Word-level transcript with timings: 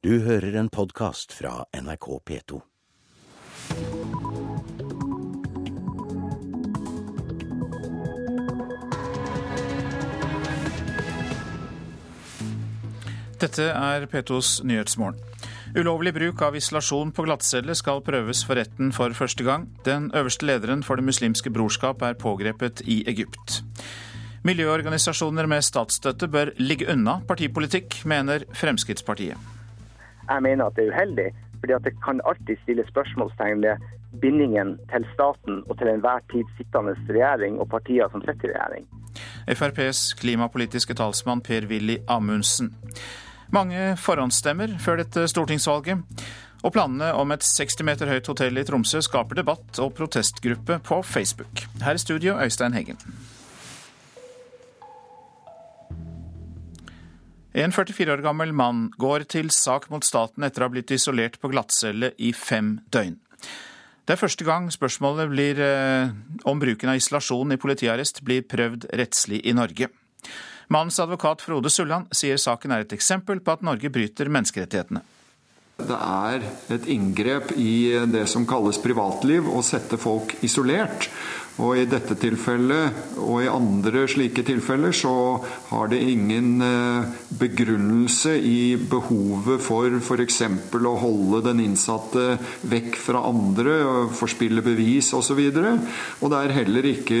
Du 0.00 0.14
hører 0.24 0.54
en 0.56 0.70
podkast 0.72 1.34
fra 1.36 1.66
NRK 1.76 2.06
P2. 2.24 2.60
Dette 13.44 13.66
er 13.68 14.08
P2s 14.08 14.62
Nyhetsmorgen. 14.64 15.20
Ulovlig 15.76 16.14
bruk 16.16 16.46
av 16.48 16.56
isolasjon 16.56 17.12
på 17.12 17.28
glattcelle 17.28 17.76
skal 17.76 18.00
prøves 18.00 18.40
for 18.48 18.56
retten 18.56 18.96
for 18.96 19.12
første 19.12 19.44
gang. 19.44 19.68
Den 19.84 20.08
øverste 20.16 20.48
lederen 20.48 20.80
for 20.80 20.96
Det 20.96 21.04
muslimske 21.12 21.52
brorskap 21.52 22.00
er 22.00 22.16
pågrepet 22.16 22.80
i 22.88 23.02
Egypt. 23.04 23.60
Miljøorganisasjoner 24.48 25.44
med 25.44 25.60
statsstøtte 25.60 26.32
bør 26.32 26.56
ligge 26.56 26.88
unna 26.88 27.20
partipolitikk, 27.28 28.00
mener 28.08 28.48
Fremskrittspartiet. 28.56 29.59
Jeg 30.30 30.42
mener 30.46 30.64
at 30.64 30.76
det 30.76 30.86
er 30.86 30.92
uheldig, 30.94 31.28
fordi 31.60 31.76
at 31.76 31.86
det 31.86 31.94
kan 32.04 32.22
alltid 32.30 32.56
stille 32.62 32.84
spørsmålstegn 32.88 33.62
ved 33.66 33.88
bindingen 34.22 34.76
til 34.92 35.06
staten 35.14 35.62
og 35.68 35.78
til 35.78 35.90
enhver 35.92 36.22
tid 36.32 36.44
sittende 36.58 36.94
regjering 37.08 37.60
og 37.60 37.68
partier 37.70 38.10
som 38.12 38.22
sitter 38.26 38.50
i 38.50 38.54
regjering. 38.56 38.86
FrPs 39.50 40.14
klimapolitiske 40.20 40.94
talsmann 40.94 41.42
Per-Willy 41.42 41.98
Amundsen. 42.08 42.74
Mange 43.50 43.96
forhåndsstemmer 43.98 44.76
før 44.78 45.02
dette 45.02 45.26
stortingsvalget. 45.28 45.98
Og 46.62 46.74
planene 46.76 47.08
om 47.16 47.32
et 47.32 47.44
60 47.46 47.82
meter 47.88 48.10
høyt 48.12 48.28
hotell 48.28 48.60
i 48.60 48.64
Tromsø 48.68 49.00
skaper 49.02 49.40
debatt 49.40 49.80
og 49.80 49.94
protestgruppe 49.96 50.76
på 50.84 51.02
Facebook. 51.02 51.64
Her 51.82 51.96
i 51.96 52.02
studio, 52.02 52.36
Øystein 52.36 52.76
Heggen. 52.76 53.00
En 57.52 57.72
44 57.72 58.12
år 58.14 58.22
gammel 58.22 58.52
mann 58.54 58.92
går 59.00 59.24
til 59.32 59.50
sak 59.50 59.88
mot 59.90 60.04
staten 60.06 60.44
etter 60.46 60.62
å 60.62 60.68
ha 60.68 60.74
blitt 60.74 60.92
isolert 60.94 61.40
på 61.42 61.50
glattcelle 61.50 62.12
i 62.22 62.30
fem 62.36 62.76
døgn. 62.94 63.16
Det 64.06 64.14
er 64.14 64.20
første 64.20 64.46
gang 64.46 64.68
spørsmålet 64.70 65.30
blir, 65.30 65.58
eh, 65.58 66.10
om 66.44 66.58
bruken 66.58 66.88
av 66.88 66.96
isolasjon 66.96 67.52
i 67.52 67.56
politiarrest 67.56 68.22
blir 68.22 68.42
prøvd 68.42 68.86
rettslig 68.94 69.44
i 69.44 69.52
Norge. 69.52 69.88
Mannens 70.70 71.00
advokat 71.00 71.40
Frode 71.40 71.70
Sulland 71.70 72.06
sier 72.14 72.36
saken 72.36 72.70
er 72.70 72.80
et 72.80 72.92
eksempel 72.92 73.40
på 73.40 73.52
at 73.52 73.62
Norge 73.62 73.90
bryter 73.90 74.30
menneskerettighetene. 74.30 75.02
Det 75.78 75.96
er 75.96 76.42
et 76.76 76.86
inngrep 76.86 77.52
i 77.56 78.06
det 78.06 78.28
som 78.28 78.46
kalles 78.46 78.78
privatliv, 78.78 79.42
å 79.42 79.62
sette 79.64 79.98
folk 79.98 80.36
isolert. 80.42 81.08
Og 81.60 81.76
i 81.76 81.86
dette 81.88 82.16
tilfellet 82.16 83.18
og 83.20 83.42
i 83.44 83.50
andre 83.50 84.06
slike 84.08 84.44
tilfeller 84.46 84.94
så 84.96 85.12
har 85.68 85.90
det 85.92 86.00
ingen 86.00 86.62
eh, 86.64 87.10
begrunnelse 87.40 88.32
i 88.38 88.76
behovet 88.90 89.60
for 89.64 89.98
f.eks. 90.00 90.40
å 90.80 90.94
holde 91.02 91.42
den 91.50 91.62
innsatte 91.66 92.38
vekk 92.70 92.96
fra 93.00 93.24
andre, 93.28 93.76
forspille 94.16 94.64
bevis 94.64 95.12
osv. 95.16 95.40
Og, 95.40 95.60
så 95.60 96.24
og 96.24 96.32
det 96.32 96.40
er 96.40 96.56
heller 96.62 96.90
ikke 96.94 97.20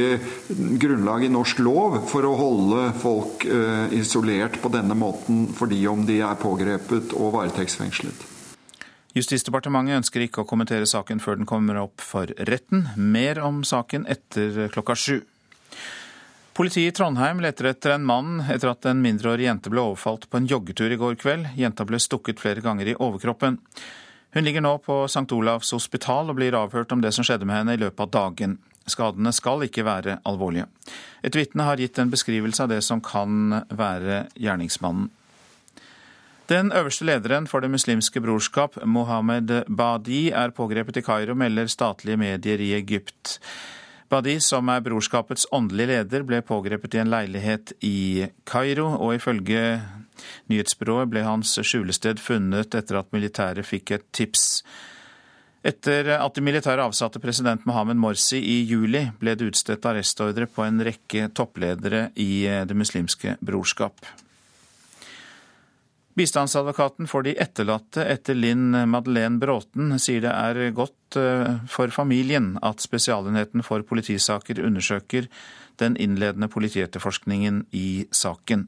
grunnlag 0.80 1.26
i 1.26 1.32
norsk 1.32 1.60
lov 1.64 2.00
for 2.10 2.26
å 2.26 2.36
holde 2.40 2.90
folk 3.02 3.44
eh, 3.44 3.86
isolert 4.00 4.60
på 4.62 4.72
denne 4.72 4.96
måten 4.96 5.48
fordi 5.56 5.84
om 5.90 6.06
de 6.08 6.22
er 6.24 6.40
pågrepet 6.40 7.16
og 7.18 7.34
varetektsfengslet. 7.36 8.39
Justisdepartementet 9.16 9.98
ønsker 9.98 10.22
ikke 10.22 10.44
å 10.44 10.48
kommentere 10.48 10.86
saken 10.86 11.18
før 11.22 11.40
den 11.40 11.48
kommer 11.48 11.80
opp 11.82 12.02
for 12.04 12.30
retten. 12.46 12.86
Mer 12.96 13.40
om 13.42 13.64
saken 13.66 14.06
etter 14.10 14.68
klokka 14.70 14.94
sju. 14.94 15.16
Politiet 16.54 16.92
i 16.92 16.94
Trondheim 16.94 17.40
leter 17.42 17.70
etter 17.70 17.94
en 17.94 18.04
mann 18.06 18.42
etter 18.52 18.70
at 18.70 18.86
en 18.86 19.02
mindreårig 19.02 19.46
jente 19.46 19.70
ble 19.72 19.82
overfalt 19.82 20.28
på 20.30 20.38
en 20.38 20.46
joggetur 20.50 20.92
i 20.92 20.98
går 21.00 21.18
kveld. 21.18 21.50
Jenta 21.58 21.86
ble 21.88 21.98
stukket 22.02 22.42
flere 22.42 22.62
ganger 22.62 22.90
i 22.90 22.96
overkroppen. 22.98 23.56
Hun 24.30 24.46
ligger 24.46 24.62
nå 24.62 24.76
på 24.84 25.04
St. 25.08 25.26
Olavs 25.34 25.72
hospital 25.74 26.30
og 26.30 26.36
blir 26.38 26.54
avhørt 26.54 26.92
om 26.94 27.00
det 27.02 27.10
som 27.16 27.26
skjedde 27.26 27.48
med 27.48 27.62
henne 27.62 27.74
i 27.74 27.80
løpet 27.80 28.04
av 28.06 28.12
dagen. 28.14 28.58
Skadene 28.86 29.32
skal 29.34 29.64
ikke 29.66 29.86
være 29.86 30.20
alvorlige. 30.26 30.68
Et 31.26 31.34
vitne 31.34 31.66
har 31.66 31.82
gitt 31.82 31.98
en 31.98 32.12
beskrivelse 32.12 32.62
av 32.62 32.70
det 32.70 32.82
som 32.86 33.02
kan 33.02 33.64
være 33.70 34.26
gjerningsmannen. 34.38 35.10
Den 36.50 36.72
øverste 36.74 37.04
lederen 37.06 37.44
for 37.46 37.62
Det 37.62 37.70
muslimske 37.70 38.20
brorskap, 38.20 38.74
Mohammed 38.84 39.52
Badi, 39.70 40.30
er 40.34 40.50
pågrepet 40.50 40.96
i 40.98 41.02
Kairo, 41.06 41.34
melder 41.38 41.68
statlige 41.70 42.16
medier 42.18 42.58
i 42.58 42.72
Egypt. 42.74 43.38
Badi, 44.10 44.40
som 44.42 44.68
er 44.68 44.80
brorskapets 44.82 45.46
åndelige 45.54 45.86
leder, 45.86 46.24
ble 46.26 46.40
pågrepet 46.42 46.96
i 46.96 46.98
en 46.98 47.10
leilighet 47.12 47.72
i 47.86 48.26
Kairo, 48.50 48.88
og 48.98 49.14
ifølge 49.14 49.78
nyhetsbyrået 50.50 51.12
ble 51.12 51.22
hans 51.22 51.52
skjulested 51.62 52.18
funnet 52.18 52.74
etter 52.74 52.98
at 52.98 53.12
militæret 53.14 53.68
fikk 53.68 53.92
et 53.94 54.08
tips. 54.10 54.64
Etter 55.62 56.10
at 56.16 56.34
de 56.34 56.42
militære 56.42 56.82
avsatte 56.82 57.22
president 57.22 57.62
Mohammed 57.62 58.00
Morsi 58.02 58.40
i 58.42 58.64
juli, 58.64 59.04
ble 59.22 59.36
det 59.38 59.52
utstedt 59.52 59.86
arrestordre 59.86 60.50
på 60.50 60.66
en 60.66 60.82
rekke 60.82 61.28
toppledere 61.30 62.08
i 62.18 62.42
Det 62.66 62.74
muslimske 62.74 63.36
brorskap. 63.38 64.02
Bistandsadvokaten 66.18 67.06
for 67.06 67.22
de 67.22 67.36
etterlatte 67.38 68.02
etter 68.02 68.34
Linn 68.34 68.74
Madeleine 68.90 69.38
Bråten 69.38 69.94
sier 70.02 70.24
det 70.24 70.32
er 70.34 70.74
godt 70.74 71.18
eh, 71.20 71.60
for 71.70 71.92
familien 71.94 72.56
at 72.66 72.82
Spesialenheten 72.82 73.62
for 73.66 73.86
politisaker 73.86 74.58
undersøker 74.66 75.30
den 75.80 75.96
innledende 75.96 76.50
politietterforskningen 76.50 77.62
i 77.70 78.04
saken. 78.10 78.66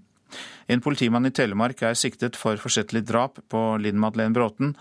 En 0.71 0.81
politimann 0.81 1.27
i 1.29 1.35
Telemark 1.35 1.83
er 1.83 1.99
siktet 1.99 2.39
for 2.39 2.57
forsettlig 2.63 3.03
drap 3.11 3.43
på 3.53 3.63
Linn 3.83 4.01
Madeleine 4.01 4.33
Bråten. 4.37 4.77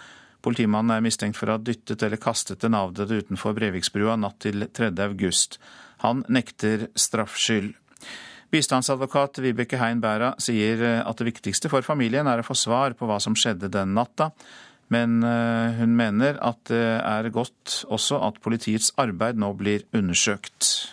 Politimannen 0.46 0.96
er 0.96 1.04
mistenkt 1.06 1.42
for 1.42 1.50
å 1.50 1.58
ha 1.58 1.62
dyttet 1.62 2.06
eller 2.06 2.22
kastet 2.22 2.62
den 2.64 2.78
avdøde 2.78 3.24
utenfor 3.26 3.58
Breviksbrua 3.58 4.16
natt 4.22 4.40
til 4.46 4.70
3. 4.70 4.94
august. 5.10 5.60
Han 6.06 6.24
nekter 6.30 6.88
straffskyld. 6.98 7.76
Bistandsadvokat 8.52 9.40
Vibeke 9.40 9.80
Hein 9.80 10.02
Bæra 10.04 10.34
sier 10.42 10.82
eh, 10.84 11.00
at 11.08 11.22
det 11.22 11.30
viktigste 11.30 11.72
for 11.72 11.86
familien 11.88 12.28
er 12.28 12.42
å 12.42 12.46
få 12.46 12.58
svar 12.58 12.98
på 13.00 13.08
hva 13.08 13.20
som 13.24 13.38
skjedde 13.38 13.72
den 13.72 13.94
natta, 13.96 14.32
men 14.92 15.22
eh, 15.24 15.78
hun 15.80 15.96
mener 15.96 16.40
at 16.44 16.66
det 16.68 17.00
er 17.00 17.30
godt 17.32 17.86
også 17.88 18.20
at 18.28 18.42
politiets 18.44 18.92
arbeid 19.00 19.40
nå 19.40 19.54
blir 19.56 19.88
undersøkt. 19.96 20.92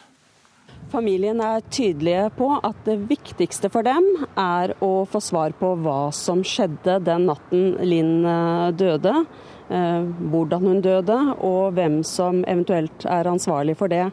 Familien 0.88 1.42
er 1.44 1.66
tydelige 1.68 2.28
på 2.38 2.52
at 2.64 2.78
det 2.86 2.96
viktigste 3.10 3.68
for 3.74 3.84
dem 3.84 4.06
er 4.38 4.72
å 4.80 5.02
få 5.10 5.20
svar 5.20 5.52
på 5.58 5.74
hva 5.82 6.12
som 6.16 6.40
skjedde 6.46 7.00
den 7.04 7.26
natten 7.28 7.74
Linn 7.82 8.22
eh, 8.22 8.68
døde. 8.78 9.22
Hvordan 9.68 10.62
hun 10.64 10.78
døde, 10.80 11.16
og 11.44 11.74
hvem 11.76 11.98
som 12.00 12.38
eventuelt 12.48 13.04
er 13.04 13.28
ansvarlig 13.28 13.74
for 13.76 13.92
det. 13.92 14.06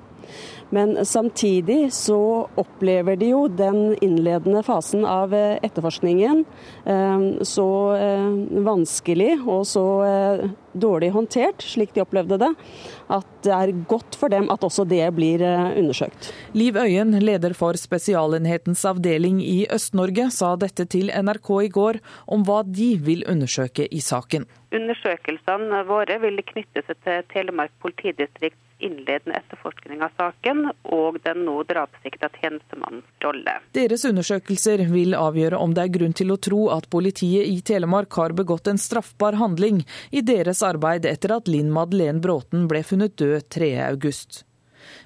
Men 0.69 1.05
samtidig 1.05 1.93
så 1.93 2.47
opplever 2.55 3.15
de 3.15 3.29
jo 3.33 3.45
den 3.47 3.95
innledende 4.01 4.63
fasen 4.65 5.05
av 5.05 5.33
eh, 5.33 5.57
etterforskningen 5.65 6.41
eh, 6.85 7.25
så 7.45 7.67
eh, 7.95 8.31
vanskelig 8.65 9.35
og 9.45 9.65
så 9.69 9.85
dårlig 10.75 11.11
håndtert, 11.15 11.63
slik 11.63 11.93
de 11.95 12.01
opplevde 12.03 12.37
det, 12.41 12.49
at 13.13 13.27
det 13.45 13.53
er 13.53 13.71
godt 13.87 14.17
for 14.19 14.33
dem 14.33 14.49
at 14.51 14.63
også 14.65 14.83
det 14.89 15.05
blir 15.15 15.39
undersøkt. 15.45 16.31
Liv 16.57 16.75
Øyen, 16.75 17.13
leder 17.23 17.55
for 17.55 17.79
Spesialenhetens 17.79 18.83
avdeling 18.89 19.39
i 19.39 19.63
Øst-Norge, 19.71 20.27
sa 20.35 20.55
dette 20.59 20.87
til 20.91 21.13
NRK 21.13 21.49
i 21.63 21.71
går 21.71 22.01
om 22.27 22.43
hva 22.47 22.59
de 22.67 22.91
vil 23.05 23.23
undersøke 23.31 23.87
i 23.87 24.03
saken. 24.03 24.49
Undersøkelsene 24.75 25.85
våre 25.87 26.19
vil 26.25 26.43
knytte 26.51 26.83
seg 26.83 26.99
til 27.07 27.23
Telemark 27.31 27.71
politidistrikt 27.85 28.59
innledende 28.79 29.37
etterforskning 29.39 30.01
av 30.05 30.15
saken 30.17 30.69
og 30.95 31.19
den 31.25 31.43
nå 31.47 31.57
drapssikta 31.69 32.29
tjenestemannens 32.39 33.07
rolle. 33.23 33.57
Deres 33.77 34.05
undersøkelser 34.09 34.85
vil 34.91 35.15
avgjøre 35.17 35.59
om 35.61 35.75
det 35.75 35.85
er 35.85 35.93
grunn 35.97 36.15
til 36.17 36.33
å 36.33 36.39
tro 36.41 36.65
at 36.75 36.89
politiet 36.93 37.47
i 37.47 37.61
Telemark 37.65 38.13
har 38.19 38.35
begått 38.37 38.71
en 38.71 38.81
straffbar 38.81 39.39
handling 39.41 39.83
i 40.11 40.25
deres 40.25 40.63
arbeid 40.65 41.07
etter 41.09 41.37
at 41.37 41.51
Linn 41.51 41.71
Madeleine 41.73 42.23
Bråten 42.23 42.67
ble 42.71 42.83
funnet 42.83 43.17
død 43.19 43.47
3.8. 43.55 44.45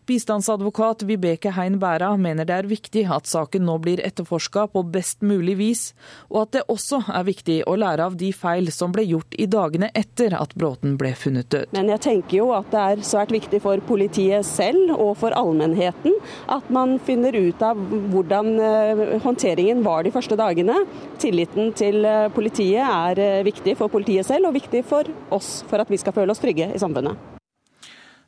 Bistandsadvokat 0.09 1.03
Vibeke 1.05 1.51
Hein 1.53 1.75
Bæra 1.77 2.07
mener 2.17 2.47
det 2.49 2.55
er 2.55 2.67
viktig 2.69 3.03
at 3.13 3.27
saken 3.29 3.61
nå 3.67 3.75
blir 3.83 3.99
etterforska 4.01 4.63
på 4.73 4.81
best 4.89 5.21
mulig 5.21 5.53
vis, 5.59 5.83
og 6.31 6.47
at 6.47 6.55
det 6.55 6.63
også 6.73 7.03
er 7.13 7.27
viktig 7.27 7.57
å 7.69 7.75
lære 7.77 8.07
av 8.09 8.17
de 8.17 8.31
feil 8.33 8.71
som 8.73 8.95
ble 8.95 9.05
gjort 9.05 9.37
i 9.37 9.45
dagene 9.45 9.91
etter 9.93 10.33
at 10.33 10.55
Bråten 10.57 10.97
ble 10.97 11.13
funnet 11.13 11.51
død. 11.53 11.69
Men 11.77 11.93
jeg 11.93 12.03
tenker 12.07 12.39
jo 12.39 12.49
at 12.57 12.73
det 12.73 12.87
er 12.95 13.05
svært 13.05 13.35
viktig 13.37 13.61
for 13.61 13.85
politiet 13.85 14.49
selv 14.49 14.95
og 14.97 15.13
for 15.21 15.35
allmennheten 15.37 16.17
at 16.57 16.73
man 16.73 16.97
finner 17.05 17.37
ut 17.37 17.61
av 17.61 17.77
hvordan 18.09 18.53
eh, 18.65 19.07
håndteringen 19.21 19.85
var 19.85 20.07
de 20.07 20.15
første 20.17 20.39
dagene. 20.39 20.81
Tilliten 21.21 21.75
til 21.77 22.01
eh, 22.01 22.31
politiet 22.33 22.81
er 22.81 23.27
eh, 23.27 23.41
viktig 23.45 23.77
for 23.77 23.93
politiet 23.93 24.25
selv 24.25 24.49
og 24.49 24.57
viktig 24.57 24.87
for 24.89 25.05
oss 25.37 25.59
for 25.69 25.85
at 25.85 25.93
vi 25.93 26.01
skal 26.01 26.17
føle 26.17 26.33
oss 26.33 26.41
trygge 26.41 26.73
i 26.73 26.81
samfunnet. 26.81 27.38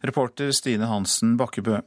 Reporter 0.02 0.52
Stine 0.52 0.90
Hansen 0.90 1.38
Bakkebø. 1.38 1.80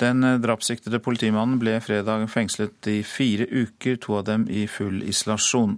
Den 0.00 0.24
drapssiktede 0.40 0.98
politimannen 1.04 1.58
ble 1.60 1.74
fredag 1.84 2.24
fengslet 2.32 2.88
i 2.88 3.00
fire 3.04 3.44
uker, 3.50 3.98
to 4.00 4.16
av 4.16 4.24
dem 4.30 4.46
i 4.48 4.64
full 4.70 5.02
isolasjon. 5.04 5.76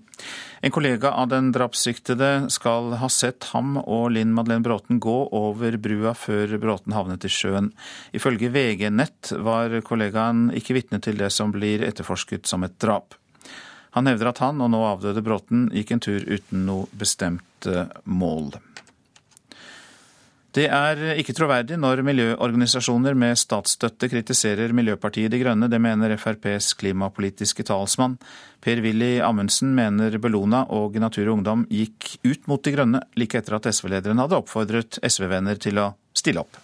En 0.62 0.75
kollega 0.75 1.11
av 1.19 1.32
den 1.32 1.50
drapssiktede 1.55 2.46
skal 2.55 2.94
ha 3.00 3.08
sett 3.11 3.50
ham 3.50 3.75
og 3.82 4.12
Linn 4.14 4.34
Madeleine 4.37 4.62
Bråten 4.62 5.00
gå 5.02 5.17
over 5.34 5.76
brua 5.82 6.14
før 6.14 6.55
Bråten 6.62 6.94
havnet 6.94 7.26
i 7.26 7.32
sjøen. 7.32 7.73
Ifølge 8.14 8.52
VG 8.55 8.87
Nett 8.94 9.32
var 9.43 9.75
kollegaen 9.82 10.52
ikke 10.55 10.79
vitne 10.79 11.02
til 11.02 11.19
det 11.19 11.32
som 11.34 11.50
blir 11.50 11.82
etterforsket 11.82 12.46
som 12.46 12.62
et 12.62 12.79
drap. 12.79 13.19
Han 13.93 14.06
hevder 14.08 14.31
at 14.31 14.40
han 14.40 14.62
og 14.64 14.70
nå 14.73 14.81
avdøde 14.87 15.25
Bråten 15.25 15.67
gikk 15.75 15.90
en 15.93 16.06
tur 16.06 16.23
uten 16.25 16.62
noe 16.69 16.87
bestemt 16.96 17.67
eh, 17.69 17.90
mål. 18.05 18.55
Det 20.52 20.66
er 20.69 20.99
ikke 21.16 21.32
troverdig 21.32 21.78
når 21.81 22.02
miljøorganisasjoner 22.04 23.14
med 23.16 23.38
statsstøtte 23.40 24.10
kritiserer 24.12 24.75
Miljøpartiet 24.76 25.32
De 25.32 25.38
Grønne. 25.40 25.64
Det 25.72 25.78
mener 25.81 26.12
FrPs 26.20 26.75
klimapolitiske 26.76 27.64
talsmann. 27.64 28.19
Per-Willy 28.60 29.22
Amundsen 29.25 29.72
mener 29.72 30.19
Bellona 30.20 30.66
og 30.76 30.99
Natur 31.00 31.31
og 31.31 31.38
Ungdom 31.38 31.64
gikk 31.72 32.19
ut 32.28 32.44
mot 32.52 32.60
De 32.60 32.75
Grønne 32.76 33.00
like 33.16 33.40
etter 33.40 33.56
at 33.56 33.70
SV-lederen 33.72 34.20
hadde 34.20 34.43
oppfordret 34.43 35.00
SV-venner 35.00 35.56
til 35.56 35.81
å 35.81 35.88
stille 36.12 36.44
opp. 36.44 36.60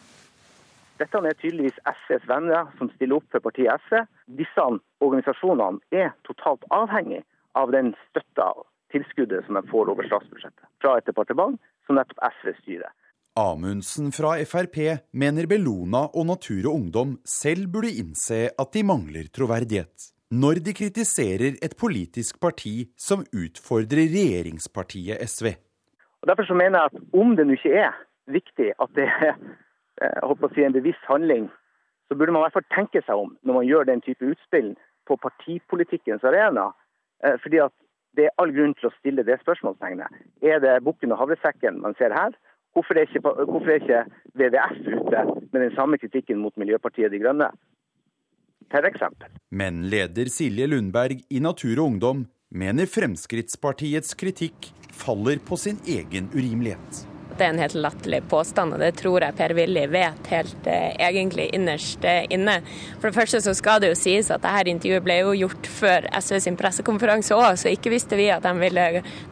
Dette 1.01 1.25
er 1.25 1.41
tydeligvis 1.41 1.81
SVs 1.89 2.29
venner 2.29 2.69
som 2.77 2.93
stiller 2.93 3.23
opp 3.23 3.33
for 3.33 3.49
partiet 3.49 3.89
SV. 3.89 4.05
Disse 4.37 4.69
organisasjonene 5.01 5.81
er 5.97 6.13
totalt 6.29 6.69
avhengig 6.77 7.25
av 7.57 7.73
den 7.73 7.95
støtta 8.11 8.53
tilskuddet 8.93 9.49
som 9.49 9.57
de 9.57 9.65
får 9.73 9.97
over 9.97 10.13
statsbudsjettet 10.13 10.73
fra 10.85 10.99
et 11.01 11.09
departement 11.09 11.57
som 11.89 11.97
nettopp 11.97 12.21
SV 12.35 12.53
styrer. 12.61 12.93
Amundsen 13.39 14.09
fra 14.11 14.33
Frp 14.51 14.79
mener 15.15 15.47
Bellona 15.47 16.01
og 16.11 16.25
Natur 16.27 16.65
og 16.67 16.73
Ungdom 16.81 17.11
selv 17.23 17.69
burde 17.71 17.93
innse 18.01 18.39
at 18.51 18.73
de 18.75 18.83
mangler 18.83 19.29
troverdighet, 19.31 20.09
når 20.35 20.59
de 20.67 20.75
kritiserer 20.75 21.61
et 21.63 21.77
politisk 21.79 22.41
parti 22.43 22.89
som 22.99 23.23
utfordrer 23.31 24.11
regjeringspartiet 24.11 25.23
SV. 25.23 25.53
Og 26.19 26.27
derfor 26.33 26.59
mener 26.59 26.81
jeg 26.81 26.91
at 26.91 27.21
om 27.23 27.37
det 27.39 27.47
nå 27.47 27.55
ikke 27.55 27.77
er 27.85 27.95
viktig 28.27 28.73
at 28.75 28.99
det 28.99 29.07
er 29.07 29.31
eh, 30.03 30.51
si, 30.57 30.67
en 30.67 30.75
bevisst 30.75 31.07
handling, 31.07 31.47
så 32.09 32.19
burde 32.19 32.35
man 32.35 32.43
i 32.43 32.49
hvert 32.49 32.59
fall 32.59 32.71
tenke 32.75 33.05
seg 33.07 33.23
om 33.23 33.37
når 33.47 33.61
man 33.61 33.71
gjør 33.71 33.87
den 33.93 34.03
type 34.03 34.35
utspill 34.35 34.75
på 35.07 35.21
partipolitikkens 35.23 36.27
arena. 36.27 36.73
Eh, 37.23 37.39
fordi 37.45 37.63
at 37.69 37.77
det 38.19 38.27
er 38.27 38.37
all 38.43 38.51
grunn 38.51 38.75
til 38.75 38.91
å 38.91 38.97
stille 38.99 39.23
det 39.23 39.39
spørsmålstegnet. 39.45 40.11
Er 40.43 40.59
det 40.65 40.81
bukken 40.83 41.15
og 41.15 41.23
havresekken 41.23 41.79
man 41.87 41.95
ser 42.03 42.11
her? 42.11 42.35
Hvorfor 42.79 42.95
er, 42.95 43.09
ikke, 43.09 43.21
hvorfor 43.51 43.73
er 43.73 43.81
ikke 43.81 44.05
VVS 44.39 44.77
ute 44.87 45.23
med 45.51 45.65
den 45.65 45.73
samme 45.75 45.99
kritikken 45.99 46.39
mot 46.39 46.55
Miljøpartiet 46.61 47.11
De 47.11 47.19
Grønne? 47.19 47.49
Per 48.71 48.87
eksempel. 48.87 49.33
Men 49.51 49.83
leder 49.91 50.31
Silje 50.31 50.69
Lundberg 50.71 51.25
i 51.27 51.41
Natur 51.43 51.75
og 51.81 51.89
Ungdom 51.89 52.27
mener 52.55 52.87
Fremskrittspartiets 52.87 54.15
kritikk 54.15 54.71
faller 54.95 55.43
på 55.43 55.59
sin 55.59 55.81
egen 55.91 56.31
urimelighet. 56.37 57.07
Det 57.39 57.47
er 57.47 57.53
en 57.53 57.61
helt 57.63 57.75
latterlig 57.79 58.23
påstand, 58.31 58.75
og 58.75 58.81
det 58.83 58.93
tror 58.99 59.23
jeg 59.23 59.37
Per-Willy 59.39 59.85
vet 59.91 60.31
helt 60.33 60.71
eh, 60.71 60.95
egentlig 61.07 61.49
innerst 61.55 62.07
eh, 62.07 62.25
inne. 62.35 62.61
For 62.99 63.09
det 63.09 63.19
første 63.19 63.43
så 63.43 63.55
skal 63.55 63.83
det 63.83 63.93
jo 63.93 63.99
sies 63.99 64.31
at 64.35 64.43
dette 64.43 64.73
intervjuet 64.73 65.07
ble 65.07 65.21
jo 65.21 65.37
gjort 65.45 65.69
før 65.71 66.09
SV 66.19 66.41
sin 66.47 66.59
pressekonferanse 66.59 67.39
òg, 67.39 67.53
så 67.59 67.75
ikke 67.75 67.95
visste 67.95 68.19
vi 68.19 68.31
at 68.35 68.47
de 68.47 68.55
ville 68.59 68.89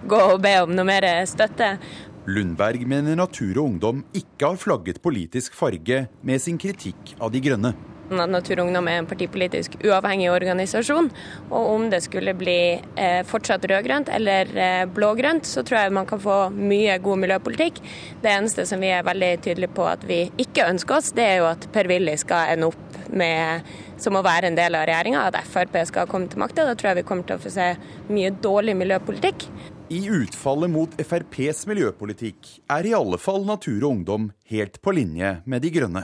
gå 0.07 0.21
og 0.35 0.39
be 0.43 0.55
om 0.63 0.75
noe 0.75 0.87
mer 0.87 1.09
støtte. 1.27 1.77
Lundberg 2.27 2.83
mener 2.91 3.15
Natur 3.15 3.61
og 3.61 3.69
Ungdom 3.69 4.01
ikke 4.17 4.49
har 4.49 4.57
flagget 4.59 4.99
politisk 5.03 5.55
farge 5.55 6.07
med 6.27 6.43
sin 6.43 6.57
kritikk 6.59 7.15
av 7.23 7.31
De 7.31 7.43
grønne. 7.43 7.71
Natur 8.11 8.61
og 8.61 8.69
Ungdom 8.69 8.87
er 8.91 9.01
en 9.01 9.07
partipolitisk 9.07 9.77
uavhengig 9.83 10.29
organisasjon. 10.31 11.09
Og 11.51 11.71
om 11.75 11.87
det 11.91 12.03
skulle 12.05 12.35
bli 12.39 12.59
eh, 12.99 13.23
fortsatt 13.27 13.67
rød-grønt 13.71 14.11
eller 14.15 14.51
eh, 14.55 14.83
blå-grønt, 14.91 15.47
så 15.47 15.63
tror 15.67 15.81
jeg 15.81 15.95
man 15.95 16.07
kan 16.07 16.23
få 16.23 16.37
mye 16.55 16.99
god 17.03 17.23
miljøpolitikk. 17.23 17.79
Det 18.23 18.33
eneste 18.33 18.67
som 18.67 18.83
vi 18.83 18.91
er 18.95 19.07
veldig 19.07 19.33
tydelige 19.47 19.75
på 19.79 19.87
at 19.91 20.07
vi 20.07 20.25
ikke 20.43 20.67
ønsker 20.71 20.99
oss, 20.99 21.13
det 21.15 21.27
er 21.27 21.41
jo 21.41 21.49
at 21.51 21.67
Per-Willy 21.75 22.17
skal 22.23 22.55
ende 22.55 22.71
opp 22.73 23.01
med 23.11 23.71
som 24.03 24.19
å 24.19 24.25
være 24.27 24.51
en 24.51 24.59
del 24.59 24.75
av 24.75 24.87
regjeringa, 24.91 25.29
at 25.31 25.39
Frp 25.47 25.79
skal 25.89 26.11
komme 26.11 26.31
til 26.31 26.43
makta. 26.43 26.67
Da 26.67 26.75
tror 26.75 26.93
jeg 26.93 27.03
vi 27.03 27.09
kommer 27.09 27.27
til 27.27 27.39
å 27.39 27.43
få 27.43 27.55
se 27.55 27.73
mye 28.11 28.35
dårlig 28.43 28.77
miljøpolitikk. 28.83 29.49
I 29.89 30.09
utfallet 30.11 30.71
mot 30.75 30.95
FrPs 30.99 31.61
miljøpolitikk 31.71 32.49
er 32.75 32.89
i 32.89 32.95
alle 32.97 33.21
fall 33.23 33.45
Natur 33.47 33.85
og 33.85 33.93
Ungdom 33.93 34.25
helt 34.51 34.81
på 34.83 34.91
linje 34.97 35.29
med 35.47 35.63
De 35.63 35.71
grønne. 35.71 36.03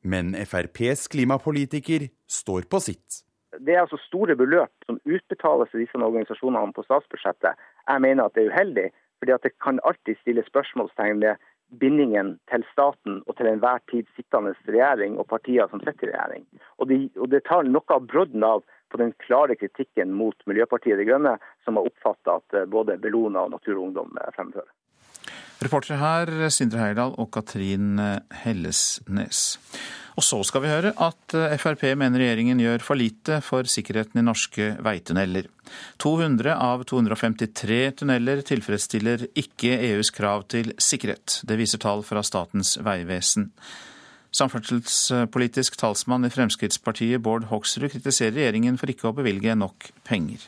Men 0.00 0.32
FrPs 0.32 1.10
klimapolitiker 1.12 2.06
står 2.24 2.64
på 2.72 2.80
sitt. 2.80 3.20
Det 3.60 3.76
er 3.76 3.82
altså 3.82 4.00
store 4.06 4.32
beløp 4.40 4.72
som 4.88 4.96
utbetales 5.04 5.68
til 5.74 5.84
disse 5.84 6.00
organisasjonene 6.00 6.72
på 6.72 6.86
statsbudsjettet. 6.86 7.60
Jeg 7.84 8.04
mener 8.06 8.24
at 8.24 8.32
det 8.32 8.46
er 8.46 8.54
uheldig, 8.54 8.88
fordi 9.20 9.36
det 9.44 9.52
kan 9.60 9.84
alltid 9.84 10.16
stille 10.22 10.48
spørsmålstegn 10.48 11.20
ved 11.20 11.44
bindingen 11.84 12.38
til 12.48 12.64
staten 12.72 13.20
og 13.26 13.36
til 13.36 13.52
enhver 13.52 13.84
tid 13.92 14.08
sittende 14.16 14.56
regjering 14.64 15.20
og 15.20 15.28
partier 15.28 15.68
som 15.68 15.84
sitter 15.84 16.08
i 16.08 16.14
regjering. 16.16 16.48
Og, 16.80 16.88
de, 16.88 16.98
og 17.20 17.28
det 17.28 17.44
tar 17.44 17.68
noe 17.68 17.92
av 17.92 18.08
brodden 18.08 18.44
av 18.44 18.64
på 18.92 19.00
den 19.00 19.14
klare 19.24 19.56
kritikken 19.58 20.12
mot 20.16 20.36
Miljøpartiet 20.50 21.00
De 21.00 21.08
Grønne, 21.08 21.38
som 21.64 21.78
har 21.78 21.88
oppfatta 21.88 22.38
at 22.42 22.60
eh, 22.60 22.68
både 22.70 23.00
Bellona 23.00 23.46
og 23.46 23.56
Natur 23.56 23.78
og 23.78 23.88
Ungdom 23.88 24.14
eh, 24.20 24.30
fremfører. 24.36 24.70
Reportere 25.62 25.98
her 26.00 26.30
Sindre 26.50 26.82
Heyerdahl 26.82 27.14
og 27.22 27.30
Katrin 27.34 27.98
eh, 28.02 28.40
Hellesnes. 28.44 29.44
Og 30.12 30.26
så 30.26 30.42
skal 30.44 30.60
vi 30.60 30.68
høre 30.68 30.90
at 31.00 31.34
Frp 31.56 31.86
mener 31.96 32.20
regjeringen 32.20 32.58
gjør 32.60 32.82
for 32.84 33.00
lite 33.00 33.38
for 33.40 33.64
sikkerheten 33.64 34.20
i 34.20 34.24
norske 34.26 34.66
veitunneler. 34.84 35.46
200 36.04 36.52
av 36.52 36.84
253 36.90 37.78
tunneler 38.02 38.42
tilfredsstiller 38.44 39.24
ikke 39.40 39.72
EUs 39.88 40.12
krav 40.12 40.44
til 40.52 40.74
sikkerhet. 40.76 41.38
Det 41.48 41.56
viser 41.56 41.80
tall 41.80 42.04
fra 42.04 42.20
Statens 42.28 42.74
vegvesen. 42.84 43.48
Samferdselspolitisk 44.32 45.76
talsmann 45.76 46.24
i 46.24 46.32
Fremskrittspartiet 46.32 47.20
Bård 47.20 47.50
Hoksrud 47.50 47.90
kritiserer 47.92 48.38
regjeringen 48.38 48.78
for 48.80 48.88
ikke 48.88 49.10
å 49.10 49.16
bevilge 49.16 49.52
nok 49.58 49.90
penger. 50.08 50.46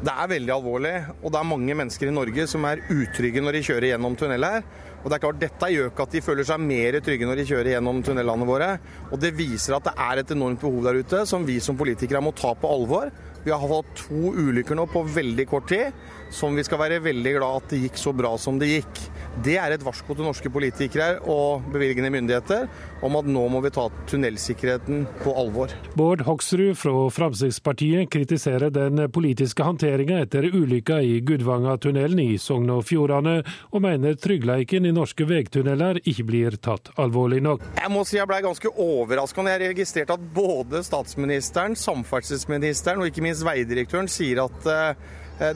Det 0.00 0.12
er 0.16 0.30
veldig 0.30 0.52
alvorlig, 0.54 0.94
og 1.20 1.28
det 1.28 1.38
er 1.42 1.48
mange 1.50 1.74
mennesker 1.76 2.08
i 2.08 2.14
Norge 2.14 2.46
som 2.48 2.64
er 2.64 2.80
utrygge 2.88 3.42
når 3.44 3.58
de 3.58 3.66
kjører 3.66 3.86
gjennom 3.90 4.16
tunneler. 4.16 4.64
Og 5.00 5.08
det 5.08 5.16
er 5.16 5.22
klart, 5.26 5.40
Dette 5.40 5.68
gjør 5.72 5.90
ikke 5.90 6.06
at 6.06 6.14
de 6.16 6.22
føler 6.24 6.48
seg 6.48 6.62
mer 6.64 6.96
trygge 7.04 7.28
når 7.28 7.40
de 7.40 7.44
kjører 7.50 7.70
gjennom 7.74 8.00
tunnelene 8.04 8.48
våre. 8.48 8.70
Og 9.10 9.20
Det 9.20 9.34
viser 9.36 9.76
at 9.76 9.90
det 9.90 9.94
er 10.08 10.22
et 10.22 10.32
enormt 10.32 10.64
behov 10.64 10.88
der 10.88 11.00
ute 11.04 11.26
som 11.28 11.44
vi 11.44 11.58
som 11.60 11.76
politikere 11.76 12.24
må 12.24 12.32
ta 12.36 12.54
på 12.56 12.72
alvor. 12.72 13.12
Vi 13.44 13.52
har 13.52 13.60
hatt 13.60 13.92
to 13.96 14.32
ulykker 14.32 14.76
nå 14.76 14.88
på 14.92 15.04
veldig 15.14 15.46
kort 15.48 15.68
tid, 15.68 15.92
som 16.30 16.56
vi 16.56 16.64
skal 16.64 16.80
være 16.80 17.00
veldig 17.04 17.32
glad 17.36 17.58
at 17.60 17.72
det 17.72 17.82
gikk 17.84 17.98
så 18.00 18.12
bra 18.16 18.30
som 18.40 18.58
det 18.60 18.70
gikk. 18.70 19.00
Det 19.44 19.56
er 19.60 19.74
et 19.74 19.84
varsko 19.84 20.16
til 20.16 20.26
norske 20.26 20.50
politikere 20.52 21.20
og 21.30 21.66
bevilgende 21.70 22.10
myndigheter 22.14 22.66
om 23.06 23.18
at 23.20 23.28
nå 23.28 23.42
må 23.52 23.60
vi 23.64 23.72
ta 23.74 23.86
tunnelsikkerheten 24.10 25.04
på 25.20 25.34
alvor. 25.38 25.74
Bård 25.98 26.24
Hoksrud 26.26 26.78
fra 26.80 26.94
Fremskrittspartiet 27.14 28.10
kritiserer 28.12 28.72
den 28.74 29.04
politiske 29.12 29.66
håndteringa 29.66 30.22
etter 30.24 30.48
ulykka 30.48 31.00
i 31.04 31.20
Gudvangatunnelen 31.26 32.22
i 32.24 32.38
Sogn 32.40 32.72
og 32.74 32.84
Fjordane, 32.88 33.40
og 33.70 33.84
mener 33.84 34.18
tryggheten 34.18 34.88
i 34.88 34.94
norske 34.94 35.26
veitunneler 35.28 36.00
ikke 36.02 36.26
blir 36.28 36.56
tatt 36.62 36.92
alvorlig 37.00 37.42
nok. 37.44 37.64
Jeg 37.78 37.92
må 37.92 38.04
si 38.08 38.18
jeg 38.18 38.28
ble 38.30 38.40
ganske 38.44 38.74
overraska 38.80 39.44
når 39.44 39.56
jeg 39.56 39.74
registrerte 39.74 40.16
at 40.16 40.28
både 40.34 40.82
statsministeren, 40.86 41.78
samferdselsministeren 41.78 43.02
og 43.02 43.10
ikke 43.10 43.24
minst 43.24 43.46
veidirektøren 43.46 44.10
sier 44.10 44.44
at 44.46 44.70
Eh, 44.70 44.94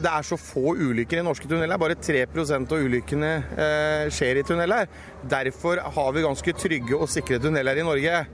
det 0.01 0.11
er 0.11 0.25
så 0.25 0.37
få 0.39 0.73
ulykker 0.75 1.21
i 1.21 1.25
norske 1.25 1.49
tunneler. 1.49 1.77
Bare 1.81 1.97
3 1.99 2.25
av 2.25 2.73
ulykkene 2.73 3.33
eh, 3.53 4.07
skjer 4.13 4.41
i 4.41 4.47
tunneler. 4.47 4.89
Derfor 5.29 5.83
har 5.97 6.15
vi 6.15 6.25
ganske 6.25 6.57
trygge 6.57 6.97
og 6.97 7.11
sikre 7.11 7.39
tunneler 7.43 7.77
i 7.77 7.85
Norge. 7.85 8.25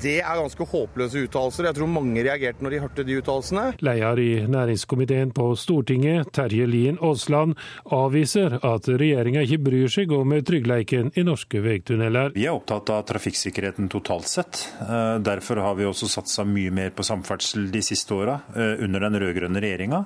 Det 0.00 0.20
er 0.22 0.38
ganske 0.38 0.64
håpløse 0.70 1.24
uttalelser. 1.26 1.66
Jeg 1.66 1.76
tror 1.76 1.88
mange 1.90 2.22
reagerte 2.22 2.62
når 2.62 2.74
de 2.74 2.80
hørte 2.84 3.04
de 3.06 3.16
uttalelsene. 3.18 3.64
Leder 3.82 4.20
i 4.22 4.28
næringskomiteen 4.50 5.32
på 5.34 5.48
Stortinget, 5.58 6.30
Terje 6.36 6.68
Lien 6.70 7.00
Aasland, 7.02 7.56
avviser 7.90 8.54
at 8.60 8.86
regjeringa 8.86 9.42
ikke 9.46 9.60
bryr 9.66 9.90
seg 9.90 10.14
om 10.14 10.36
tryggheten 10.46 11.10
i 11.18 11.26
norske 11.26 11.62
veitunneler. 11.64 12.30
Vi 12.36 12.46
er 12.46 12.54
opptatt 12.54 12.92
av 12.94 13.02
trafikksikkerheten 13.10 13.90
totalt 13.92 14.30
sett. 14.30 14.62
Eh, 14.84 15.18
derfor 15.26 15.62
har 15.64 15.76
vi 15.80 15.88
også 15.90 16.08
satsa 16.10 16.46
mye 16.46 16.70
mer 16.74 16.94
på 16.94 17.06
samferdsel 17.06 17.68
de 17.74 17.82
siste 17.84 18.14
åra, 18.14 18.40
under 18.54 19.02
den 19.06 19.18
rød-grønne 19.20 19.60
regjeringa. 19.62 20.04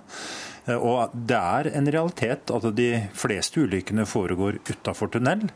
Og 0.73 1.13
det 1.13 1.37
er 1.37 1.69
en 1.77 1.91
realitet 1.93 2.53
at 2.55 2.69
de 2.77 2.89
fleste 3.13 3.67
ulykkene 3.67 4.07
foregår 4.09 4.63
utafor 4.71 5.13
tunnel. 5.13 5.51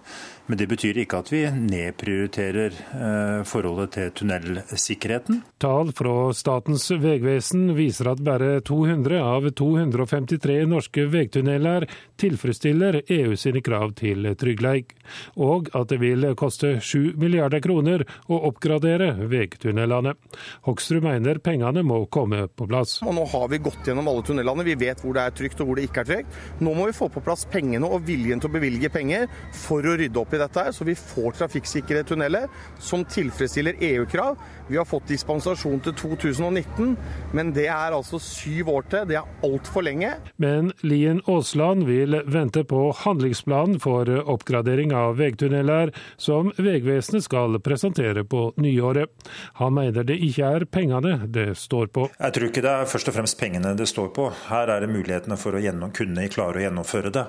Men 0.49 0.57
det 0.57 0.67
betyr 0.71 0.97
ikke 1.03 1.19
at 1.21 1.29
vi 1.29 1.43
nedprioriterer 1.53 2.73
eh, 2.73 3.41
forholdet 3.45 3.91
til 3.99 4.13
tunnelsikkerheten. 4.23 5.43
Tall 5.61 5.91
fra 5.93 6.15
Statens 6.33 6.87
vegvesen 6.89 7.75
viser 7.77 8.09
at 8.15 8.23
bare 8.25 8.63
200 8.65 9.19
av 9.21 9.51
253 9.53 10.57
norske 10.71 11.05
veitunneler 11.13 11.85
tilfredsstiller 12.19 13.03
EU 13.13 13.37
sine 13.37 13.61
krav 13.65 13.93
til 13.99 14.31
trygghet, 14.41 14.95
og 15.37 15.69
at 15.77 15.93
det 15.93 16.01
vil 16.01 16.25
koste 16.39 16.79
7 16.81 17.19
milliarder 17.21 17.61
kroner 17.65 18.07
å 18.33 18.41
oppgradere 18.49 19.11
veitunnelene. 19.29 20.17
Hoksrud 20.65 21.05
mener 21.05 21.43
pengene 21.45 21.85
må 21.85 22.01
komme 22.09 22.47
på 22.49 22.71
plass. 22.71 22.99
Og 23.05 23.13
Nå 23.19 23.29
har 23.35 23.47
vi 23.53 23.61
gått 23.69 23.85
gjennom 23.85 24.09
alle 24.09 24.25
tunnelene, 24.25 24.65
vi 24.65 24.79
vet 24.81 25.05
hvor 25.05 25.17
det 25.19 25.29
er 25.29 25.37
trygt 25.43 25.61
og 25.61 25.69
hvor 25.69 25.79
det 25.79 25.91
ikke 25.91 26.07
er 26.07 26.11
trygt. 26.15 26.41
Nå 26.65 26.73
må 26.73 26.89
vi 26.89 26.97
få 26.97 27.13
på 27.13 27.23
plass 27.29 27.45
pengene 27.53 27.85
og 27.85 28.09
viljen 28.09 28.41
til 28.41 28.49
å 28.49 28.57
bevilge 28.57 28.93
penger 28.97 29.29
for 29.53 29.85
å 29.85 29.97
rydde 29.99 30.25
opp 30.25 30.33
i 30.33 30.38
dette, 30.41 30.65
her, 30.69 30.75
så 30.75 30.87
vi 30.87 30.97
får 30.99 31.39
trafikksikre 31.43 32.05
tunneler 32.09 32.49
som 32.83 33.05
tilfredsstiller 33.09 33.79
EU-krav. 33.91 34.39
Vi 34.69 34.77
har 34.77 34.85
fått 34.89 35.09
dispensasjon 35.09 35.81
til 35.85 35.95
2019, 35.97 36.97
men 37.37 37.53
det 37.57 37.69
er 37.73 37.97
altså 37.97 38.21
syv 38.23 38.73
år 38.75 38.89
til. 38.93 39.07
Det 39.09 39.19
er 39.21 39.47
altfor 39.47 39.87
lenge. 39.87 40.11
Men 40.37 40.73
Lien 40.85 41.23
Aasland 41.27 41.87
vil 41.89 42.21
vente 42.29 42.65
på 42.69 42.83
handlingsplanen 43.05 43.79
for 43.83 44.11
oppgradering 44.29 44.93
av 44.97 45.17
veitunneler, 45.21 45.95
som 46.21 46.53
Vegvesenet 46.59 47.25
skal 47.25 47.59
presentere 47.65 48.27
på 48.29 48.51
nyåret. 48.61 49.15
Han 49.63 49.75
mener 49.79 50.05
det 50.07 50.19
ikke 50.29 50.53
er 50.59 50.67
pengene 50.69 51.17
det 51.33 51.51
står 51.59 51.89
på. 51.95 52.09
Jeg 52.19 52.37
tror 52.37 52.51
ikke 52.51 52.65
det 52.65 52.75
er 52.75 52.93
først 52.93 53.11
og 53.11 53.17
fremst 53.17 53.41
pengene 53.41 53.75
det 53.79 53.89
står 53.89 54.13
på. 54.17 54.29
Her 54.51 54.75
er 54.75 54.85
det 54.85 54.93
mulighetene 54.93 55.39
for 55.41 55.57
å 55.57 55.65
kunne 55.97 56.29
klare 56.33 56.61
å 56.61 56.65
gjennomføre 56.67 57.15
det. 57.15 57.27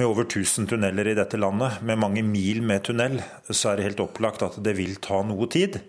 Med 0.00 0.08
over 0.08 0.24
1000 0.24 0.68
tunneler 0.70 1.10
i 1.10 1.16
dette 1.18 1.36
landet, 1.36 1.82
med 1.84 1.98
mange 2.00 2.22
mil 2.24 2.39
med 2.64 2.84
tunnel, 2.86 3.20
så 3.50 3.70
er 3.70 3.78
det 3.78 3.86
helt 3.90 4.02
opplagt 4.04 4.44
at 4.46 4.58
det 4.64 4.74
vil 4.78 4.96
ta 5.02 5.22
noe 5.26 5.48
tid. 5.50 5.80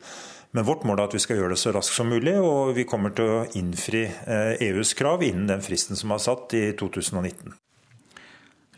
Men 0.52 0.68
vårt 0.68 0.84
mål 0.84 1.00
er 1.00 1.08
at 1.08 1.16
vi 1.16 1.24
skal 1.24 1.40
gjøre 1.40 1.56
det 1.56 1.62
så 1.62 1.72
raskt 1.72 1.96
som 1.96 2.12
mulig, 2.12 2.36
og 2.44 2.74
vi 2.76 2.88
kommer 2.88 3.14
til 3.16 3.30
å 3.32 3.44
innfri 3.58 4.04
EUs 4.68 4.94
krav 5.00 5.24
innen 5.24 5.48
den 5.48 5.64
fristen 5.64 6.00
som 6.00 6.12
er 6.12 6.24
satt 6.24 6.56
i 6.60 6.66
2019. 6.80 7.56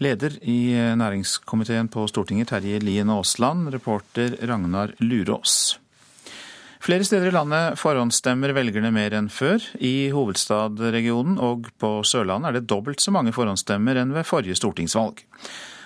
Leder 0.04 0.36
i 0.42 0.74
næringskomiteen 0.98 1.90
på 1.94 2.06
Stortinget, 2.10 2.50
Terje 2.52 2.82
Lien 2.82 3.10
Aasland, 3.14 3.70
reporter 3.74 4.36
Ragnar 4.42 4.94
Lurås. 5.02 5.78
Flere 6.84 7.06
steder 7.08 7.30
i 7.30 7.32
landet 7.32 7.78
forhåndsstemmer 7.80 8.52
velgerne 8.58 8.90
mer 8.92 9.14
enn 9.16 9.30
før. 9.32 9.64
I 9.80 10.12
hovedstadregionen 10.12 11.38
og 11.40 11.70
på 11.80 12.02
Sørlandet 12.04 12.50
er 12.50 12.58
det 12.58 12.68
dobbelt 12.68 13.00
så 13.00 13.14
mange 13.16 13.32
forhåndsstemmer 13.32 14.02
enn 14.02 14.12
ved 14.12 14.28
forrige 14.28 14.58
stortingsvalg. 14.60 15.22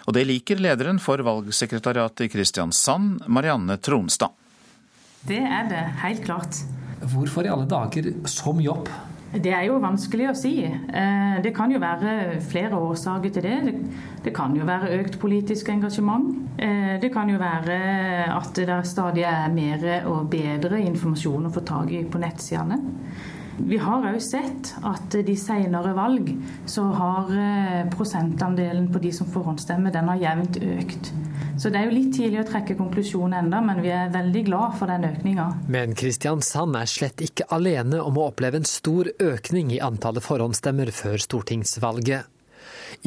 Og 0.08 0.16
det 0.16 0.24
liker 0.24 0.62
lederen 0.64 1.02
for 1.04 1.20
valgsekretariatet 1.20 2.30
i 2.30 2.32
Kristiansand, 2.32 3.26
Marianne 3.28 3.76
Tronstad. 3.84 4.32
Det 5.28 5.42
er 5.44 5.68
det, 5.68 5.84
helt 6.00 6.24
klart. 6.24 6.62
Hvorfor 7.12 7.44
i 7.44 7.52
alle 7.52 7.68
dager 7.68 8.08
som 8.32 8.62
jobb? 8.64 8.88
Det 9.28 9.52
er 9.52 9.66
jo 9.68 9.82
vanskelig 9.84 10.30
å 10.32 10.36
si. 10.40 10.54
Det 11.44 11.52
kan 11.56 11.74
jo 11.74 11.82
være 11.84 12.38
flere 12.48 12.80
årsaker 12.80 13.34
til 13.36 13.44
det. 13.44 13.74
Det 14.24 14.32
kan 14.36 14.56
jo 14.56 14.64
være 14.68 14.94
økt 15.02 15.18
politisk 15.20 15.68
engasjement. 15.74 16.32
Det 16.56 17.12
kan 17.12 17.28
jo 17.28 17.36
være 17.42 17.76
at 18.32 18.56
det 18.56 18.80
stadig 18.88 19.28
er 19.28 19.52
mer 19.52 19.84
og 20.08 20.30
bedre 20.32 20.80
informasjon 20.88 21.50
å 21.50 21.54
få 21.54 21.66
tak 21.68 21.92
i 21.92 22.06
på 22.08 22.24
nettsidene. 22.24 22.80
Vi 23.58 23.78
har 23.82 24.06
òg 24.06 24.20
sett 24.22 24.74
at 24.86 25.16
de 25.26 25.34
senere 25.40 25.96
valg 25.98 26.30
så 26.70 26.84
har 26.94 27.32
prosentandelen 27.96 28.92
på 28.94 29.02
de 29.02 29.12
som 29.16 29.30
forhåndsstemmer, 29.34 29.94
den 29.94 30.12
har 30.12 30.22
jevnt 30.22 30.60
økt. 30.62 31.12
Så 31.58 31.72
det 31.74 31.80
er 31.80 31.88
jo 31.88 31.96
litt 31.96 32.12
tidlig 32.14 32.44
å 32.44 32.48
trekke 32.52 32.76
konklusjonen 32.78 33.40
enda, 33.40 33.64
men 33.66 33.82
vi 33.82 33.90
er 33.90 34.12
veldig 34.14 34.44
glad 34.46 34.76
for 34.78 34.94
den 34.94 35.08
økninga. 35.10 35.48
Men 35.74 35.96
Kristiansand 35.98 36.78
er 36.78 36.90
slett 36.92 37.24
ikke 37.26 37.48
alene 37.58 38.04
om 38.04 38.20
å 38.22 38.28
oppleve 38.30 38.62
en 38.62 38.70
stor 38.70 39.10
økning 39.18 39.74
i 39.74 39.82
antallet 39.82 40.26
forhåndsstemmer 40.26 40.94
før 40.94 41.18
stortingsvalget. 41.26 42.30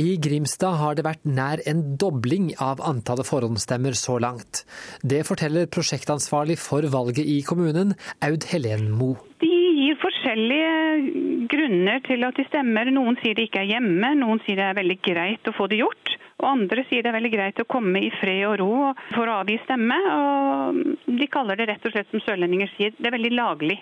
I 0.02 0.16
Grimstad 0.22 0.80
har 0.80 0.98
det 0.98 1.06
vært 1.06 1.22
nær 1.26 1.62
en 1.70 1.94
dobling 2.00 2.50
av 2.62 2.82
antallet 2.82 3.26
forhåndsstemmer 3.28 3.94
så 3.98 4.18
langt. 4.22 4.64
Det 5.02 5.22
forteller 5.28 5.70
prosjektansvarlig 5.70 6.58
for 6.58 6.86
valget 6.90 7.26
i 7.30 7.40
kommunen, 7.46 7.94
Aud 8.26 8.50
Helen 8.50 8.90
Moe. 8.90 9.18
De 9.42 9.59
gir 9.80 9.98
forskjellige 10.00 11.46
grunner 11.50 12.02
til 12.06 12.26
at 12.26 12.38
de 12.38 12.46
stemmer. 12.48 12.90
Noen 12.94 13.18
sier 13.22 13.36
de 13.36 13.46
ikke 13.48 13.62
er 13.64 13.72
hjemme, 13.74 14.14
noen 14.20 14.42
sier 14.44 14.60
det 14.60 14.66
er 14.68 14.80
veldig 14.80 14.98
greit 15.04 15.50
å 15.50 15.56
få 15.56 15.68
det 15.70 15.80
gjort. 15.80 16.16
Og 16.40 16.48
andre 16.48 16.84
sier 16.88 17.04
det 17.04 17.10
er 17.10 17.18
veldig 17.18 17.32
greit 17.34 17.60
å 17.60 17.68
komme 17.68 18.00
i 18.00 18.10
fred 18.16 18.46
og 18.48 18.58
ro 18.62 18.74
for 19.12 19.28
å 19.28 19.40
avgi 19.42 19.58
stemme. 19.66 19.96
Og 20.16 21.16
de 21.20 21.30
kaller 21.32 21.60
det 21.60 21.70
rett 21.72 21.88
og 21.88 21.94
slett, 21.94 22.08
som 22.12 22.24
sørlendinger 22.24 22.70
sier, 22.76 22.94
det 22.96 23.10
er 23.10 23.18
veldig 23.18 23.34
laglig. 23.36 23.80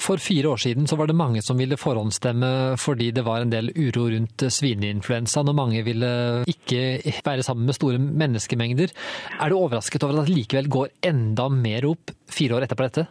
For 0.00 0.22
fire 0.22 0.52
år 0.52 0.60
siden 0.62 0.86
så 0.88 0.96
var 0.96 1.10
det 1.10 1.18
mange 1.18 1.42
som 1.42 1.58
ville 1.58 1.76
forhåndsstemme 1.76 2.78
fordi 2.78 3.10
det 3.12 3.24
var 3.26 3.42
en 3.42 3.50
del 3.52 3.72
uro 3.74 4.06
rundt 4.12 4.46
svineinfluensaen, 4.54 5.50
og 5.50 5.58
mange 5.58 5.82
ville 5.84 6.10
ikke 6.48 7.02
være 7.26 7.44
sammen 7.44 7.66
med 7.68 7.76
store 7.76 7.98
menneskemengder. 7.98 8.94
Er 9.42 9.50
du 9.50 9.58
overrasket 9.58 10.06
over 10.06 10.22
at 10.22 10.30
det 10.30 10.38
likevel 10.38 10.70
går 10.70 10.94
enda 11.10 11.50
mer 11.52 11.90
opp 11.90 12.14
fire 12.30 12.60
år 12.60 12.68
etterpå 12.68 12.86
dette? 12.86 13.08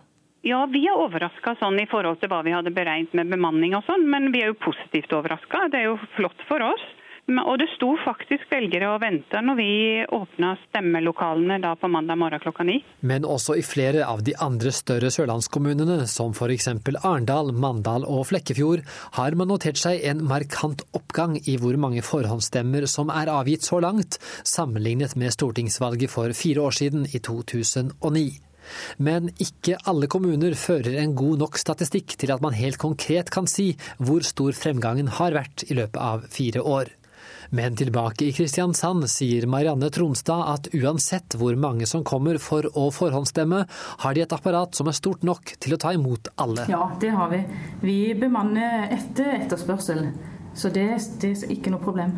Ja, 0.48 0.62
vi 0.72 0.86
er 0.88 0.96
overraska 0.96 1.58
sånn 1.60 1.81
i 1.81 1.88
forhold 1.91 2.22
til 2.22 2.31
hva 2.31 2.39
vi 2.46 2.53
hadde 2.55 2.72
beregnet 2.72 3.15
med 3.17 3.27
bemanning 3.34 3.75
og 3.75 3.84
sånn, 3.88 4.05
men 4.08 4.31
vi 4.31 4.43
er 4.43 4.53
jo 4.53 4.62
positivt 4.62 5.12
overraska. 5.12 5.67
Det 5.74 5.81
er 5.81 5.89
jo 5.89 6.00
flott 6.15 6.48
for 6.48 6.63
oss. 6.63 6.86
Og 7.29 7.60
det 7.62 7.67
sto 7.75 7.91
faktisk 8.01 8.48
velgere 8.50 8.88
og 8.89 9.03
venta 9.03 9.41
når 9.43 9.58
vi 9.60 9.74
åpna 10.17 10.55
stemmelokalene 10.63 11.60
da 11.62 11.75
på 11.77 11.89
mandag 11.91 12.17
morgen 12.17 12.41
klokka 12.41 12.65
ni. 12.65 12.79
Men 13.05 13.27
også 13.27 13.60
i 13.60 13.65
flere 13.65 14.08
av 14.08 14.24
de 14.25 14.34
andre 14.41 14.74
større 14.74 15.12
sørlandskommunene, 15.13 16.00
som 16.10 16.34
f.eks. 16.34 16.72
Arendal, 17.03 17.53
Mandal 17.53 18.08
og 18.10 18.25
Flekkefjord, 18.31 18.81
har 19.19 19.38
man 19.38 19.51
notert 19.53 19.77
seg 19.77 20.01
en 20.10 20.25
markant 20.25 20.81
oppgang 20.98 21.38
i 21.46 21.60
hvor 21.62 21.77
mange 21.77 22.01
forhåndsstemmer 22.01 22.89
som 22.89 23.13
er 23.13 23.29
avgitt 23.29 23.67
så 23.67 23.84
langt, 23.84 24.17
sammenlignet 24.41 25.13
med 25.19 25.36
stortingsvalget 25.36 26.10
for 26.10 26.34
fire 26.34 26.65
år 26.65 26.79
siden, 26.81 27.05
i 27.13 27.22
2009. 27.22 28.49
Men 28.98 29.32
ikke 29.42 29.80
alle 29.90 30.10
kommuner 30.12 30.56
fører 30.60 31.00
en 31.02 31.16
god 31.18 31.44
nok 31.46 31.60
statistikk 31.62 32.18
til 32.20 32.34
at 32.36 32.44
man 32.44 32.58
helt 32.58 32.80
konkret 32.82 33.32
kan 33.34 33.50
si 33.50 33.72
hvor 33.98 34.26
stor 34.28 34.56
fremgangen 34.58 35.12
har 35.20 35.36
vært 35.38 35.68
i 35.70 35.78
løpet 35.78 36.02
av 36.02 36.26
fire 36.34 36.64
år. 36.64 36.96
Men 37.50 37.76
tilbake 37.76 38.28
i 38.28 38.34
Kristiansand 38.36 39.08
sier 39.10 39.48
Marianne 39.50 39.90
Tronstad 39.94 40.44
at 40.52 40.68
uansett 40.78 41.34
hvor 41.40 41.56
mange 41.58 41.88
som 41.90 42.04
kommer 42.06 42.38
for 42.42 42.68
å 42.78 42.90
forhåndsstemme, 42.94 43.64
har 44.04 44.16
de 44.16 44.22
et 44.22 44.36
apparat 44.36 44.78
som 44.78 44.90
er 44.90 44.98
stort 44.98 45.26
nok 45.26 45.56
til 45.58 45.74
å 45.74 45.80
ta 45.82 45.94
imot 45.98 46.30
alle. 46.38 46.68
Ja, 46.70 46.92
det 47.02 47.10
har 47.16 47.32
vi. 47.34 47.42
Vi 47.82 47.98
bemanner 48.20 48.94
etter 48.94 49.34
etterspørsel, 49.40 50.06
så 50.54 50.70
det, 50.74 50.92
det 51.24 51.34
er 51.40 51.56
ikke 51.58 51.74
noe 51.74 51.82
problem. 51.82 52.14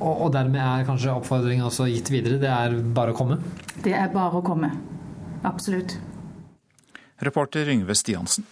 Og, 0.00 0.26
og 0.26 0.34
dermed 0.34 0.60
er 0.60 0.84
kanskje 0.88 1.14
oppfordringen 1.14 1.70
også 1.70 1.86
gitt 1.88 2.10
videre, 2.12 2.40
det 2.42 2.50
er 2.50 2.76
bare 2.98 3.14
å 3.14 3.16
komme? 3.16 3.38
Det 3.84 3.94
er 3.94 4.10
bare 4.12 4.42
å 4.42 4.44
komme. 4.44 4.74
Absolutt. 5.42 5.98
Reporter 7.18 7.68
Yngve 7.68 7.94
Stiansen. 7.94 8.44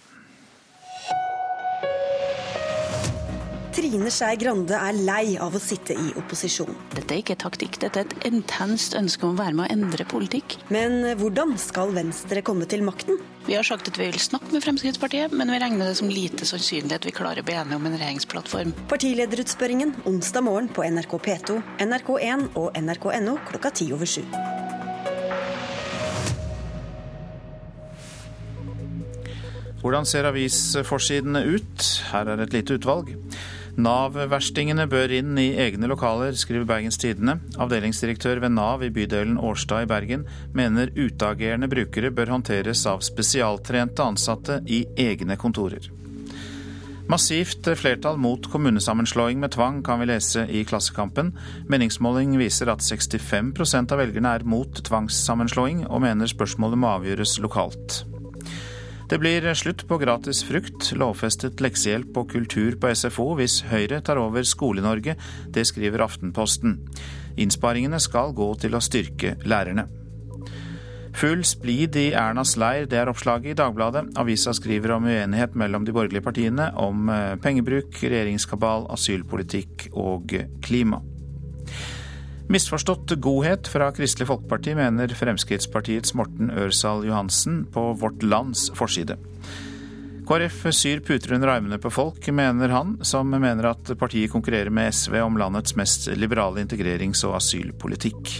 Trine 3.74 4.06
Skei 4.08 4.36
Grande 4.38 4.78
er 4.78 4.94
lei 4.94 5.34
av 5.42 5.54
å 5.54 5.60
sitte 5.60 5.96
i 5.98 6.12
opposisjon. 6.14 6.70
Dette 6.94 7.16
er 7.16 7.20
ikke 7.24 7.34
taktikk, 7.42 7.80
dette 7.82 8.00
er 8.00 8.06
et 8.06 8.26
intenst 8.30 8.94
ønske 8.94 9.26
om 9.26 9.34
å 9.34 9.40
være 9.40 9.58
med 9.58 9.66
å 9.66 9.74
endre 9.74 10.06
politikk. 10.06 10.56
Men 10.74 11.02
hvordan 11.18 11.56
skal 11.58 11.90
Venstre 11.96 12.42
komme 12.46 12.68
til 12.70 12.86
makten? 12.86 13.18
Vi 13.48 13.58
har 13.58 13.66
sagt 13.66 13.90
at 13.90 13.98
vi 13.98 14.06
vil 14.08 14.22
snakke 14.22 14.54
med 14.54 14.62
Fremskrittspartiet, 14.64 15.34
men 15.34 15.50
vi 15.50 15.58
regner 15.60 15.90
det 15.90 15.98
som 15.98 16.08
lite 16.08 16.46
sannsynlig 16.48 16.96
at 16.96 17.08
vi 17.08 17.14
klarer 17.14 17.42
å 17.42 17.48
bli 17.48 17.58
enige 17.58 17.80
om 17.80 17.90
en 17.90 17.98
regjeringsplattform. 17.98 18.72
Partilederutspørringen 18.94 19.96
onsdag 20.06 20.46
morgen 20.46 20.70
på 20.70 20.86
NRK 20.86 21.18
P2, 21.26 21.58
NRK1 21.82 22.52
og 22.54 22.78
nrk.no 22.78 23.40
klokka 23.50 23.74
ti 23.74 23.90
over 23.92 24.08
sju. 24.08 24.22
Hvordan 29.84 30.06
ser 30.08 30.24
avisforsidene 30.24 31.42
ut? 31.44 31.82
Her 32.08 32.30
er 32.32 32.40
et 32.40 32.54
lite 32.56 32.78
utvalg. 32.78 33.10
Nav-verstingene 33.76 34.86
bør 34.88 35.12
inn 35.12 35.34
i 35.36 35.50
egne 35.60 35.90
lokaler, 35.90 36.32
skriver 36.40 36.64
Bergens 36.64 36.96
Tidende. 37.02 37.34
Avdelingsdirektør 37.60 38.40
ved 38.40 38.54
Nav 38.56 38.84
i 38.86 38.88
bydelen 38.94 39.36
Årstad 39.36 39.84
i 39.84 39.90
Bergen 39.90 40.24
mener 40.56 40.88
utagerende 40.96 41.68
brukere 41.68 42.14
bør 42.16 42.32
håndteres 42.32 42.86
av 42.88 43.04
spesialtrente 43.04 44.06
ansatte 44.06 44.62
i 44.64 44.86
egne 45.04 45.36
kontorer. 45.36 45.90
Massivt 47.12 47.68
flertall 47.76 48.16
mot 48.16 48.48
kommunesammenslåing 48.48 49.36
med 49.42 49.52
tvang 49.52 49.82
kan 49.84 50.00
vi 50.00 50.08
lese 50.08 50.46
i 50.48 50.64
Klassekampen. 50.64 51.34
Meningsmåling 51.68 52.38
viser 52.40 52.72
at 52.72 52.80
65% 52.80 53.92
av 53.92 54.00
velgerne 54.00 54.32
er 54.32 54.48
mot 54.48 54.80
tvangssammenslåing, 54.88 55.84
og 55.92 56.06
mener 56.08 56.32
spørsmålet 56.32 56.80
må 56.80 56.94
avgjøres 56.96 57.36
lokalt. 57.44 58.06
Det 59.14 59.20
blir 59.22 59.44
slutt 59.54 59.84
på 59.86 59.94
gratis 60.02 60.40
frukt, 60.42 60.88
lovfestet 60.98 61.60
leksehjelp 61.62 62.16
og 62.18 62.32
kultur 62.32 62.74
på 62.82 62.88
SFO 62.98 63.28
hvis 63.38 63.60
Høyre 63.70 64.00
tar 64.02 64.18
over 64.18 64.42
Skole-Norge. 64.42 65.14
Det 65.54 65.62
skriver 65.70 66.02
Aftenposten. 66.02 66.80
Innsparingene 67.38 68.00
skal 68.02 68.34
gå 68.34 68.48
til 68.58 68.74
å 68.74 68.82
styrke 68.82 69.36
lærerne. 69.46 69.86
Full 71.14 71.46
splid 71.46 71.94
i 71.94 72.08
Ernas 72.10 72.56
leir, 72.58 72.90
det 72.90 72.98
er 73.04 73.14
oppslaget 73.14 73.52
i 73.52 73.56
Dagbladet. 73.62 74.08
Avisa 74.18 74.50
skriver 74.50 74.96
om 74.96 75.06
uenighet 75.06 75.54
mellom 75.54 75.86
de 75.86 75.94
borgerlige 75.94 76.26
partiene 76.26 76.72
om 76.74 77.06
eh, 77.06 77.36
pengebruk, 77.38 77.94
regjeringskabal, 77.94 78.90
asylpolitikk 78.98 79.92
og 79.94 80.34
klima. 80.66 81.04
Misforstått 82.48 83.10
godhet 83.24 83.68
fra 83.68 83.86
Kristelig 83.92 84.28
Folkeparti, 84.28 84.74
mener 84.76 85.08
Fremskrittspartiets 85.16 86.12
Morten 86.14 86.50
Ørsal 86.52 87.06
Johansen 87.08 87.62
på 87.72 87.86
Vårt 87.96 88.22
Lands 88.22 88.66
forside. 88.76 89.16
KrF 90.28 90.66
syr 90.76 91.00
puter 91.04 91.32
under 91.36 91.48
armene 91.54 91.78
på 91.80 91.92
folk, 91.92 92.28
mener 92.28 92.68
han, 92.68 92.98
som 93.04 93.32
mener 93.32 93.70
at 93.70 93.94
partiet 94.00 94.32
konkurrerer 94.32 94.72
med 94.72 94.92
SV 94.92 95.16
om 95.24 95.40
landets 95.40 95.76
mest 95.76 96.10
liberale 96.20 96.60
integrerings- 96.64 97.24
og 97.24 97.38
asylpolitikk. 97.40 98.34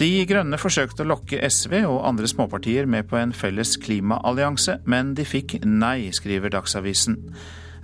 De 0.00 0.10
Grønne 0.30 0.56
forsøkte 0.60 1.04
å 1.04 1.10
lokke 1.10 1.40
SV 1.42 1.80
og 1.82 2.04
andre 2.08 2.28
småpartier 2.30 2.88
med 2.88 3.08
på 3.10 3.20
en 3.20 3.32
felles 3.36 3.76
klimaallianse, 3.82 4.80
men 4.88 5.12
de 5.18 5.28
fikk 5.28 5.58
nei, 5.66 6.12
skriver 6.16 6.52
Dagsavisen. 6.54 7.18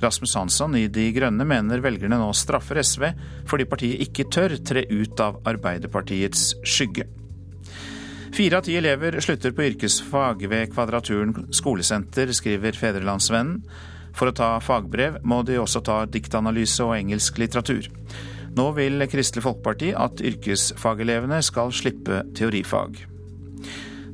Rasmus 0.04 0.36
Hansson 0.36 0.76
i 0.76 0.86
De 0.92 1.08
Grønne 1.16 1.46
mener 1.48 1.82
velgerne 1.84 2.20
nå 2.20 2.28
straffer 2.36 2.82
SV 2.84 3.08
fordi 3.48 3.66
partiet 3.70 4.04
ikke 4.04 4.28
tør 4.32 4.58
tre 4.60 4.84
ut 4.90 5.20
av 5.24 5.40
Arbeiderpartiets 5.48 6.50
skygge. 6.68 7.08
Fire 8.34 8.58
av 8.58 8.64
ti 8.66 8.74
elever 8.74 9.14
slutter 9.22 9.54
på 9.54 9.62
yrkesfag 9.62 10.40
ved 10.50 10.72
Kvadraturen 10.72 11.52
skolesenter, 11.54 12.32
skriver 12.34 12.74
Fedrelandsvennen. 12.74 13.60
For 14.14 14.30
å 14.30 14.34
ta 14.34 14.48
fagbrev 14.62 15.20
må 15.26 15.40
de 15.46 15.60
også 15.62 15.82
ta 15.86 16.00
diktanalyse 16.10 16.82
og 16.82 16.96
engelsk 16.96 17.38
litteratur. 17.38 17.86
Nå 18.54 18.68
vil 18.74 19.06
Kristelig 19.10 19.44
Folkeparti 19.46 19.92
at 19.98 20.22
yrkesfagelevene 20.22 21.40
skal 21.46 21.70
slippe 21.74 22.24
teorifag. 22.34 23.00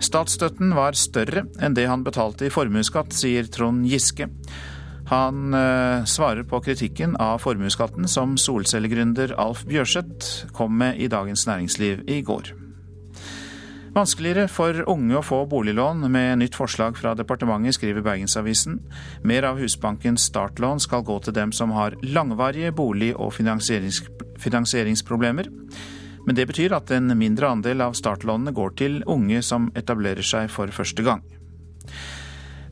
Statsstøtten 0.00 0.73
var 0.76 0.97
større 0.97 1.47
enn 1.61 1.76
det 1.76 1.88
han 1.88 2.04
betalte 2.04 2.49
i 2.49 2.52
formuesskatt, 2.52 3.16
sier 3.16 3.49
Trond 3.52 3.85
Giske. 3.88 4.30
Han 5.10 5.54
eh, 5.54 6.04
svarer 6.04 6.42
på 6.46 6.60
kritikken 6.62 7.16
av 7.18 7.40
formuesskatten 7.42 8.06
som 8.08 8.36
solcellegründer 8.38 9.32
Alf 9.42 9.64
Bjørseth 9.66 10.52
kom 10.54 10.76
med 10.78 11.00
i 11.02 11.08
Dagens 11.10 11.48
Næringsliv 11.48 12.04
i 12.06 12.20
går. 12.22 12.52
Vanskeligere 13.90 14.46
for 14.46 14.84
unge 14.86 15.16
å 15.18 15.24
få 15.26 15.40
boliglån 15.50 16.04
med 16.14 16.38
nytt 16.38 16.54
forslag 16.54 16.94
fra 16.94 17.16
departementet, 17.18 17.74
skriver 17.74 18.06
Bergensavisen. 18.06 18.78
Mer 19.26 19.48
av 19.48 19.58
Husbankens 19.58 20.28
startlån 20.30 20.84
skal 20.86 21.02
gå 21.02 21.18
til 21.26 21.34
dem 21.34 21.50
som 21.50 21.74
har 21.74 21.98
langvarige 22.06 22.70
bolig- 22.70 23.16
og 23.16 23.34
finansierings 23.34 24.04
finansieringsproblemer. 24.38 25.50
Men 26.22 26.38
det 26.38 26.46
betyr 26.46 26.76
at 26.78 26.94
en 26.94 27.18
mindre 27.18 27.50
andel 27.50 27.82
av 27.82 27.98
startlånene 27.98 28.54
går 28.54 28.78
til 28.78 29.02
unge 29.10 29.42
som 29.42 29.72
etablerer 29.74 30.22
seg 30.22 30.46
for 30.54 30.70
første 30.70 31.02
gang. 31.02 31.26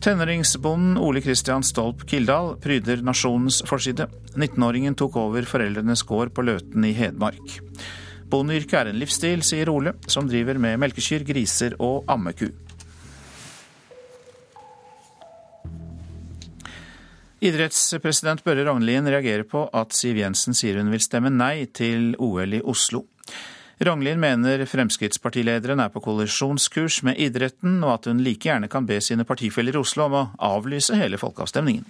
Tenåringsbonden 0.00 0.98
Ole 0.98 1.20
Kristian 1.20 1.62
Stolp 1.62 2.04
Kildahl 2.06 2.52
pryder 2.62 3.00
nasjonens 3.02 3.64
forside. 3.66 4.06
19-åringen 4.34 4.94
tok 4.94 5.16
over 5.18 5.42
foreldrenes 5.42 6.04
gård 6.06 6.30
på 6.34 6.44
Løten 6.46 6.86
i 6.86 6.92
Hedmark. 6.94 7.58
Bondeyrket 8.30 8.76
er 8.78 8.92
en 8.92 9.00
livsstil, 9.00 9.42
sier 9.42 9.70
Ole, 9.72 9.96
som 10.06 10.28
driver 10.30 10.60
med 10.62 10.78
melkekyr, 10.78 11.26
griser 11.26 11.74
og 11.82 12.06
ammeku. 12.06 12.46
Idrettspresident 17.42 18.42
Børre 18.46 18.68
Rognlien 18.70 19.06
reagerer 19.06 19.46
på 19.50 19.66
at 19.74 19.94
Siv 19.98 20.22
Jensen 20.22 20.54
sier 20.54 20.78
hun 20.78 20.94
vil 20.94 21.02
stemme 21.02 21.34
nei 21.34 21.66
til 21.74 22.12
OL 22.22 22.54
i 22.54 22.62
Oslo. 22.62 23.02
Rognlien 23.78 24.18
mener 24.18 24.64
Fremskrittspartilederen 24.66 25.78
er 25.78 25.90
på 25.94 26.00
kollisjonskurs 26.02 27.04
med 27.06 27.20
idretten, 27.22 27.76
og 27.86 27.92
at 27.92 28.08
hun 28.10 28.18
like 28.26 28.48
gjerne 28.48 28.66
kan 28.70 28.88
be 28.88 28.98
sine 28.98 29.22
partifeller 29.28 29.78
i 29.78 29.78
Oslo 29.78 30.08
om 30.08 30.16
å 30.18 30.26
avlyse 30.48 30.98
hele 30.98 31.20
folkeavstemningen. 31.20 31.86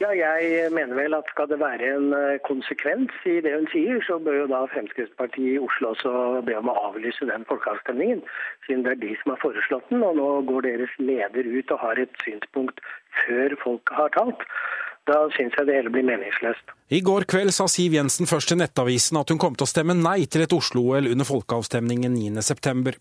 Ja, 0.00 0.14
jeg 0.16 0.70
mener 0.72 0.96
vel 0.96 1.12
at 1.12 1.28
skal 1.28 1.50
det 1.50 1.58
være 1.60 1.90
en 1.92 2.14
eh, 2.16 2.38
konsekvens 2.46 3.12
i 3.28 3.34
det 3.44 3.52
hun 3.52 3.66
sier, 3.68 3.98
så 4.06 4.16
bør 4.16 4.38
jo 4.38 4.46
da 4.48 4.62
Fremskrittspartiet 4.72 5.58
i 5.58 5.60
Oslo 5.60 5.90
også 5.92 6.12
be 6.46 6.56
om 6.56 6.72
å 6.72 6.78
avlyse 6.86 7.28
den 7.28 7.44
folkeavstemningen, 7.50 8.22
siden 8.64 8.86
det 8.86 8.94
er 8.94 9.02
de 9.02 9.12
som 9.20 9.34
har 9.34 9.42
foreslått 9.44 9.92
den. 9.92 10.00
Og 10.06 10.16
nå 10.16 10.30
går 10.48 10.70
deres 10.70 10.94
leder 11.04 11.44
ut 11.44 11.76
og 11.76 11.84
har 11.84 12.00
et 12.00 12.16
synspunkt 12.24 12.80
før 13.26 13.58
folk 13.60 13.92
har 13.92 14.08
talt. 14.16 14.48
Da 15.08 15.16
syns 15.32 15.54
jeg 15.56 15.66
det 15.66 15.78
hele 15.78 15.90
blir 15.92 16.04
meningsløst. 16.04 16.74
I 16.92 16.98
går 17.06 17.24
kveld 17.30 17.52
sa 17.54 17.64
Siv 17.70 17.94
Jensen 17.96 18.28
først 18.28 18.50
til 18.50 18.58
Nettavisen 18.60 19.16
at 19.20 19.30
hun 19.32 19.38
kom 19.40 19.54
til 19.56 19.64
å 19.64 19.70
stemme 19.70 19.94
nei 19.96 20.26
til 20.30 20.42
et 20.44 20.52
Oslo-OL 20.52 21.06
under 21.08 21.26
folkeavstemningen 21.26 22.16
9.9. 22.18 22.92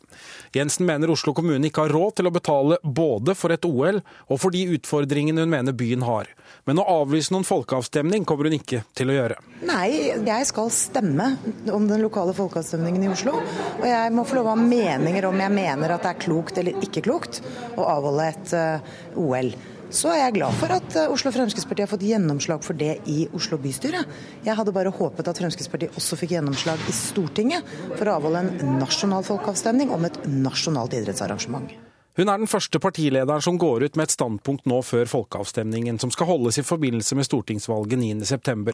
Jensen 0.55 0.85
mener 0.87 1.11
Oslo 1.11 1.33
kommune 1.35 1.67
ikke 1.67 1.87
har 1.87 1.95
råd 1.97 2.19
til 2.19 2.29
å 2.29 2.33
betale 2.33 2.77
både 2.83 3.35
for 3.37 3.51
et 3.51 3.65
OL 3.67 3.99
og 3.99 4.39
for 4.39 4.55
de 4.55 4.61
utfordringene 4.77 5.43
hun 5.43 5.51
mener 5.51 5.75
byen 5.75 6.05
har. 6.07 6.29
Men 6.69 6.79
å 6.79 6.85
avlyse 7.01 7.33
noen 7.35 7.47
folkeavstemning 7.47 8.27
kommer 8.29 8.47
hun 8.47 8.59
ikke 8.59 8.83
til 8.97 9.11
å 9.11 9.17
gjøre. 9.17 9.39
Nei, 9.67 9.89
jeg 10.13 10.47
skal 10.47 10.69
stemme 10.73 11.33
om 11.73 11.89
den 11.89 12.05
lokale 12.05 12.35
folkeavstemningen 12.37 13.09
i 13.09 13.11
Oslo. 13.11 13.41
Og 13.81 13.89
jeg 13.89 14.13
må 14.15 14.23
få 14.29 14.39
lov 14.39 14.51
å 14.51 14.55
ha 14.55 14.61
meninger 14.61 15.27
om 15.27 15.43
jeg 15.43 15.55
mener 15.57 15.97
at 15.97 16.05
det 16.05 16.13
er 16.13 16.23
klokt 16.23 16.61
eller 16.61 16.79
ikke 16.85 17.03
klokt 17.09 17.41
å 17.75 17.89
avholde 17.89 18.29
et 18.31 18.55
uh, 18.55 18.95
OL 19.19 19.51
så 19.89 20.11
er 20.13 20.19
jeg 20.21 20.37
glad 20.37 20.55
for 20.59 20.73
at 20.73 20.95
eh, 20.99 21.11
Oslo 21.11 21.31
Fremskrittsparti 21.33 21.83
har 21.85 21.89
fått 21.89 22.05
gjennomslag 22.05 22.63
for 22.65 22.77
det 22.77 22.99
i 23.09 23.23
Oslo 23.35 23.57
bystyre. 23.61 24.03
Jeg 24.45 24.57
hadde 24.59 24.73
bare 24.75 24.93
håpet 24.93 25.31
at 25.31 25.41
Fremskrittspartiet 25.41 25.97
også 25.97 26.19
fikk 26.19 26.35
gjennomslag 26.37 26.81
i 26.85 26.95
Stortinget 26.95 27.67
for 27.95 28.05
å 28.05 28.17
avholde 28.19 28.45
en 28.45 28.79
nasjonal 28.79 29.25
folkeavstemning 29.27 29.93
om 29.95 30.05
et 30.05 30.19
nasjonalt 30.29 30.93
idrettsarrangement. 30.99 31.73
Hun 32.19 32.27
er 32.27 32.41
den 32.41 32.49
første 32.51 32.81
partilederen 32.83 33.41
som 33.41 33.57
går 33.57 33.85
ut 33.87 33.97
med 33.97 34.09
et 34.09 34.13
standpunkt 34.13 34.65
nå 34.67 34.81
før 34.83 35.07
folkeavstemningen, 35.07 36.01
som 36.01 36.11
skal 36.11 36.27
holdes 36.27 36.57
i 36.59 36.65
forbindelse 36.67 37.15
med 37.15 37.27
stortingsvalget 37.27 38.01
9.9. 38.01 38.73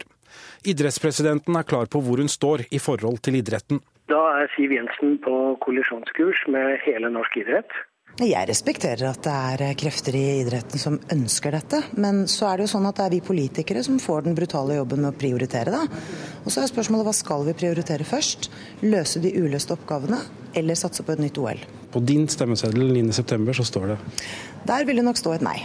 Idrettspresidenten 0.72 1.54
er 1.54 1.68
klar 1.68 1.86
på 1.86 2.02
hvor 2.02 2.18
hun 2.18 2.32
står 2.32 2.66
i 2.74 2.80
forhold 2.82 3.20
til 3.22 3.38
idretten. 3.38 3.78
Da 4.10 4.18
er 4.40 4.50
Siv 4.56 4.74
Jensen 4.74 5.20
på 5.22 5.36
kollisjonskurs 5.62 6.42
med 6.50 6.80
hele 6.82 7.12
norsk 7.14 7.38
idrett. 7.38 7.70
Jeg 8.16 8.48
respekterer 8.48 9.10
at 9.10 9.26
det 9.26 9.32
er 9.68 9.76
krefter 9.76 10.16
i 10.16 10.22
idretten 10.40 10.80
som 10.80 10.94
ønsker 11.12 11.52
dette, 11.52 11.82
men 12.00 12.22
så 12.32 12.46
er 12.48 12.56
det 12.56 12.64
jo 12.64 12.70
sånn 12.72 12.86
at 12.88 12.96
det 12.96 13.04
er 13.04 13.12
vi 13.12 13.18
politikere 13.20 13.82
som 13.84 13.98
får 14.00 14.22
den 14.24 14.36
brutale 14.38 14.78
jobben 14.78 15.02
med 15.04 15.10
å 15.10 15.18
prioritere 15.20 15.74
det. 15.74 15.98
Og 16.40 16.48
så 16.48 16.62
er 16.62 16.70
spørsmålet 16.70 17.04
hva 17.04 17.12
skal 17.12 17.44
vi 17.44 17.52
prioritere 17.60 18.06
først? 18.08 18.48
Løse 18.88 19.20
de 19.20 19.34
uløste 19.36 19.76
oppgavene, 19.76 20.22
eller 20.56 20.78
satse 20.80 21.04
på 21.04 21.12
et 21.12 21.20
nytt 21.26 21.36
OL? 21.42 21.60
På 21.92 22.00
din 22.00 22.24
stemmeseddel 22.32 22.88
9.9 22.96 23.58
så 23.60 23.66
står 23.68 23.92
det? 23.92 23.98
Der 24.72 24.88
vil 24.88 24.96
det 24.96 25.04
nok 25.04 25.20
stå 25.20 25.36
et 25.36 25.44
nei. 25.44 25.58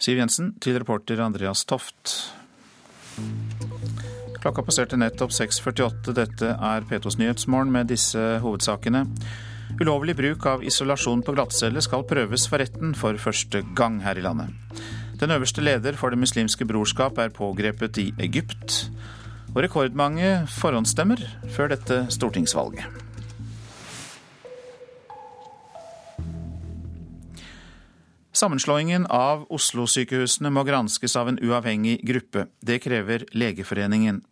Siv 0.00 0.22
Jensen 0.22 0.54
til 0.64 0.80
reporter 0.80 1.20
Andreas 1.20 1.66
Toft. 1.68 2.14
Klokka 4.40 4.64
passerte 4.64 4.96
nettopp 4.96 5.36
6.48. 5.36 6.16
Dette 6.16 6.56
er 6.56 6.88
P2s 6.88 7.20
Nyhetsmorgen 7.20 7.76
med 7.76 7.92
disse 7.92 8.24
hovedsakene. 8.40 9.04
Ulovlig 9.78 10.16
bruk 10.18 10.46
av 10.50 10.62
isolasjon 10.66 11.20
på 11.22 11.32
glattcelle 11.36 11.78
skal 11.84 12.02
prøves 12.02 12.48
for 12.50 12.58
retten 12.58 12.96
for 12.98 13.14
første 13.22 13.60
gang 13.78 14.00
her 14.02 14.18
i 14.18 14.24
landet. 14.24 14.50
Den 15.20 15.30
øverste 15.30 15.62
leder 15.62 15.94
for 15.94 16.10
Det 16.10 16.18
muslimske 16.18 16.66
brorskap 16.66 17.18
er 17.18 17.30
pågrepet 17.30 17.98
i 17.98 18.12
Egypt. 18.18 18.90
Og 19.54 19.62
rekordmange 19.62 20.48
forhåndsstemmer 20.50 21.22
før 21.54 21.70
dette 21.70 22.06
stortingsvalget. 22.10 22.86
Sammenslåingen 28.34 29.06
av 29.10 29.46
Oslo-sykehusene 29.50 30.50
må 30.50 30.62
granskes 30.66 31.14
av 31.18 31.30
en 31.30 31.38
uavhengig 31.38 32.00
gruppe. 32.06 32.48
Det 32.62 32.80
krever 32.82 33.24
Legeforeningen. 33.30 34.24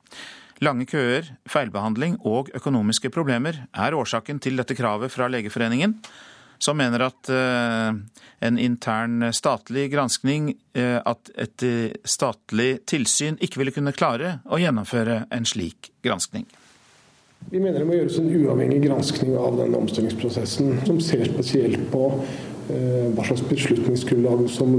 Lange 0.64 0.87
køer, 0.88 1.27
feilbehandling 1.51 2.16
og 2.25 2.49
økonomiske 2.57 3.11
problemer 3.12 3.59
er 3.77 3.97
årsaken 3.97 4.40
til 4.40 4.57
dette 4.57 4.77
kravet 4.79 5.12
fra 5.12 5.29
Legeforeningen, 5.29 5.99
som 6.59 6.79
mener 6.81 7.03
at 7.05 7.29
uh, 7.29 7.92
en 8.40 8.59
intern 8.59 9.29
statlig 9.37 9.90
granskning, 9.92 10.55
uh, 10.79 11.01
at 11.05 11.29
et 11.37 11.66
uh, 11.69 11.97
statlig 12.09 12.71
tilsyn 12.88 13.37
ikke 13.45 13.61
ville 13.61 13.75
kunne 13.77 13.92
klare 13.92 14.38
å 14.49 14.61
gjennomføre 14.62 15.27
en 15.29 15.49
slik 15.49 15.92
granskning. 16.07 16.49
Vi 17.51 17.61
mener 17.61 17.83
det 17.83 17.87
må 17.87 17.99
gjøres 17.99 18.16
en 18.23 18.33
uavhengig 18.33 18.81
granskning 18.87 19.37
av 19.38 19.61
denne 19.61 19.79
omstillingsprosessen, 19.85 20.79
som 20.88 21.03
ser 21.05 21.29
spesielt 21.29 21.85
på 21.92 22.09
hva 22.66 23.24
slags 23.26 23.44
beslutningsgrunnlag 23.48 24.46
som 24.50 24.72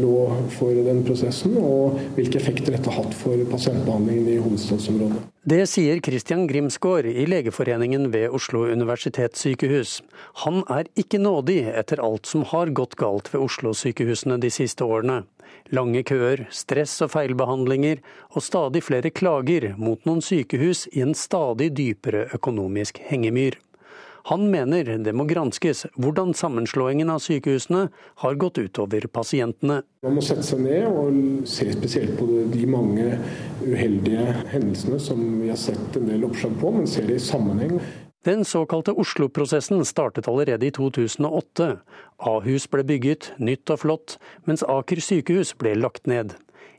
lå 0.00 0.16
for 0.54 0.74
den 0.86 1.02
prosessen, 1.06 1.56
og 1.60 1.98
hvilke 2.16 2.40
effekter 2.40 2.74
dette 2.74 2.90
har 2.90 3.04
hatt 3.04 3.16
for 3.18 3.44
pasientbehandlingen 3.50 4.30
i 4.32 4.40
hovedstadsområdet. 4.40 5.22
Det 5.44 5.60
sier 5.68 6.00
Christian 6.00 6.46
Grimsgaard 6.48 7.04
i 7.10 7.26
Legeforeningen 7.28 8.08
ved 8.14 8.32
Oslo 8.32 8.64
universitetssykehus. 8.72 9.98
Han 10.46 10.62
er 10.72 10.88
ikke 10.96 11.20
nådig 11.20 11.60
etter 11.74 12.00
alt 12.00 12.30
som 12.30 12.46
har 12.48 12.72
gått 12.72 12.96
galt 12.96 13.28
ved 13.34 13.44
Oslo-sykehusene 13.44 14.40
de 14.40 14.48
siste 14.52 14.88
årene. 14.88 15.22
Lange 15.72 16.02
køer, 16.04 16.46
stress 16.52 16.96
og 17.04 17.12
feilbehandlinger, 17.14 18.00
og 18.32 18.44
stadig 18.44 18.82
flere 18.84 19.12
klager 19.12 19.74
mot 19.76 20.00
noen 20.08 20.24
sykehus 20.24 20.86
i 20.92 21.04
en 21.04 21.14
stadig 21.16 21.70
dypere 21.76 22.26
økonomisk 22.36 23.00
hengemyr. 23.08 23.60
Han 24.30 24.46
mener 24.48 24.88
det 25.04 25.12
må 25.12 25.26
granskes 25.28 25.84
hvordan 26.00 26.32
sammenslåingen 26.36 27.10
av 27.12 27.20
sykehusene 27.20 27.88
har 28.22 28.38
gått 28.40 28.56
utover 28.56 29.04
pasientene. 29.12 29.82
Man 30.04 30.16
må 30.16 30.24
sette 30.24 30.46
seg 30.46 30.62
ned 30.64 30.86
og 30.88 31.44
se 31.48 31.68
spesielt 31.74 32.16
på 32.16 32.28
de 32.52 32.62
mange 32.70 33.18
uheldige 33.66 34.24
hendelsene 34.54 35.00
som 35.02 35.20
vi 35.42 35.50
har 35.52 35.60
sett 35.60 36.00
en 36.00 36.08
del 36.08 36.24
oppslag 36.24 36.56
på, 36.62 36.72
men 36.78 36.88
ser 36.88 37.04
det 37.10 37.20
i 37.20 37.26
sammenheng. 37.26 37.76
Den 38.24 38.46
såkalte 38.48 38.94
Oslo-prosessen 38.96 39.84
startet 39.84 40.28
allerede 40.32 40.70
i 40.70 40.72
2008. 40.72 41.68
Ahus 42.24 42.64
ble 42.72 42.86
bygget, 42.88 43.34
nytt 43.36 43.68
og 43.68 43.82
flott, 43.84 44.16
mens 44.48 44.64
Aker 44.64 45.04
sykehus 45.04 45.52
ble 45.60 45.76
lagt 45.76 46.08
ned. 46.08 46.32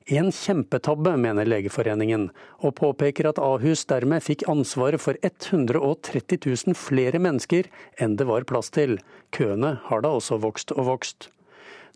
En 0.06 0.28
kjempetabbe, 0.30 1.16
mener 1.18 1.48
Legeforeningen, 1.50 2.28
og 2.62 2.76
påpeker 2.78 3.26
at 3.26 3.40
Ahus 3.42 3.88
dermed 3.90 4.22
fikk 4.22 4.44
ansvaret 4.52 5.02
for 5.02 5.18
130 5.26 6.38
000 6.46 6.78
flere 6.78 7.18
mennesker 7.18 7.66
enn 7.98 8.14
det 8.20 8.28
var 8.30 8.46
plass 8.46 8.70
til. 8.70 9.00
Køene 9.34 9.80
har 9.88 10.06
da 10.06 10.12
også 10.14 10.38
vokst 10.44 10.76
og 10.76 10.86
vokst. 10.92 11.32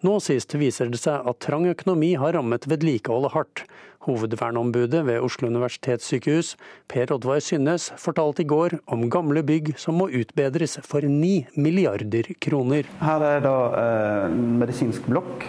Nå 0.02 0.16
sist 0.26 0.58
viser 0.58 0.90
det 0.90 1.04
seg 1.04 1.22
at 1.30 1.38
trang 1.46 1.70
økonomi 1.70 2.16
har 2.18 2.34
rammet 2.34 2.66
vedlikeholdet 2.72 3.36
hardt. 3.36 3.64
Hovedverneombudet 4.08 5.06
ved 5.06 5.22
Oslo 5.22 5.54
universitetssykehus, 5.54 6.56
Per 6.90 7.14
Oddvar 7.14 7.46
Synnes, 7.46 7.92
fortalte 8.02 8.42
i 8.42 8.50
går 8.50 8.80
om 8.90 9.06
gamle 9.14 9.46
bygg 9.46 9.76
som 9.78 10.02
må 10.02 10.10
utbedres 10.10 10.80
for 10.82 11.06
9 11.06 11.60
milliarder 11.62 12.34
kroner. 12.42 12.90
Her 13.06 13.32
er 13.36 13.46
da 13.46 13.58
eh, 13.86 14.40
medisinsk 14.64 15.06
blokk 15.06 15.46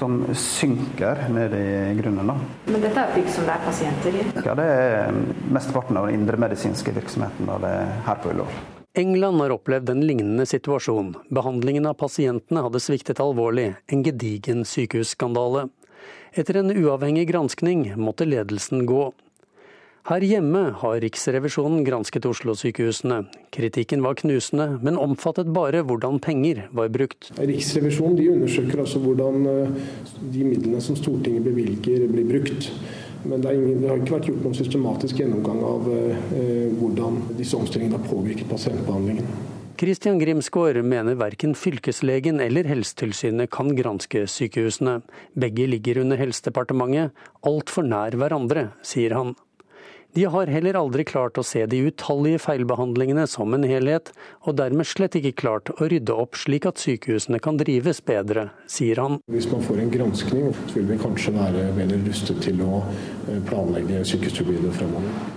som 0.00 0.34
synker 0.34 1.26
ned 1.28 1.54
i 1.54 1.94
grunnen. 2.00 2.32
Da. 2.32 2.36
Men 2.72 2.80
dette 2.80 3.02
er 3.04 3.14
bygg 3.14 3.28
som 3.28 3.44
det 3.44 3.54
er 3.54 3.64
pasienter 3.66 4.16
i? 4.16 4.26
Ja, 4.46 4.54
det 4.56 4.66
er 4.72 5.18
mesteparten 5.52 5.98
av 6.00 6.08
den 6.08 6.22
indremedisinske 6.22 6.94
virksomheten 6.96 7.50
av 7.52 7.60
det 7.66 7.74
her 8.06 8.22
på 8.22 8.32
Ullevål. 8.32 8.60
England 8.98 9.44
har 9.44 9.52
opplevd 9.54 9.92
en 9.92 10.00
lignende 10.02 10.46
situasjon. 10.48 11.12
Behandlingen 11.30 11.84
av 11.86 11.98
pasientene 12.00 12.64
hadde 12.64 12.80
sviktet 12.82 13.20
alvorlig, 13.22 13.74
en 13.86 14.02
gedigen 14.02 14.64
sykehusskandale. 14.66 15.68
Etter 16.32 16.58
en 16.62 16.72
uavhengig 16.72 17.28
granskning 17.28 17.84
måtte 18.00 18.26
ledelsen 18.26 18.86
gå. 18.88 19.10
Her 20.08 20.24
hjemme 20.24 20.62
har 20.80 21.00
Riksrevisjonen 21.04 21.82
gransket 21.84 22.24
Oslo-sykehusene. 22.24 23.18
Kritikken 23.52 24.00
var 24.02 24.16
knusende, 24.16 24.78
men 24.80 24.96
omfattet 24.96 25.50
bare 25.52 25.82
hvordan 25.84 26.16
penger 26.24 26.62
var 26.72 26.88
brukt. 26.88 27.28
Riksrevisjonen 27.36 28.16
de 28.16 28.30
undersøker 28.32 28.80
altså 28.80 29.02
hvordan 29.04 29.44
eh, 29.50 29.74
de 30.32 30.46
midlene 30.48 30.80
som 30.80 30.96
Stortinget 30.96 31.44
bevilger, 31.44 32.06
blir 32.08 32.28
brukt. 32.30 32.70
Men 33.28 33.44
det, 33.44 33.52
ingen, 33.52 33.82
det, 33.82 33.90
har 33.90 34.00
ikke 34.00 34.16
vært 34.16 34.30
gjort 34.30 34.46
noen 34.46 34.56
systematisk 34.56 35.20
gjennomgang 35.20 35.60
av 35.68 35.92
eh, 35.92 36.72
hvordan 36.80 37.20
disse 37.36 37.60
omstillingene 37.60 38.00
har 38.00 38.08
påvirket 38.08 38.48
pasientbehandlingen. 38.48 39.28
Christian 39.80 40.18
Grimsgaard 40.20 40.80
mener 40.84 41.20
verken 41.20 41.52
fylkeslegen 41.56 42.40
eller 42.44 42.66
Helsetilsynet 42.68 43.52
kan 43.52 43.70
granske 43.76 44.24
sykehusene. 44.28 44.98
Begge 45.36 45.68
ligger 45.68 46.00
under 46.02 46.20
Helsedepartementet, 46.20 47.12
altfor 47.44 47.84
nær 47.88 48.16
hverandre, 48.16 48.70
sier 48.84 49.16
han. 49.16 49.36
De 50.12 50.24
har 50.26 50.50
heller 50.50 50.74
aldri 50.74 51.04
klart 51.06 51.38
å 51.38 51.44
se 51.46 51.60
de 51.70 51.84
utallige 51.86 52.40
feilbehandlingene 52.42 53.28
som 53.30 53.54
en 53.54 53.62
helhet, 53.62 54.10
og 54.42 54.56
dermed 54.58 54.88
slett 54.90 55.14
ikke 55.14 55.36
klart 55.38 55.70
å 55.76 55.86
rydde 55.86 56.16
opp 56.18 56.38
slik 56.40 56.64
at 56.66 56.80
sykehusene 56.82 57.38
kan 57.42 57.60
drives 57.60 58.00
bedre, 58.02 58.48
sier 58.66 58.98
han. 58.98 59.20
Hvis 59.30 59.46
man 59.52 59.62
får 59.62 59.84
en 59.84 59.92
granskning, 59.92 60.48
så 60.66 60.80
vil 60.80 60.88
vi 60.88 60.96
kanskje 60.98 61.34
være 61.36 61.68
bedre 61.76 62.00
rustet 62.08 62.40
til 62.42 62.58
å 62.66 62.80
eh, 62.82 63.38
planlegge 63.46 64.02
sykehustilbudet 64.10 64.72
fremover. 64.80 65.36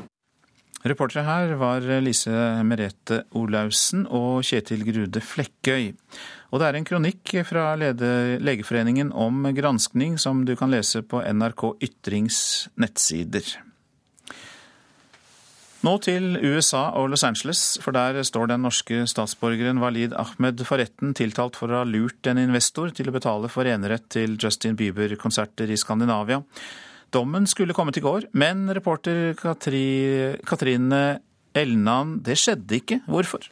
Reportere 0.84 1.22
her 1.24 1.54
var 1.62 1.86
Lise 2.04 2.34
Merete 2.68 3.22
Olaussen 3.40 4.08
og 4.10 4.42
Kjetil 4.44 4.82
Grude 4.88 5.22
Flekkøy. 5.24 5.94
Og 6.50 6.60
det 6.60 6.68
er 6.68 6.80
en 6.80 6.88
kronikk 6.88 7.32
fra 7.48 7.70
Legeforeningen 7.78 9.14
om 9.14 9.46
granskning 9.56 10.18
som 10.20 10.44
du 10.50 10.58
kan 10.60 10.74
lese 10.74 11.06
på 11.06 11.22
NRK 11.24 11.70
Ytrings 11.88 12.42
nettsider. 12.76 13.54
Nå 15.84 15.98
til 16.00 16.38
USA 16.40 16.86
og 16.96 17.10
Los 17.12 17.26
Angeles, 17.28 17.62
for 17.84 17.92
der 17.92 18.22
står 18.24 18.48
den 18.54 18.62
norske 18.64 19.02
statsborgeren 19.12 19.82
Walid 19.84 20.14
Ahmed 20.16 20.62
for 20.64 20.80
retten 20.80 21.12
tiltalt 21.18 21.58
for 21.60 21.74
å 21.74 21.82
ha 21.82 21.88
lurt 21.88 22.24
en 22.32 22.40
investor 22.40 22.94
til 22.96 23.12
å 23.12 23.16
betale 23.16 23.50
for 23.52 23.68
enerett 23.68 24.06
til 24.16 24.38
Justin 24.40 24.78
Bieber-konserter 24.80 25.68
i 25.68 25.76
Skandinavia. 25.76 26.40
Dommen 27.12 27.44
skulle 27.52 27.76
kommet 27.76 28.00
i 28.00 28.06
går, 28.06 28.30
men 28.32 28.64
reporter 28.72 29.36
Katri, 29.36 30.40
Katrine 30.48 31.20
Elnan, 31.52 32.16
det 32.24 32.40
skjedde 32.40 32.80
ikke. 32.80 33.02
Hvorfor? 33.12 33.52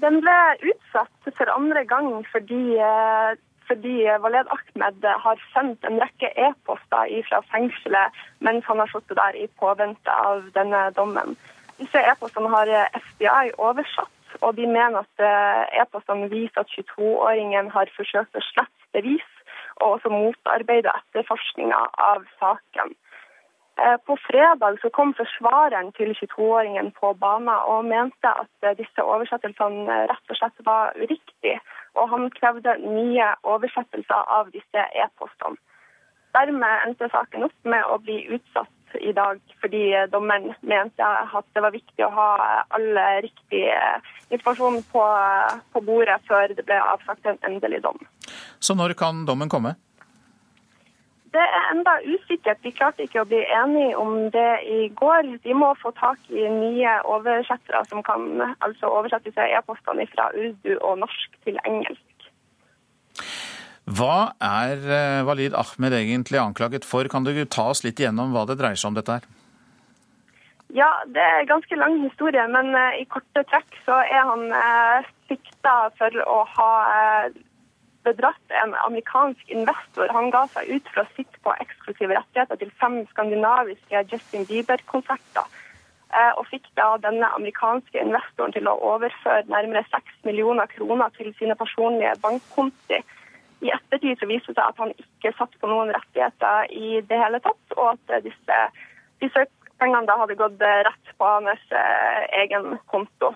Den 0.00 0.16
ble 0.24 0.38
utsatt 0.72 1.28
for 1.36 1.52
andre 1.52 1.84
gang 1.84 2.08
fordi 2.32 2.62
eh, 2.80 3.36
fordi 3.70 3.96
Waled 4.22 4.50
Ahmed 4.56 5.04
har 5.24 5.42
sendt 5.54 5.84
en 5.86 6.00
rekke 6.02 6.30
e-poster 6.46 7.12
fra 7.28 7.40
fengselet 7.52 8.22
mens 8.46 8.66
han 8.66 8.82
har 8.82 8.90
sittet 8.90 9.18
der 9.20 9.38
i 9.38 9.46
påvente 9.62 10.16
av 10.28 10.48
denne 10.56 10.88
dommen. 10.98 11.36
Disse 11.78 12.02
e-postene 12.10 12.50
har 12.52 12.70
FBI 13.04 13.52
oversatt, 13.58 14.16
og 14.44 14.56
de 14.58 14.66
mener 14.66 15.04
at 15.04 15.22
eh, 15.24 15.80
e-postene 15.82 16.28
viser 16.32 16.64
at 16.64 16.72
22-åringen 16.74 17.70
har 17.76 17.92
forsøkt 17.96 18.36
å 18.36 18.42
slette 18.50 18.90
bevis, 18.96 19.30
og 19.80 19.96
også 19.96 20.12
motarbeide 20.12 20.92
etterforskninga 21.02 21.78
av 22.10 22.26
saken. 22.42 22.92
Eh, 23.80 23.96
på 24.06 24.16
fredag 24.26 24.80
så 24.82 24.90
kom 24.96 25.14
forsvareren 25.16 25.92
til 25.96 26.12
22-åringen 26.18 26.90
på 27.00 27.14
banen 27.22 27.54
og 27.72 27.86
mente 27.88 28.34
at 28.42 28.66
eh, 28.66 28.76
disse 28.82 29.06
oversettelsene 29.14 30.02
rett 30.10 30.34
og 30.34 30.40
slett 30.40 30.66
var 30.66 30.92
uriktige 31.00 31.60
og 32.00 32.10
han 32.14 32.28
krevde 32.36 32.76
nye 32.82 33.26
oversettelser 33.54 34.32
av 34.38 34.50
disse 34.54 34.86
e-postene. 35.04 35.60
Dermed 36.36 36.84
endte 36.86 37.08
saken 37.10 37.48
opp 37.48 37.66
med 37.66 37.86
å 37.90 37.98
bli 38.02 38.20
utsatt 38.36 39.00
i 39.02 39.12
dag, 39.14 39.38
fordi 39.62 39.82
dommeren 40.10 40.54
mente 40.66 41.06
at 41.06 41.46
det 41.54 41.62
var 41.62 41.74
viktig 41.74 42.04
å 42.06 42.12
ha 42.14 42.30
all 42.74 42.88
riktig 43.22 43.64
informasjon 44.30 44.80
på, 44.92 45.04
på 45.74 45.82
bordet 45.86 46.18
før 46.30 46.54
det 46.54 46.66
ble 46.66 46.78
avsagt 46.94 47.26
en 47.26 47.38
endelig 47.46 47.82
dom. 47.86 47.98
Så 48.62 48.74
når 48.78 48.94
kan 48.98 49.24
dommen 49.26 49.50
komme? 49.50 49.76
Det 51.30 51.42
er 51.42 51.66
enda 51.70 51.92
usikkert. 52.02 52.58
Vi 52.64 52.72
klarte 52.74 53.04
ikke 53.06 53.22
å 53.22 53.28
bli 53.28 53.40
enige 53.54 53.94
om 53.98 54.14
det 54.34 54.50
i 54.66 54.88
går. 54.98 55.28
De 55.44 55.54
må 55.54 55.70
få 55.78 55.92
tak 55.94 56.18
i 56.32 56.48
nye 56.50 56.96
oversettere 57.06 57.84
som 57.86 58.02
kan 58.06 58.26
altså 58.58 58.90
oversette 58.90 59.30
seg 59.36 59.54
e-postene 59.54 60.08
fra 60.10 60.30
urdu 60.34 60.72
og 60.80 60.98
norsk 61.04 61.36
til 61.46 61.60
engelsk. 61.62 62.06
Hva 63.90 64.32
er 64.42 64.82
eh, 64.86 65.20
Walid 65.26 65.54
Ahmed 65.58 65.94
egentlig 65.96 66.38
anklaget 66.38 66.86
for? 66.86 67.06
Kan 67.10 67.26
du 67.26 67.32
ta 67.46 67.70
oss 67.70 67.84
litt 67.86 68.02
igjennom 68.02 68.34
hva 68.34 68.44
det 68.46 68.58
dreier 68.60 68.78
seg 68.78 68.90
om 68.90 68.98
dette 68.98 69.18
her? 69.18 69.28
Ja, 70.74 70.90
det 71.10 71.22
er 71.22 71.48
ganske 71.50 71.78
lang 71.78 71.96
historie, 72.04 72.42
men 72.46 72.70
uh, 72.76 72.94
i 72.94 73.06
korte 73.10 73.42
trekk 73.50 73.78
så 73.86 73.96
er 74.04 74.22
han 74.28 74.44
uh, 74.54 75.08
sikta 75.26 75.90
for 75.98 76.14
å 76.22 76.44
ha 76.46 76.74
bedratt 78.06 78.54
en 78.62 78.74
amerikansk 78.86 79.48
investor. 79.52 80.08
Han 80.14 80.30
ga 80.34 80.46
seg 80.54 80.70
ut 80.76 80.92
for 80.92 81.02
å 81.02 81.10
sitte 81.16 81.40
på 81.44 81.54
eksklusive 81.64 82.16
rettigheter 82.16 82.60
til 82.60 82.72
fem 82.80 83.00
skandinaviske 83.12 84.04
Justin 84.12 84.46
Bieber-konserter. 84.48 85.48
Eh, 86.10 86.32
og 86.40 86.48
fikk 86.50 86.66
da 86.78 86.96
denne 86.98 87.28
amerikanske 87.36 88.00
investoren 88.02 88.54
til 88.56 88.66
å 88.66 88.78
overføre 88.94 89.46
nærmere 89.52 89.84
6 89.92 90.24
millioner 90.26 90.66
kroner 90.72 91.12
til 91.14 91.30
sine 91.38 91.54
personlige 91.58 92.16
bankkonti. 92.24 92.98
I 93.60 93.70
ettertid 93.76 94.18
så 94.18 94.26
viste 94.26 94.50
det 94.50 94.58
seg 94.58 94.72
at 94.72 94.80
han 94.80 94.94
ikke 94.96 95.34
satt 95.36 95.54
på 95.60 95.70
noen 95.70 95.92
rettigheter 95.94 96.72
i 96.72 96.98
det 97.06 97.20
hele 97.20 97.38
tatt, 97.44 97.76
og 97.76 97.92
at 97.92 98.24
disse, 98.24 98.58
disse 99.22 99.44
pengene 99.78 100.08
da 100.08 100.16
hadde 100.22 100.38
gått 100.40 100.58
rett 100.88 101.14
på 101.20 101.28
hans 101.28 101.76
eh, 101.76 102.26
egen 102.42 102.74
konto. 102.90 103.34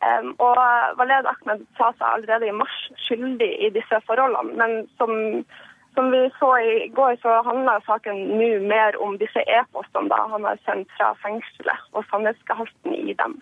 Um, 0.00 0.30
og 0.40 0.56
Valed 0.96 1.26
Ahmed 1.28 1.66
sa 1.76 1.90
seg 1.98 2.06
allerede 2.08 2.48
i 2.48 2.56
mars 2.56 2.76
skyldig 3.04 3.50
i 3.66 3.68
disse 3.74 3.98
forholdene. 4.08 4.56
Men 4.56 4.86
som, 4.96 5.12
som 5.96 6.08
vi 6.14 6.22
så 6.38 6.50
i 6.64 6.88
går, 6.96 7.18
så 7.20 7.42
handler 7.44 7.84
saken 7.84 8.22
nå 8.40 8.50
mer 8.70 8.96
om 9.04 9.18
disse 9.20 9.44
e-postene 9.44 10.20
han 10.34 10.46
har 10.48 10.62
sendt 10.64 10.88
fra 10.96 11.12
fengselet 11.24 11.90
og 11.92 12.08
sannhetsgehalten 12.08 12.96
i 12.96 13.16
dem. 13.20 13.36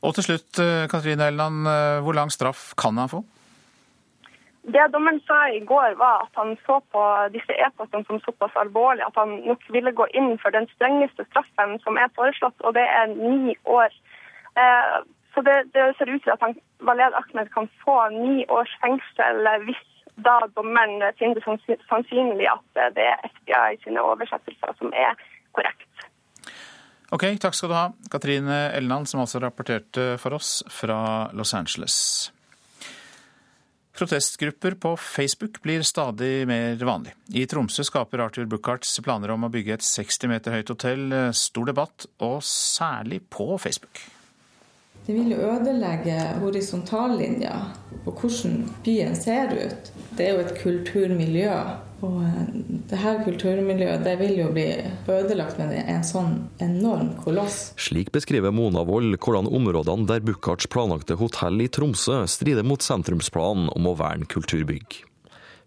Og 0.00 0.16
til 0.16 0.30
slutt, 0.30 0.62
eh, 0.64 0.88
Katrine 0.88 1.28
Elland, 1.28 1.68
eh, 1.68 2.00
hvor 2.00 2.16
lang 2.16 2.32
straff 2.32 2.72
kan 2.80 2.96
han 2.96 3.12
få? 3.12 3.20
Det 4.72 4.92
dommeren 4.92 5.20
sa 5.26 5.48
i 5.48 5.60
går, 5.72 5.94
var 5.96 6.24
at 6.24 6.32
han 6.40 6.56
så 6.66 6.80
på 6.92 7.02
disse 7.36 7.52
e-postene 7.64 8.04
som 8.06 8.20
såpass 8.20 8.56
alvorlige 8.60 9.06
at 9.06 9.16
han 9.16 9.30
nok 9.48 9.62
ville 9.76 9.92
gå 9.92 10.06
inn 10.14 10.38
for 10.42 10.50
den 10.56 10.68
strengeste 10.74 11.24
straffen 11.30 11.78
som 11.84 11.96
er 11.96 12.12
foreslått, 12.16 12.58
og 12.60 12.74
det 12.74 12.84
er 12.84 13.06
ni 13.12 13.56
år. 13.64 13.92
Eh, 14.58 14.98
så 15.34 15.44
det, 15.46 15.56
det 15.74 15.92
ser 15.98 16.10
ut 16.10 16.22
til 16.24 16.34
at 16.34 16.42
han, 16.42 16.56
Valed 16.86 17.14
Ahmed 17.14 17.52
kan 17.54 17.68
få 17.84 17.96
ni 18.16 18.42
års 18.50 18.72
fengsel 18.82 19.46
hvis 19.66 19.86
da 20.24 20.40
dommeren 20.56 21.00
finner 21.18 21.38
det 21.38 21.78
sannsynlig 21.88 22.48
at 22.50 22.82
det 22.96 23.06
er 23.06 23.22
FBI 23.30 23.78
sine 23.84 24.02
oversettelser 24.04 24.74
som 24.80 24.92
er 24.92 25.14
korrekt. 25.56 25.86
Ok, 27.10 27.24
takk 27.42 27.56
skal 27.58 27.72
du 27.72 27.74
ha, 27.74 27.86
Katrine 28.10 28.58
Elland, 28.76 29.08
som 29.10 29.22
altså 29.22 29.40
rapporterte 29.42 30.12
for 30.22 30.36
oss 30.36 30.60
fra 30.70 31.30
Los 31.34 31.54
Angeles. 31.58 31.96
Protestgrupper 33.98 34.76
på 34.80 34.94
Facebook 34.96 35.58
blir 35.64 35.82
stadig 35.82 36.46
mer 36.48 36.78
vanlig. 36.86 37.16
I 37.34 37.42
Tromsø 37.50 37.84
skaper 37.84 38.22
Arthur 38.22 38.46
Bucharts 38.48 38.94
planer 39.04 39.34
om 39.34 39.44
å 39.44 39.50
bygge 39.52 39.74
et 39.76 39.84
60 39.84 40.30
meter 40.30 40.54
høyt 40.54 40.70
hotell 40.72 41.18
stor 41.36 41.68
debatt, 41.72 42.06
og 42.22 42.38
særlig 42.46 43.24
på 43.28 43.50
Facebook. 43.58 44.06
Det 45.06 45.16
vil 45.16 45.32
jo 45.32 45.38
ødelegge 45.42 46.16
horisontallinja 46.42 47.54
på 48.04 48.12
hvordan 48.12 48.64
byen 48.84 49.16
ser 49.16 49.54
ut. 49.54 49.92
Det 50.16 50.26
er 50.26 50.34
jo 50.36 50.42
et 50.44 50.58
kulturmiljø. 50.60 51.54
Og 52.00 52.22
eh, 52.24 52.52
det 52.88 53.00
her 53.02 53.20
kulturmiljøet 53.26 54.04
det 54.06 54.14
vil 54.22 54.38
jo 54.38 54.48
bli 54.54 54.68
ødelagt 55.10 55.58
med 55.60 55.74
en 55.80 56.06
sånn 56.06 56.38
enorm 56.62 57.12
koloss. 57.20 57.74
Slik 57.80 58.12
beskriver 58.14 58.54
Mona 58.56 58.84
Wold 58.88 59.18
hvordan 59.20 59.50
områdene 59.50 60.08
der 60.08 60.24
Buchards 60.24 60.70
planlagte 60.72 61.18
hotell 61.20 61.60
i 61.60 61.68
Tromsø 61.68 62.22
strider 62.30 62.64
mot 62.64 62.84
sentrumsplanen 62.84 63.68
om 63.76 63.90
å 63.90 63.96
verne 64.00 64.28
kulturbygg. 64.30 65.02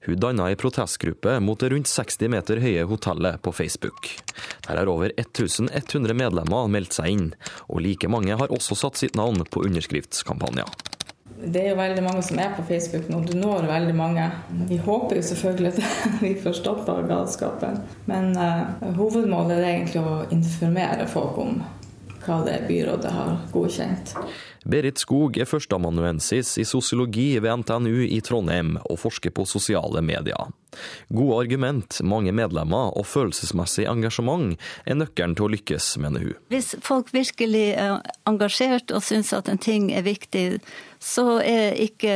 Hun 0.05 0.19
danna 0.19 0.49
ei 0.51 0.55
protestgruppe 0.59 1.37
mot 1.39 1.59
det 1.59 1.69
rundt 1.71 1.87
60 1.87 2.31
meter 2.33 2.59
høye 2.59 2.83
hotellet 2.89 3.39
på 3.41 3.53
Facebook. 3.55 4.09
Der 4.67 4.81
har 4.81 4.89
over 4.91 5.13
1100 5.15 6.17
medlemmer 6.19 6.67
meldt 6.67 6.97
seg 6.97 7.13
inn, 7.13 7.29
og 7.69 7.85
like 7.85 8.09
mange 8.11 8.35
har 8.35 8.51
også 8.51 8.75
satt 8.75 8.99
sitt 8.99 9.15
navn 9.15 9.45
på 9.47 9.63
underskriftskampanjer. 9.63 10.67
Det 11.43 11.59
er 11.59 11.71
jo 11.73 11.79
veldig 11.79 12.03
mange 12.03 12.23
som 12.23 12.39
er 12.39 12.51
på 12.55 12.63
Facebook 12.67 13.09
nå. 13.11 13.19
Du 13.27 13.33
når 13.35 13.67
veldig 13.67 13.95
mange. 13.95 14.27
Vi 14.69 14.77
håper 14.83 15.19
jo 15.19 15.23
selvfølgelig 15.27 15.71
at 15.73 16.05
vi 16.25 16.33
får 16.39 16.59
stoppa 16.59 16.99
galskapen. 17.07 17.81
Men 18.07 18.31
uh, 18.35 18.91
hovedmålet 18.99 19.57
er 19.57 19.69
egentlig 19.73 20.03
å 20.03 20.21
informere 20.35 21.07
folk 21.11 21.39
om 21.43 21.57
hva 22.23 22.39
det 22.47 22.61
byrådet 22.69 23.11
har 23.11 23.35
godkjent. 23.51 24.15
Berit 24.63 25.01
Skog 25.01 25.37
er 25.37 25.49
førsteamanuensis 25.49 26.55
i 26.61 26.63
sosiologi 26.67 27.33
ved 27.43 27.63
NTNU 27.63 28.05
i 28.07 28.21
Trondheim, 28.23 28.77
og 28.87 29.01
forsker 29.01 29.33
på 29.35 29.43
sosiale 29.49 30.01
medier. 30.05 30.51
Gode 31.13 31.39
argument, 31.43 31.99
mange 32.03 32.33
medlemmer 32.35 32.93
og 32.97 33.07
følelsesmessig 33.09 33.87
engasjement 33.89 34.57
er 34.85 34.99
nøkkelen 34.99 35.35
til 35.37 35.47
å 35.47 35.53
lykkes, 35.53 35.93
mener 36.03 36.27
hun. 36.27 36.39
Hvis 36.53 36.73
folk 36.83 37.13
virkelig 37.13 37.67
er 37.79 37.99
engasjert 38.29 38.93
og 38.93 39.03
syns 39.05 39.33
at 39.35 39.51
en 39.51 39.61
ting 39.61 39.91
er 39.93 40.05
viktig, 40.05 40.61
så 41.03 41.39
er 41.43 41.75
ikke 41.83 42.13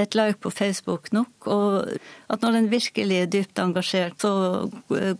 et 0.00 0.16
like 0.16 0.40
på 0.40 0.50
Facebook 0.50 1.10
nok. 1.12 1.48
Og 1.52 1.90
at 2.32 2.44
når 2.44 2.56
en 2.58 2.70
virkelig 2.72 3.18
er 3.20 3.28
dypt 3.30 3.60
engasjert, 3.60 4.16
så 4.22 4.70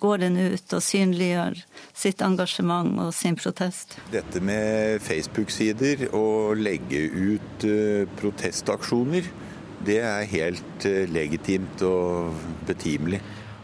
går 0.01 0.23
den 0.25 0.39
ut 0.41 0.77
og 0.77 0.85
synliggjør 0.85 1.61
sitt 1.93 2.25
engasjement 2.25 2.97
og 3.05 3.13
sin 3.17 3.37
protest. 3.37 3.99
Dette 4.15 4.41
med 4.41 5.05
Facebook-sider 5.05 6.09
og 6.17 6.57
legge 6.61 7.05
ut 7.11 7.69
eh, 7.69 8.09
protestaksjoner, 8.21 9.29
det 9.87 10.01
er 10.05 10.27
helt 10.31 10.87
eh, 10.89 11.07
legitimt 11.11 11.83
og 11.87 12.35
betimelig. 12.69 13.21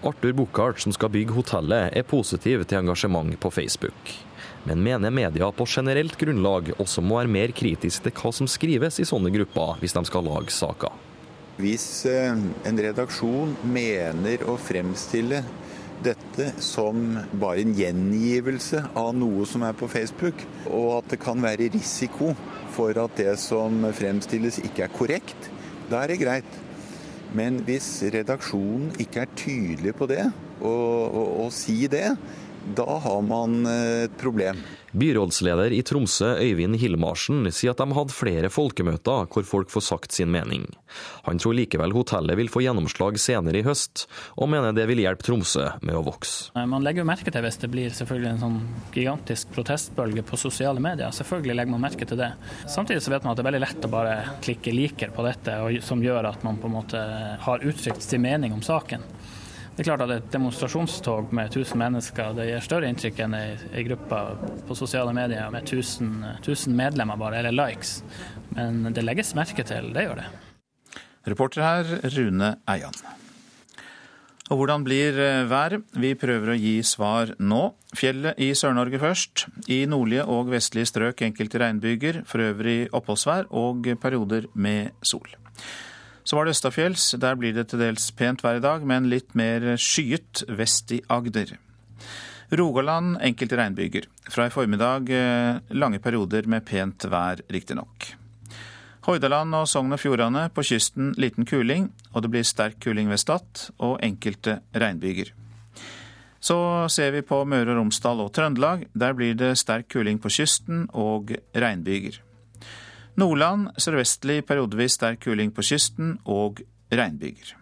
Arthur 0.07 0.33
Buchardt, 0.37 0.81
som 0.81 0.95
skal 0.95 1.11
bygge 1.13 1.35
hotellet, 1.35 1.91
er 1.97 2.07
positiv 2.07 2.65
til 2.65 2.81
engasjement 2.81 3.37
på 3.41 3.51
Facebook. 3.51 4.13
Men 4.67 4.83
mener 4.83 5.11
media 5.15 5.49
på 5.55 5.67
generelt 5.69 6.17
grunnlag 6.19 6.73
også 6.79 7.03
må 7.03 7.21
være 7.21 7.31
mer 7.31 7.53
kritisk 7.55 8.03
til 8.07 8.15
hva 8.17 8.33
som 8.35 8.49
skrives 8.51 9.01
i 9.01 9.07
sånne 9.07 9.31
grupper, 9.35 9.77
hvis 9.83 9.95
de 9.97 10.03
skal 10.09 10.27
lage 10.27 10.55
saker. 10.55 11.05
Hvis 11.57 11.87
eh, 12.11 12.35
en 12.69 12.83
redaksjon 12.89 13.57
mener 13.65 14.45
å 14.49 14.59
fremstille 14.61 15.43
dette 16.05 16.51
som 16.61 17.17
bare 17.41 17.63
en 17.63 17.73
gjengivelse 17.77 18.83
av 18.99 19.15
noe 19.17 19.47
som 19.49 19.65
er 19.65 19.77
på 19.79 19.89
Facebook, 19.89 20.43
og 20.69 20.99
at 20.99 21.15
det 21.15 21.21
kan 21.23 21.41
være 21.41 21.71
risiko 21.73 22.35
for 22.77 22.99
at 23.01 23.17
det 23.17 23.33
som 23.41 23.87
fremstilles 23.97 24.61
ikke 24.67 24.85
er 24.85 24.93
korrekt, 24.93 25.49
da 25.91 26.03
er 26.03 26.13
det 26.13 26.21
greit. 26.23 26.59
Men 27.37 27.61
hvis 27.67 27.89
redaksjonen 28.15 28.95
ikke 29.03 29.25
er 29.25 29.37
tydelig 29.39 29.95
på 29.99 30.09
det, 30.11 30.25
og, 30.61 31.13
og, 31.13 31.31
og 31.47 31.55
si 31.55 31.85
det, 31.91 32.09
da 32.77 32.99
har 33.05 33.23
man 33.23 33.61
et 33.71 34.15
problem. 34.19 34.63
Byrådsleder 34.97 35.75
i 35.77 35.83
Tromsø, 35.85 36.31
Øyvind 36.41 36.79
Hilmarsen, 36.81 37.45
sier 37.53 37.75
at 37.75 37.81
de 37.83 37.97
hadde 37.97 38.15
flere 38.17 38.49
folkemøter 38.53 39.29
hvor 39.29 39.45
folk 39.45 39.73
får 39.73 39.85
sagt 39.85 40.17
sin 40.17 40.31
mening. 40.33 40.65
Han 41.27 41.41
tror 41.43 41.57
likevel 41.59 41.93
hotellet 41.93 42.39
vil 42.39 42.49
få 42.53 42.63
gjennomslag 42.65 43.19
senere 43.21 43.61
i 43.61 43.67
høst, 43.67 44.07
og 44.41 44.49
mener 44.53 44.73
det 44.77 44.87
vil 44.89 45.03
hjelpe 45.05 45.27
Tromsø 45.27 45.67
med 45.85 45.99
å 45.99 46.05
vokse. 46.07 46.49
Man 46.57 46.87
legger 46.87 47.05
jo 47.05 47.11
merke 47.11 47.33
til 47.33 47.45
hvis 47.45 47.61
det 47.61 47.71
blir 47.73 47.93
selvfølgelig 47.93 48.31
en 48.33 48.43
sånn 48.47 48.59
gigantisk 48.95 49.53
protestbølge 49.57 50.25
på 50.27 50.41
sosiale 50.41 50.81
medier. 50.83 51.13
Selvfølgelig 51.17 51.59
legger 51.61 51.77
man 51.77 51.85
merke 51.85 52.09
til 52.09 52.21
det. 52.23 52.33
Samtidig 52.65 53.05
så 53.05 53.13
vet 53.13 53.27
man 53.27 53.35
at 53.35 53.41
det 53.41 53.45
er 53.45 53.51
veldig 53.51 53.65
lett 53.67 53.89
å 53.89 53.93
bare 53.93 54.17
klikke 54.47 54.75
liker 54.75 55.13
på 55.13 55.27
dette, 55.29 55.59
som 55.85 56.05
gjør 56.05 56.33
at 56.33 56.47
man 56.47 56.61
på 56.63 56.71
en 56.71 56.79
måte 56.79 57.05
har 57.45 57.69
uttrykt 57.69 58.05
sin 58.05 58.25
mening 58.25 58.57
om 58.57 58.65
saken. 58.65 59.05
Det 59.77 59.83
er 59.85 59.91
klart 59.91 60.07
at 60.07 60.13
Et 60.15 60.31
demonstrasjonstog 60.33 61.35
med 61.37 61.51
1000 61.51 61.77
mennesker 61.77 62.33
det 62.39 62.47
gir 62.49 62.63
større 62.65 62.89
inntrykk 62.89 63.19
enn 63.27 63.35
ei 63.37 63.83
gruppe 63.85 64.21
på 64.65 64.77
sosiale 64.79 65.13
medier 65.13 65.51
med 65.53 65.69
1000, 65.69 66.15
1000 66.39 66.73
medlemmer 66.73 67.21
bare, 67.21 67.43
eller 67.43 67.53
likes. 67.53 67.99
Men 68.57 68.95
det 68.97 69.05
legges 69.05 69.35
merke 69.37 69.67
til, 69.69 69.93
det 69.93 70.07
gjør 70.07 70.23
det. 70.23 70.27
Reporter 71.29 71.61
her, 71.67 71.93
Rune 72.17 72.55
Eian. 72.73 72.97
Og 74.49 74.63
hvordan 74.63 74.85
blir 74.87 75.19
eh, 75.21 75.45
været? 75.51 75.85
Vi 75.93 76.15
prøver 76.17 76.55
å 76.55 76.57
gi 76.57 76.79
svar 76.87 77.35
nå. 77.37 77.75
Fjellet 77.99 78.41
i 78.41 78.53
Sør-Norge 78.57 79.01
først. 79.03 79.45
I 79.69 79.83
nordlige 79.91 80.25
og 80.25 80.55
vestlige 80.55 80.89
strøk 80.89 81.21
enkelte 81.27 81.61
regnbyger, 81.61 82.23
for 82.25 82.47
øvrig 82.47 82.87
oppholdsvær 82.97 83.51
og 83.51 83.91
perioder 84.01 84.49
med 84.55 84.95
sol. 85.05 85.29
Så 86.27 86.35
var 86.35 86.47
det 86.47 86.57
østafjells. 86.57 87.13
Der 87.23 87.39
blir 87.39 87.55
det 87.55 87.69
til 87.71 87.85
dels 87.85 88.11
pent 88.19 88.43
vær 88.43 88.59
i 88.59 88.65
dag, 88.65 88.83
men 88.83 89.07
litt 89.11 89.37
mer 89.39 89.77
skyet 89.79 90.43
vest 90.59 90.91
i 90.97 90.99
Agder. 91.07 91.55
Rogaland 92.51 93.21
enkelte 93.23 93.59
regnbyger. 93.59 94.09
Fra 94.31 94.47
i 94.47 94.55
formiddag 94.55 95.11
eh, 95.15 95.63
lange 95.79 96.03
perioder 96.03 96.51
med 96.51 96.67
pent 96.67 97.07
vær, 97.11 97.43
riktignok. 97.51 98.11
Hordaland 99.07 99.55
og 99.55 99.69
Sogn 99.71 99.95
og 99.95 100.03
Fjordane 100.03 100.49
på 100.51 100.65
kysten 100.67 101.13
liten 101.15 101.47
kuling, 101.47 101.93
og 102.11 102.25
det 102.25 102.33
blir 102.35 102.47
sterk 102.47 102.81
kuling 102.83 103.11
ved 103.11 103.23
Stad 103.23 103.69
og 103.79 104.01
enkelte 104.03 104.61
regnbyger. 104.75 105.31
Så 106.43 106.59
ser 106.91 107.15
vi 107.15 107.23
på 107.27 107.39
Møre 107.47 107.71
og 107.73 107.81
Romsdal 107.81 108.23
og 108.23 108.33
Trøndelag. 108.35 108.87
Der 108.95 109.15
blir 109.15 109.39
det 109.39 109.57
sterk 109.59 109.89
kuling 109.95 110.19
på 110.23 110.31
kysten 110.31 110.89
og 110.91 111.33
regnbyger. 111.55 112.26
Nordland 113.17 113.71
sørvestlig 113.81 114.43
periodevis 114.45 114.99
sterk 114.99 115.23
kuling 115.25 115.53
på 115.57 115.65
kysten 115.65 116.19
og 116.29 116.61
regnbyger. 116.93 117.55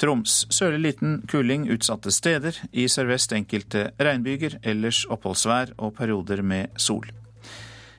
Troms 0.00 0.46
sørlig 0.50 0.80
liten 0.86 1.18
kuling 1.28 1.66
utsatte 1.70 2.10
steder. 2.10 2.56
I 2.72 2.88
sørvest 2.88 3.34
enkelte 3.36 3.90
regnbyger, 4.00 4.56
ellers 4.64 5.04
oppholdsvær 5.12 5.74
og 5.76 5.92
perioder 5.98 6.40
med 6.42 6.72
sol. 6.80 7.04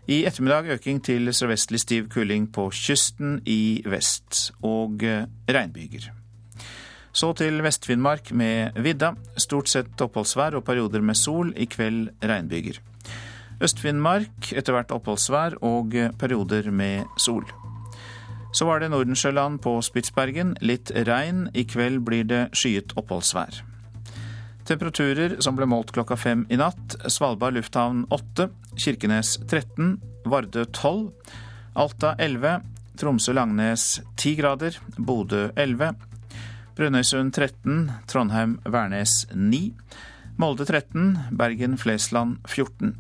I 0.10 0.24
ettermiddag 0.28 0.74
øking 0.74 1.00
til 1.06 1.30
sørvestlig 1.32 1.80
stiv 1.80 2.10
kuling 2.12 2.50
på 2.52 2.66
kysten 2.76 3.38
i 3.46 3.84
vest, 3.86 4.50
og 4.62 5.06
regnbyger. 5.48 6.10
Så 7.14 7.30
til 7.38 7.62
Vest-Finnmark 7.62 8.32
med 8.34 8.74
vidda. 8.82 9.14
Stort 9.38 9.70
sett 9.70 10.02
oppholdsvær 10.02 10.58
og 10.58 10.66
perioder 10.66 11.06
med 11.06 11.16
sol. 11.16 11.54
I 11.54 11.70
kveld 11.70 12.10
regnbyger. 12.26 12.82
Øst-Finnmark 13.62 14.54
etter 14.56 14.74
hvert 14.74 14.94
oppholdsvær 14.96 15.60
og 15.62 15.94
perioder 16.20 16.72
med 16.72 17.06
sol. 17.18 17.46
Så 18.54 18.66
var 18.70 18.80
det 18.80 18.92
Nordensjøland 18.94 19.60
på 19.66 19.80
Spitsbergen. 19.82 20.54
Litt 20.62 20.92
regn. 21.08 21.48
I 21.58 21.66
kveld 21.66 22.04
blir 22.06 22.26
det 22.30 22.44
skyet 22.54 22.94
oppholdsvær. 23.00 23.64
Temperaturer 24.64 25.40
som 25.44 25.58
ble 25.58 25.66
målt 25.68 25.92
klokka 25.96 26.16
fem 26.20 26.46
i 26.54 26.60
natt. 26.62 26.96
Svalbard 27.12 27.58
lufthavn 27.58 28.06
8, 28.14 28.48
Kirkenes 28.80 29.36
13, 29.50 29.98
Vardø 30.30 30.64
12, 30.70 31.10
Alta 31.76 32.14
11, 32.22 32.62
Tromsø-Langnes 33.02 33.88
10 34.22 34.36
grader, 34.40 34.78
Bodø 34.98 35.50
11, 35.58 35.98
Brønnøysund 36.78 37.34
13, 37.34 37.90
Trondheim-Værnes 38.08 39.26
9, 39.34 39.64
Molde 40.38 40.66
13, 40.70 41.18
Bergen-Flesland 41.38 42.38
14. 42.48 42.96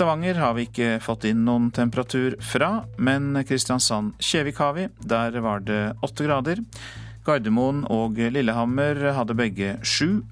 Stavanger 0.00 0.38
har 0.40 0.54
vi 0.56 0.62
ikke 0.64 0.94
fått 1.04 1.26
inn 1.28 1.42
noen 1.44 1.66
temperatur 1.76 2.32
fra, 2.40 2.86
men 2.96 3.34
Kristiansand-Kjevik 3.44 4.56
har 4.56 4.72
vi. 4.78 4.86
Der 5.04 5.36
var 5.44 5.60
det 5.60 5.92
åtte 6.00 6.24
grader. 6.24 6.62
Gardermoen 7.26 7.82
og 7.92 8.16
Lillehammer 8.16 8.96
hadde 9.12 9.36
begge 9.36 9.74
sju. 9.84 10.22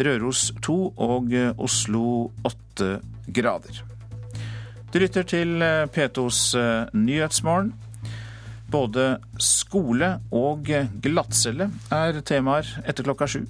Røros 0.00 0.46
to 0.64 0.94
og 0.96 1.28
Oslo 1.60 2.30
åtte 2.40 3.02
grader. 3.28 3.84
Du 4.88 4.96
lytter 5.04 5.28
til 5.28 5.60
P2s 5.92 6.40
Nyhetsmorgen. 6.96 7.74
Både 8.72 9.18
skole 9.36 10.14
og 10.32 10.72
glattcelle 11.04 11.68
er 11.92 12.24
temaer 12.24 12.78
etter 12.86 13.04
klokka 13.04 13.28
sju. 13.28 13.44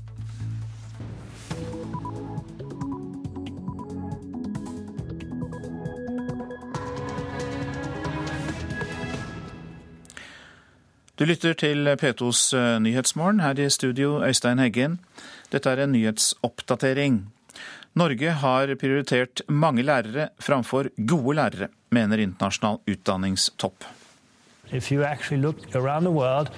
Du 11.23 11.27
lytter 11.29 11.53
til 11.55 11.87
P2s 11.87 12.39
eh, 12.59 12.81
Nyhetsmorgen. 12.83 13.39
Her 13.45 13.55
i 13.63 13.69
studio, 13.71 14.17
Øystein 14.27 14.59
Heggen. 14.59 14.97
Dette 15.53 15.71
er 15.71 15.85
en 15.85 15.93
nyhetsoppdatering. 15.95 17.21
Norge 17.95 18.31
har 18.41 18.73
prioritert 18.81 19.43
mange 19.47 19.85
lærere 19.87 20.25
framfor 20.43 20.89
gode 21.07 21.37
lærere, 21.39 21.69
mener 21.95 22.19
internasjonal 22.19 22.81
utdanningstopp. 22.91 23.85
If 24.73 24.91
you 24.91 25.05
actually 25.05 25.39
look 25.43 25.77
around 25.77 26.07
the 26.07 26.11
world, 26.11 26.51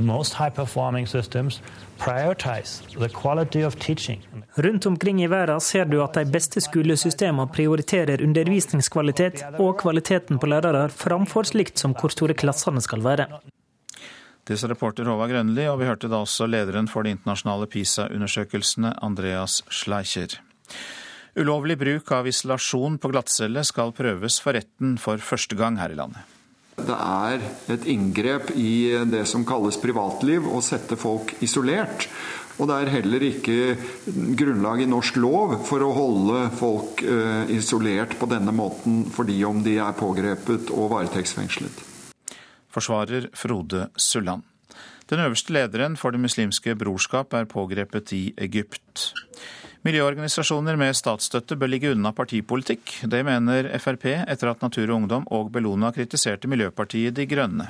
most 0.00 0.34
high-performing 0.40 1.06
systems 1.06 1.60
prioritize 1.98 2.84
the 2.96 3.10
quality 3.22 3.66
of 3.66 3.76
teaching. 3.76 4.24
Rundt 4.56 4.86
omkring 4.86 5.20
i 5.22 5.26
verden 5.26 5.60
ser 5.60 5.84
du 5.84 6.00
at 6.02 6.16
de 6.16 6.24
beste 6.32 6.60
skolesystemene 6.60 7.52
prioriterer 7.52 8.24
undervisningskvalitet 8.24 9.44
og 9.58 9.76
kvaliteten 9.84 10.38
på 10.38 10.46
lærere 10.46 10.88
framfor 10.88 11.52
slikt 11.52 11.78
som 11.78 11.92
hvor 11.92 12.16
store 12.16 12.34
klassene 12.34 12.80
skal 12.80 13.04
være. 13.04 13.28
Det 14.46 14.54
sa 14.54 14.68
reporter 14.70 15.08
Håvard 15.10 15.32
Grønli, 15.32 15.64
og 15.66 15.80
vi 15.80 15.88
hørte 15.88 16.06
da 16.06 16.20
også 16.22 16.46
lederen 16.46 16.86
for 16.86 17.02
de 17.02 17.10
internasjonale 17.16 17.66
PISA-undersøkelsene, 17.66 18.92
Andreas 19.02 19.58
Schleicher. 19.74 20.36
Ulovlig 21.36 21.74
bruk 21.80 22.12
av 22.14 22.28
isolasjon 22.30 23.00
på 23.02 23.10
glattcelle 23.10 23.64
skal 23.66 23.90
prøves 23.96 24.38
for 24.40 24.54
retten 24.54 24.94
for 25.02 25.18
første 25.18 25.58
gang 25.58 25.80
her 25.80 25.90
i 25.90 25.98
landet. 25.98 26.22
Det 26.76 26.94
er 26.94 27.42
et 27.74 27.88
inngrep 27.90 28.52
i 28.54 28.94
det 29.10 29.24
som 29.26 29.42
kalles 29.48 29.80
privatliv, 29.82 30.46
å 30.46 30.62
sette 30.62 30.94
folk 31.00 31.34
isolert. 31.42 32.06
Og 32.62 32.70
det 32.70 32.78
er 32.78 32.92
heller 33.00 33.26
ikke 33.26 33.58
grunnlag 34.38 34.84
i 34.84 34.88
norsk 34.88 35.18
lov 35.18 35.58
for 35.66 35.82
å 35.82 35.90
holde 35.96 36.46
folk 36.56 37.02
eh, 37.02 37.50
isolert 37.58 38.14
på 38.20 38.30
denne 38.30 38.54
måten 38.54 39.02
fordi 39.12 39.42
om 39.44 39.58
de 39.66 39.74
er 39.82 39.98
pågrepet 39.98 40.70
og 40.70 40.94
varetektsfengslet 40.94 41.95
forsvarer 42.76 43.30
Frode 43.36 43.88
Sulland. 43.96 44.44
Den 45.08 45.22
øverste 45.22 45.54
lederen 45.54 45.96
for 45.96 46.10
Det 46.10 46.20
muslimske 46.20 46.74
brorskap 46.74 47.32
er 47.34 47.46
pågrepet 47.46 48.12
i 48.12 48.34
Egypt. 48.36 49.12
Miljøorganisasjoner 49.86 50.76
med 50.76 50.96
statsstøtte 50.98 51.54
bør 51.56 51.70
ligge 51.70 51.92
unna 51.94 52.10
partipolitikk. 52.10 53.06
Det 53.06 53.20
mener 53.24 53.68
Frp 53.78 54.08
etter 54.16 54.50
at 54.50 54.62
Natur 54.64 54.90
og 54.90 54.96
Ungdom 54.96 55.28
og 55.30 55.52
Bellona 55.54 55.92
kritiserte 55.94 56.50
Miljøpartiet 56.50 57.14
De 57.14 57.26
Grønne. 57.30 57.68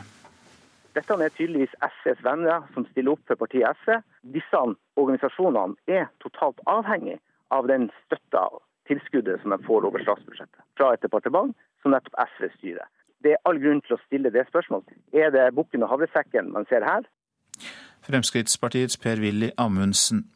Dette 0.96 1.12
er 1.12 1.34
tydeligvis 1.36 1.76
SVs 1.76 2.22
venner 2.24 2.64
som 2.72 2.86
stiller 2.88 3.12
opp 3.12 3.28
for 3.28 3.36
partiet 3.36 3.68
SV. 3.84 3.98
Disse 4.32 4.62
organisasjonene 4.96 5.76
er 5.92 6.08
totalt 6.24 6.62
avhengig 6.64 7.18
av 7.52 7.68
den 7.68 7.90
støtta 8.06 8.48
tilskuddet 8.88 9.42
som 9.42 9.52
de 9.52 9.60
får 9.68 9.84
over 9.84 10.00
statsbudsjettet 10.00 10.64
fra 10.80 10.94
et 10.94 11.04
departement 11.04 11.52
som 11.82 11.92
nettopp 11.92 12.16
SV 12.30 12.48
styrer 12.56 12.88
det 13.26 13.34
er 13.34 13.42
all 13.48 13.58
grunn 13.62 13.82
til 13.82 13.96
å 13.96 14.02
stille 14.04 14.30
det 14.34 14.46
spørsmålet. 14.50 14.94
Er 15.10 15.34
det 15.34 15.50
bukken 15.58 15.82
og 15.82 15.90
havresekken 15.90 16.52
man 16.54 16.68
ser 16.70 16.86
her? 16.86 17.06
Fremskrittspartiets 18.06 19.00
Per-Willy 19.02 19.50
Amundsen. 19.58 20.28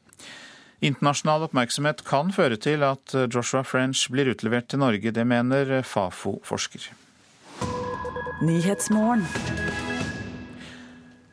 Internasjonal 0.81 1.45
oppmerksomhet 1.45 2.03
kan 2.09 2.33
føre 2.33 2.57
til 2.57 2.83
at 2.87 3.13
Joshua 3.29 3.63
French 3.69 4.07
blir 4.11 4.33
utlevert 4.33 4.71
til 4.73 4.81
Norge. 4.81 5.13
Det 5.13 5.27
mener 5.29 5.83
Fafo-forsker. 5.85 6.89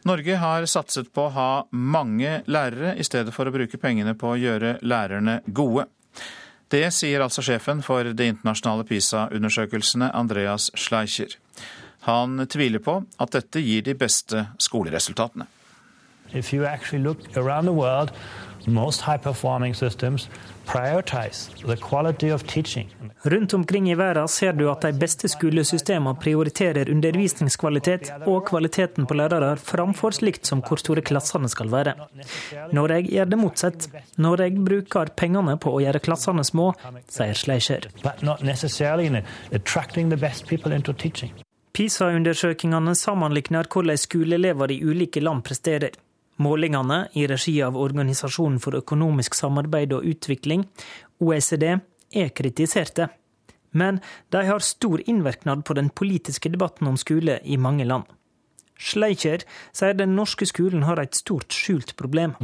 Norge 0.08 0.36
har 0.40 0.66
satset 0.68 1.10
på 1.16 1.26
å 1.26 1.32
ha 1.36 1.52
mange 1.72 2.42
lærere, 2.48 2.94
i 3.00 3.08
stedet 3.08 3.34
for 3.36 3.48
å 3.48 3.56
bruke 3.56 3.80
pengene 3.80 4.14
på 4.20 4.34
å 4.34 4.40
gjøre 4.40 4.78
lærerne 4.84 5.40
gode. 5.48 5.88
Det 6.68 6.84
sier 6.92 7.24
altså 7.24 7.44
sjefen 7.44 7.80
for 7.84 8.04
de 8.12 8.28
internasjonale 8.28 8.84
PISA-undersøkelsene, 8.88 10.12
Andreas 10.12 10.68
Schleicher. 10.76 11.38
Han 12.08 12.40
tviler 12.48 12.80
på 12.84 13.02
at 13.20 13.36
dette 13.36 13.62
gir 13.64 13.84
de 13.84 13.96
beste 13.98 14.46
skoleresultatene. 14.64 15.48
If 16.34 16.54
you 16.54 16.66
actually 16.68 17.04
look 17.04 17.38
around 17.38 17.66
the 17.66 17.74
world, 17.74 18.12
most 18.68 19.02
high-performing 19.08 19.76
systems 19.76 20.28
Rundt 23.24 23.54
omkring 23.54 23.92
i 23.92 23.96
verden 23.96 24.28
ser 24.28 24.54
du 24.54 24.66
at 24.72 24.82
de 24.82 24.92
beste 25.00 25.30
skolesystemene 25.32 26.20
prioriterer 26.20 26.92
undervisningskvalitet 26.92 28.12
og 28.28 28.44
kvaliteten 28.50 29.08
på 29.08 29.16
lærere 29.16 29.56
framfor 29.62 30.18
slikt 30.20 30.50
som 30.50 30.62
hvor 30.68 30.82
store 30.84 31.02
klassene 31.08 31.48
skal 31.52 31.72
være. 31.72 31.96
Norge 32.76 33.02
gjør 33.08 33.32
det 33.32 33.40
motsatt. 33.40 33.90
Norge 34.20 34.52
bruker 34.70 35.14
pengene 35.16 35.56
på 35.56 35.72
å 35.72 35.82
gjøre 35.86 36.04
klassene 36.04 36.44
små, 36.44 36.74
sier 37.08 37.36
Schleicher. 37.38 37.88
PISA-undersøkelsene 41.78 42.96
sammenligner 42.98 43.68
hvordan 43.70 44.00
skoleelever 44.02 44.72
i 44.74 44.80
ulike 44.82 45.22
land 45.22 45.44
presterer. 45.46 45.94
Målingene 46.42 47.04
i 47.14 47.28
regi 47.30 47.54
av 47.62 47.78
Organisasjonen 47.78 48.58
for 48.62 48.80
økonomisk 48.80 49.38
samarbeid 49.38 49.94
og 49.94 50.08
utvikling, 50.10 50.64
OECD, 51.22 51.68
er 52.18 52.34
kritiserte. 52.34 53.12
Men 53.78 54.00
de 54.34 54.42
har 54.48 54.66
stor 54.66 55.04
innvirkning 55.06 55.62
på 55.62 55.78
den 55.78 55.92
politiske 55.94 56.50
debatten 56.50 56.90
om 56.90 56.98
skole 56.98 57.38
i 57.46 57.62
mange 57.62 57.86
land. 57.86 58.10
Schleicher 58.78 59.44
sier 59.76 59.96
den 59.98 60.16
norske 60.18 60.48
skolen 60.50 60.86
har 60.88 61.00
et 61.02 61.18
stort 61.18 61.54
skjult 61.54 61.96
problem. 62.00 62.36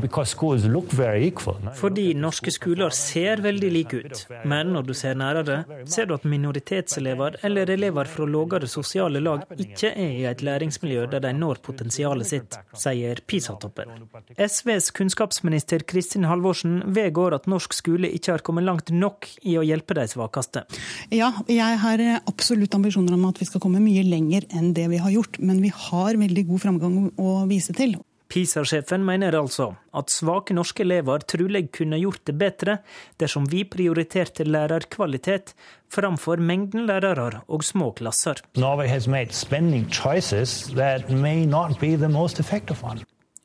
Fordi 1.80 2.06
norske 2.17 2.54
skoler 2.54 2.93
ser 2.96 3.43
veldig 3.46 3.72
like 3.74 4.02
ut. 4.04 4.24
Men 4.50 4.74
når 4.76 4.88
du 4.89 4.93
ser 4.98 5.17
nærere, 5.19 5.63
ser 5.89 6.10
du 6.10 6.15
at 6.17 6.26
minoritetselever 6.28 7.39
eller 7.46 7.69
elever 7.74 8.10
fra 8.10 8.28
lavere 8.30 8.69
sosiale 8.69 9.22
lag 9.24 9.46
ikke 9.58 9.93
er 9.93 10.15
i 10.17 10.26
et 10.30 10.43
læringsmiljø 10.46 11.08
der 11.13 11.24
de 11.24 11.34
når 11.38 11.62
potensialet 11.65 12.30
sitt, 12.30 12.58
sier 12.78 13.22
PISA-toppen. 13.28 13.93
SVs 14.38 14.91
kunnskapsminister 14.98 15.86
Kristin 15.88 16.28
Halvorsen 16.30 16.82
vedgår 16.96 17.38
at 17.38 17.50
norsk 17.52 17.76
skole 17.78 18.10
ikke 18.13 18.36
har 18.36 18.46
kommet 18.46 18.67
langt 18.67 18.91
nok 18.93 19.30
i 19.43 19.58
å 19.60 19.65
hjelpe 19.65 19.98
de 19.98 20.08
svakeste. 20.10 20.65
Ja, 21.13 21.32
jeg 21.52 21.80
har 21.84 22.04
absolutt 22.24 22.74
ambisjoner 22.78 23.15
om 23.17 23.28
at 23.30 23.41
vi 23.41 23.48
skal 23.50 23.62
komme 23.63 23.82
mye 23.84 24.04
lenger 24.08 24.48
enn 24.54 24.74
det 24.78 24.89
vi 24.91 25.02
har 25.02 25.13
gjort. 25.13 25.39
Men 25.43 25.62
vi 25.63 25.72
har 25.74 26.19
veldig 26.24 26.48
god 26.50 26.66
framgang 26.66 26.98
å 27.20 27.36
vise 27.52 27.76
til. 27.78 28.00
PISA-sjefen 28.34 29.04
mener 29.06 29.36
altså 29.38 29.68
at 29.94 30.10
svake 30.10 30.56
norske 30.58 30.82
elever 30.82 31.22
trolig 31.30 31.68
kunne 31.76 32.00
gjort 32.02 32.24
det 32.26 32.34
bedre 32.40 32.78
dersom 33.22 33.46
vi 33.52 33.62
prioriterte 33.70 34.48
lærerkvalitet 34.48 35.54
framfor 35.94 36.42
mengden 36.42 36.88
lærere 36.90 37.44
og 37.46 37.66
små 37.68 37.92
klasser. 38.00 38.42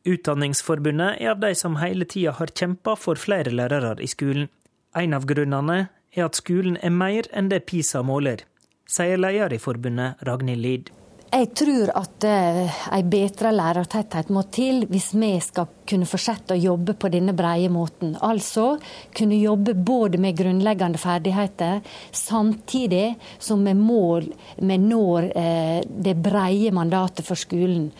Utdanningsforbundet 0.09 1.21
er 1.21 1.35
av 1.35 1.41
de 1.43 1.53
som 1.59 1.77
hele 1.83 2.09
tida 2.09 2.33
har 2.39 2.55
kjempa 2.57 2.95
for 2.97 3.21
flere 3.21 3.53
lærere 3.53 3.99
i 4.01 4.09
skolen. 4.09 4.49
En 4.97 5.13
av 5.13 5.27
grunnene 5.29 5.91
er 6.17 6.25
at 6.25 6.39
skolen 6.39 6.79
er 6.81 6.95
mer 6.95 7.29
enn 7.37 7.51
det 7.53 7.67
PISA 7.69 8.01
måler, 8.07 8.47
sier 8.89 9.21
leder 9.21 9.53
i 9.53 9.61
forbundet 9.61 10.25
Ragnhild 10.25 10.65
Lid. 10.65 10.89
Jeg 11.29 11.51
tror 11.61 11.91
at 11.93 12.25
uh, 12.25 12.77
en 12.97 13.09
bedre 13.13 13.51
lærertetthet 13.53 14.31
må 14.33 14.47
til 14.55 14.87
hvis 14.89 15.11
vi 15.13 15.35
skal 15.45 15.67
kunne 15.89 16.09
fortsette 16.09 16.57
å 16.57 16.61
jobbe 16.61 16.95
på 16.97 17.11
denne 17.13 17.35
brede 17.37 17.69
måten. 17.73 18.15
Altså 18.25 18.79
kunne 19.17 19.37
jobbe 19.37 19.75
både 19.77 20.21
med 20.21 20.39
grunnleggende 20.39 21.01
ferdigheter, 21.01 21.83
samtidig 22.17 23.19
som 23.39 23.61
vi, 23.65 23.77
mål, 23.77 24.31
vi 24.57 24.81
når 24.81 25.29
uh, 25.35 25.77
det 25.85 26.17
brede 26.17 26.73
mandatet 26.73 27.29
for 27.29 27.37
skolen. 27.37 27.91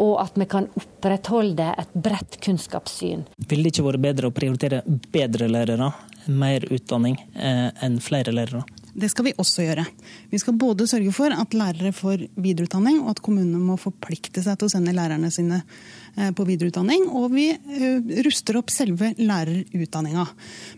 Og 0.00 0.16
at 0.22 0.40
vi 0.40 0.48
kan 0.48 0.70
opprettholde 0.78 1.68
et 1.82 1.92
bredt 1.92 2.40
kunnskapssyn. 2.40 3.26
Ville 3.50 3.68
det 3.68 3.74
ikke 3.74 3.88
vært 3.90 4.06
bedre 4.08 4.32
å 4.32 4.34
prioritere 4.34 4.80
bedre 5.12 5.50
lærere, 5.50 5.92
mer 6.32 6.64
utdanning, 6.72 7.20
uh, 7.36 7.68
enn 7.84 8.00
flere 8.00 8.32
lærere? 8.32 8.64
Det 8.98 9.08
skal 9.12 9.28
vi 9.28 9.34
også 9.38 9.62
gjøre. 9.62 9.84
Vi 10.32 10.40
skal 10.42 10.56
både 10.58 10.88
sørge 10.90 11.12
for 11.14 11.30
at 11.30 11.54
lærere 11.54 11.92
får 11.94 12.24
videreutdanning, 12.34 12.98
og 13.04 13.12
at 13.12 13.22
kommunene 13.22 13.60
må 13.62 13.76
forplikte 13.78 14.42
seg 14.42 14.58
til 14.58 14.66
å 14.66 14.72
sende 14.72 14.94
lærerne 14.96 15.30
sine 15.34 15.60
eh, 16.16 16.32
på 16.34 16.46
videreutdanning. 16.48 17.06
Og 17.14 17.30
vi 17.36 17.46
eh, 17.52 18.16
ruster 18.26 18.58
opp 18.58 18.72
selve 18.74 19.12
lærerutdanninga. 19.20 20.26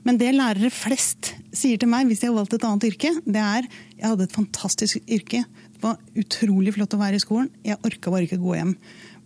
Men 0.05 0.21
det 0.21 0.35
lærere 0.37 0.73
flest 0.75 1.33
sier 1.57 1.81
til 1.81 1.89
meg 1.93 2.11
hvis 2.11 2.21
de 2.21 2.29
har 2.29 2.37
valgt 2.37 2.59
et 2.59 2.67
annet 2.69 2.91
yrke, 2.91 3.15
det 3.25 3.45
er 3.45 3.71
jeg 3.71 4.05
hadde 4.05 4.29
et 4.29 4.37
fantastisk 4.37 5.01
yrke. 5.09 5.45
Det 5.81 5.83
var 5.87 5.97
utrolig 6.21 6.77
flott 6.77 6.99
å 6.99 7.01
være 7.01 7.17
i 7.17 7.25
skolen. 7.25 7.49
Jeg 7.65 7.81
orka 7.89 8.13
bare 8.13 8.29
ikke 8.29 8.43
gå 8.43 8.59
hjem 8.59 8.77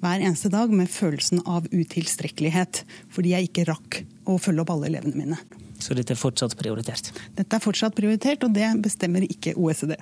hver 0.04 0.22
eneste 0.22 0.52
dag 0.52 0.70
med 0.70 0.90
følelsen 0.92 1.42
av 1.48 1.66
utilstrekkelighet 1.72 2.85
fordi 3.14 3.35
jeg 3.35 3.50
ikke 3.50 3.69
rakk 3.71 4.02
å 4.29 4.38
følge 4.42 4.62
opp 4.62 4.75
alle 4.75 4.92
elevene 4.92 5.19
mine. 5.19 5.63
Så 5.81 5.96
dette 5.96 6.14
er 6.14 6.20
fortsatt 6.20 6.56
prioritert? 6.58 7.10
Dette 7.37 7.58
er 7.58 7.62
fortsatt 7.64 7.96
prioritert, 7.96 8.44
og 8.46 8.54
det 8.54 8.68
bestemmer 8.85 9.27
ikke 9.27 9.56
OECD. 9.58 9.96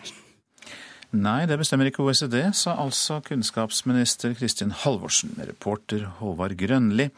Nei, 1.13 1.43
det 1.45 1.59
bestemmer 1.61 1.91
ikke 1.91 2.07
OECD, 2.07 2.39
sa 2.57 2.79
altså 2.81 3.19
kunnskapsminister 3.27 4.33
Kristin 4.39 4.73
Halvorsen, 4.85 5.35
reporter 5.45 6.07
Håvard 6.21 6.57
Grønli. 6.57 7.11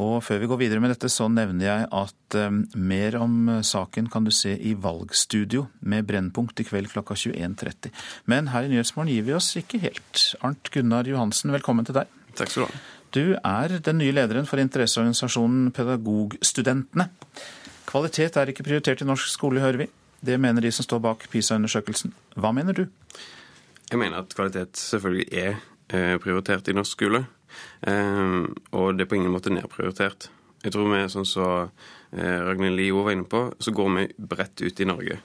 Og 0.00 0.16
før 0.26 0.40
vi 0.42 0.48
går 0.50 0.58
videre 0.58 0.82
med 0.82 0.90
dette, 0.90 1.10
så 1.12 1.28
nevner 1.30 1.68
jeg 1.68 1.84
at 1.94 2.38
um, 2.40 2.64
mer 2.74 3.14
om 3.20 3.60
saken 3.62 4.08
kan 4.10 4.24
du 4.26 4.32
se 4.34 4.56
i 4.56 4.72
Valgstudio 4.74 5.68
med 5.86 6.08
Brennpunkt 6.08 6.64
i 6.64 6.66
kveld 6.66 6.90
klokka 6.90 7.14
21.30. 7.14 7.92
Men 8.26 8.50
her 8.50 8.66
i 8.66 8.72
Nyhetsmorgen 8.72 9.12
gir 9.12 9.28
vi 9.28 9.36
oss 9.36 9.52
ikke 9.60 9.84
helt. 9.84 10.24
Arnt 10.42 10.72
Gunnar 10.74 11.06
Johansen, 11.06 11.54
velkommen 11.54 11.86
til 11.86 12.00
deg. 12.00 12.10
Takk 12.34 12.50
skal 12.50 12.64
du 12.64 12.72
ha. 12.72 12.82
Du 13.14 13.36
er 13.38 13.76
den 13.86 14.00
nye 14.00 14.14
lederen 14.14 14.46
for 14.48 14.58
interesseorganisasjonen 14.58 15.68
Pedagogstudentene. 15.74 17.06
Kvalitet 17.86 18.38
er 18.40 18.50
ikke 18.50 18.64
prioritert 18.66 19.04
i 19.04 19.06
norsk 19.06 19.30
skole, 19.30 19.62
hører 19.62 19.84
vi. 19.84 19.86
Det 20.24 20.38
mener 20.40 20.64
de 20.64 20.72
som 20.74 20.86
står 20.86 21.02
bak 21.04 21.26
PISA-undersøkelsen. 21.30 22.14
Hva 22.34 22.50
mener 22.56 22.74
du? 22.74 22.88
Jeg 23.90 24.00
mener 24.00 24.18
at 24.18 24.34
kvalitet 24.34 24.80
selvfølgelig 24.80 25.28
er 25.30 25.52
eh, 25.92 26.16
prioritert 26.18 26.66
i 26.68 26.74
norsk 26.74 26.96
skole. 26.96 27.22
Eh, 27.86 28.48
og 28.74 28.96
det 28.98 29.06
er 29.06 29.10
på 29.12 29.20
ingen 29.20 29.34
måte 29.34 29.52
nedprioritert. 29.54 30.30
Jeg 30.64 30.74
tror 30.74 30.90
vi, 30.90 31.04
sånn 31.12 31.28
som 31.28 31.70
eh, 32.16 32.40
Ragnhild 32.48 32.80
Lio 32.80 33.04
var 33.04 33.14
inne 33.14 33.28
på, 33.30 33.46
så 33.62 33.74
går 33.76 33.94
vi 33.94 34.08
bredt 34.18 34.64
ut 34.64 34.80
i 34.80 34.88
Norge. 34.90 35.20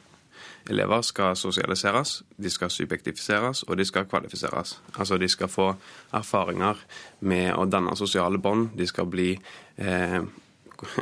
Elever 0.69 1.01
skal 1.01 1.35
sosialiseres, 1.37 2.23
de 2.37 2.49
skal 2.49 2.71
subjektifiseres, 2.71 3.63
og 3.63 3.77
de 3.77 3.85
skal 3.85 4.05
kvalifiseres. 4.09 4.79
Altså 4.95 5.17
de 5.17 5.29
skal 5.29 5.49
få 5.49 5.71
erfaringer 6.13 6.77
med 7.19 7.53
å 7.55 7.65
danne 7.65 7.95
sosiale 7.97 8.37
bånd. 8.37 8.71
De 8.77 8.87
skal 8.87 9.09
bli 9.09 9.31
eh, 9.77 10.21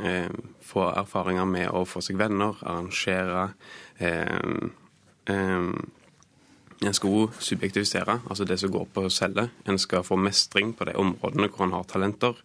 eh, 0.04 0.38
Få 0.68 0.84
erfaringer 0.92 1.46
med 1.48 1.70
å 1.72 1.86
få 1.88 2.02
seg 2.04 2.18
venner, 2.20 2.58
arrangere 2.68 3.46
eh, 4.04 4.66
eh, 5.32 5.70
En 6.84 6.94
skal 6.94 7.14
også 7.22 7.46
subjektivisere, 7.54 8.20
altså 8.30 8.46
det 8.46 8.60
som 8.60 8.74
går 8.74 8.90
på 8.94 9.06
celle. 9.10 9.48
En 9.66 9.80
skal 9.80 10.04
få 10.04 10.18
mestring 10.20 10.76
på 10.78 10.86
de 10.86 10.98
områdene 11.00 11.48
hvor 11.50 11.66
en 11.66 11.74
har 11.74 11.88
talenter. 11.90 12.36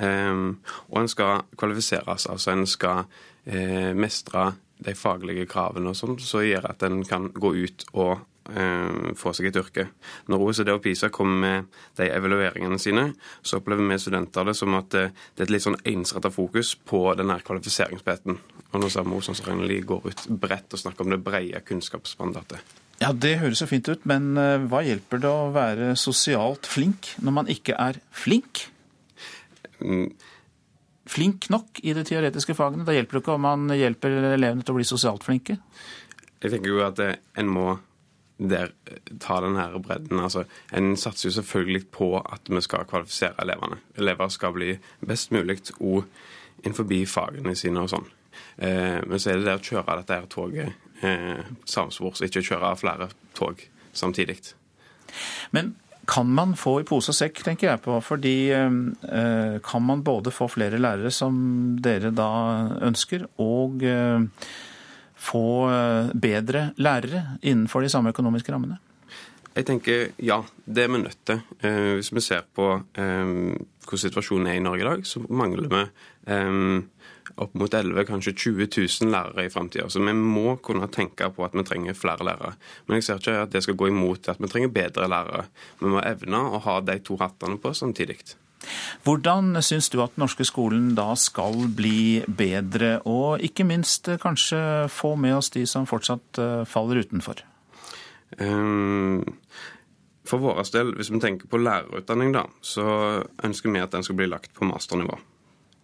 Um, 0.00 0.60
og 0.88 1.02
en 1.02 1.08
skal 1.08 1.42
kvalifiseres, 1.58 2.26
altså 2.26 2.54
en 2.54 2.66
skal 2.66 3.04
eh, 3.46 3.92
mestre 3.96 4.52
de 4.84 4.96
faglige 4.96 5.46
kravene 5.50 5.92
og 5.92 5.98
sånn, 5.98 6.18
så 6.22 6.42
gjør 6.44 6.70
at 6.72 6.84
en 6.86 7.02
kan 7.06 7.28
gå 7.32 7.52
ut 7.56 7.84
og 7.92 8.12
eh, 8.54 9.12
få 9.18 9.32
seg 9.36 9.50
et 9.50 9.58
yrke. 9.60 9.86
Når 10.30 10.44
OECD 10.46 10.72
og 10.74 10.82
PISA 10.84 11.10
kommer 11.14 11.40
med 11.44 11.68
de 12.00 12.08
evalueringene 12.10 12.78
sine, 12.82 13.10
så 13.42 13.60
opplever 13.60 13.86
vi 13.90 14.00
studenter 14.00 14.48
det 14.48 14.56
som 14.58 14.76
at 14.78 14.96
eh, 14.98 15.12
det 15.34 15.44
er 15.44 15.48
et 15.48 15.54
litt 15.56 15.66
sånn 15.66 15.80
ensretta 15.92 16.32
fokus 16.34 16.74
på 16.76 17.02
denne 17.18 17.38
kvalifiseringsbiten. 17.44 18.40
Og 18.70 18.82
nå 18.82 18.90
ser 18.90 19.06
vi 19.06 19.16
også 19.16 19.34
sånn 19.34 19.42
som 19.42 19.64
går 19.92 20.10
ut 20.10 20.26
bredt 20.42 20.76
og 20.76 20.84
snakker 20.84 21.06
om 21.06 21.14
det 21.14 21.22
brede 21.24 21.64
kunnskapsmandatet. 21.66 22.76
Ja, 23.00 23.14
Det 23.16 23.38
høres 23.40 23.62
jo 23.62 23.68
fint 23.70 23.88
ut, 23.88 24.02
men 24.08 24.34
eh, 24.40 24.58
hva 24.70 24.82
hjelper 24.84 25.22
det 25.22 25.30
å 25.30 25.52
være 25.54 25.94
sosialt 25.96 26.68
flink 26.68 27.14
når 27.24 27.38
man 27.40 27.48
ikke 27.52 27.78
er 27.80 28.02
flink? 28.12 28.66
Mm 29.80 30.12
flink 31.10 31.50
nok 31.52 31.82
i 31.82 31.94
de 31.96 32.04
teoretiske 32.06 32.56
fagene? 32.58 32.86
Da 32.86 32.94
hjelper 32.94 33.18
det 33.18 33.24
ikke 33.24 33.36
om 33.36 33.46
man 33.46 33.76
hjelper 33.76 34.16
elevene 34.34 34.64
til 34.64 34.74
å 34.74 34.78
bli 34.78 34.88
sosialt 34.88 35.26
flinke? 35.26 35.58
Jeg 36.40 36.52
tenker 36.54 36.72
jo 36.72 36.82
at 36.86 37.00
en 37.02 37.50
må 37.50 37.78
der 38.40 38.70
ta 39.20 39.40
den 39.44 39.56
her 39.56 39.78
bredden. 39.78 40.20
Altså, 40.20 40.44
en 40.72 40.94
satser 40.96 41.28
jo 41.28 41.34
selvfølgelig 41.34 41.82
på 41.92 42.14
at 42.20 42.48
vi 42.48 42.60
skal 42.64 42.86
kvalifisere 42.88 43.36
elevene. 43.42 43.80
Elever 44.00 44.28
skal 44.32 44.54
bli 44.56 44.70
best 45.06 45.34
mulig 45.34 45.60
òg 45.76 46.06
innenfor 46.64 46.88
fagene 47.06 47.54
sine 47.56 47.84
og 47.84 47.92
sånn. 47.92 48.08
Eh, 48.56 49.00
men 49.06 49.20
så 49.20 49.30
er 49.30 49.40
det 49.40 49.48
det 49.48 49.58
å 49.58 49.64
kjøre 49.64 49.98
dette 50.00 50.16
her 50.16 50.26
toget 50.32 51.04
eh, 51.04 51.44
samspors, 51.64 52.22
ikke 52.24 52.44
kjøre 52.44 52.74
flere 52.80 53.10
tog 53.36 53.60
samtidig. 53.92 54.38
Men 55.50 55.74
kan 56.10 56.26
man 56.34 56.56
få 56.58 56.80
i 56.80 56.86
pose 56.88 57.12
og 57.12 57.16
sekk, 57.16 57.42
tenker 57.46 57.70
jeg 57.70 57.82
på. 57.84 57.96
Fordi 58.02 58.34
eh, 58.56 59.56
kan 59.62 59.86
man 59.86 60.04
både 60.06 60.32
få 60.34 60.48
flere 60.50 60.80
lærere, 60.82 61.12
som 61.14 61.34
dere 61.82 62.10
da 62.14 62.30
ønsker, 62.88 63.28
og 63.42 63.84
eh, 63.86 64.26
få 65.20 65.46
eh, 65.70 66.14
bedre 66.14 66.70
lærere 66.82 67.38
innenfor 67.42 67.84
de 67.84 67.92
samme 67.92 68.14
økonomiske 68.14 68.54
rammene? 68.54 68.80
Jeg 69.50 69.66
tenker 69.66 70.12
ja, 70.22 70.38
det 70.66 70.84
er 70.84 70.92
vi 70.92 71.02
nødt 71.02 71.20
til. 71.26 71.42
Eh, 71.62 71.96
hvis 71.98 72.12
vi 72.14 72.22
ser 72.24 72.46
på 72.54 72.72
eh, 72.78 73.34
hvordan 73.86 74.04
situasjonen 74.04 74.50
er 74.50 74.58
i 74.58 74.64
Norge 74.64 74.84
i 74.84 74.90
dag, 74.90 75.06
så 75.06 75.22
mangler 75.28 75.70
vi 75.70 75.84
eh, 76.30 76.60
opp 77.36 77.54
mot 77.58 77.74
11 77.74 78.04
kanskje 78.08 78.34
20 78.34 78.68
000 78.76 79.12
lærere 79.12 79.46
i 79.46 79.52
framtida. 79.52 79.88
Så 79.88 80.02
vi 80.02 80.14
må 80.16 80.56
kunne 80.64 80.88
tenke 80.92 81.30
på 81.34 81.46
at 81.46 81.56
vi 81.56 81.64
trenger 81.66 81.98
flere 81.98 82.26
lærere. 82.26 82.54
Men 82.86 82.98
jeg 82.98 83.08
ser 83.08 83.22
ikke 83.22 83.38
at 83.44 83.54
det 83.54 83.64
skal 83.64 83.78
gå 83.78 83.90
imot 83.90 84.28
at 84.32 84.40
vi 84.40 84.50
trenger 84.50 84.74
bedre 84.74 85.08
lærere. 85.10 85.48
Vi 85.80 85.90
må 85.90 86.02
evne 86.04 86.44
å 86.50 86.62
ha 86.66 86.80
de 86.84 86.98
to 87.04 87.18
hattene 87.20 87.60
på 87.60 87.74
samtidig. 87.76 88.20
Hvordan 89.06 89.56
syns 89.64 89.88
du 89.88 90.00
at 90.02 90.12
den 90.14 90.24
norske 90.24 90.44
skolen 90.44 90.92
da 90.96 91.14
skal 91.18 91.64
bli 91.76 92.20
bedre, 92.26 92.98
og 93.08 93.40
ikke 93.44 93.64
minst 93.64 94.10
eh, 94.10 94.20
kanskje 94.20 94.60
få 94.92 95.14
med 95.16 95.38
oss 95.38 95.50
de 95.54 95.64
som 95.68 95.88
fortsatt 95.88 96.40
eh, 96.42 96.62
faller 96.68 97.00
utenfor? 97.00 97.40
Um, 98.38 99.24
for 100.28 100.42
vår 100.42 100.62
del, 100.74 100.92
hvis 100.98 101.10
vi 101.10 101.22
tenker 101.22 101.50
på 101.50 101.58
lærerutdanning, 101.58 102.34
da, 102.36 102.44
så 102.60 102.84
ønsker 103.42 103.72
vi 103.72 103.82
at 103.82 103.96
den 103.96 104.06
skal 104.06 104.20
bli 104.20 104.28
lagt 104.30 104.52
på 104.54 104.68
masternivå. 104.68 105.16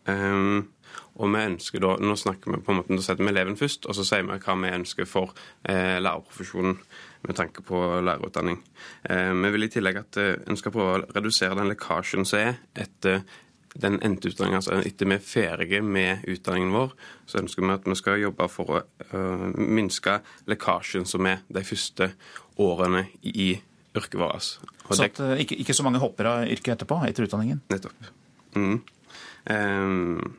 Um, 0.06 0.68
og 1.16 1.32
vi 1.32 1.44
ønsker 1.48 1.82
da, 1.82 1.94
Nå 2.02 2.16
snakker 2.20 2.52
vi 2.52 2.60
på 2.64 2.72
en 2.72 2.80
måte, 2.80 2.94
da 2.96 3.04
setter 3.04 3.24
vi 3.24 3.32
eleven 3.32 3.56
først, 3.58 3.88
og 3.88 3.96
så 3.96 4.04
sier 4.06 4.26
vi 4.26 4.36
hva 4.36 4.56
vi 4.62 4.74
ønsker 4.76 5.08
for 5.08 5.32
eh, 5.68 5.96
lærerprofesjonen 6.02 6.76
med 7.26 7.34
tanke 7.38 7.64
på 7.66 7.80
lærerutdanning. 8.04 8.60
Eh, 9.10 9.32
vi 9.32 9.50
vil 9.54 9.66
i 9.66 9.72
tillegg 9.72 10.02
at 10.02 10.20
eh, 10.22 10.36
en 10.46 10.60
skal 10.60 10.74
prøve 10.74 10.98
å 10.98 11.02
redusere 11.16 11.58
den 11.58 11.72
lekkasjen 11.72 12.28
som 12.28 12.42
er 12.42 12.60
etter 12.76 13.24
den 13.76 13.98
endte 14.04 14.30
utdanningen. 14.30 14.60
Altså 14.60 14.80
etter 14.88 15.08
vi 15.08 15.16
er 15.16 15.24
ferdige 15.24 15.82
med 15.84 16.24
utdanningen 16.30 16.74
vår, 16.74 16.94
så 17.28 17.40
ønsker 17.42 17.64
vi 17.64 17.74
at 17.74 17.88
vi 17.88 17.98
skal 17.98 18.22
jobbe 18.22 18.48
for 18.48 18.72
å 18.72 18.82
uh, 19.12 19.46
minske 19.56 20.18
lekkasjen 20.48 21.04
som 21.08 21.28
er 21.28 21.42
de 21.52 21.64
første 21.66 22.10
årene 22.62 23.06
i 23.22 23.52
yrket 23.96 24.18
vårt. 24.20 24.48
så 24.90 25.04
at 25.04 25.20
uh, 25.20 25.34
ikke, 25.40 25.58
ikke, 25.60 25.76
så 25.76 25.84
mange 25.84 26.00
hopper 26.00 26.30
av 26.30 26.48
yrket 26.48 26.76
etterpå, 26.76 27.02
etter 27.08 27.28
utdanningen? 27.28 27.60
Nettopp. 27.72 28.10
Mm. 28.56 28.80
Um, 29.52 30.36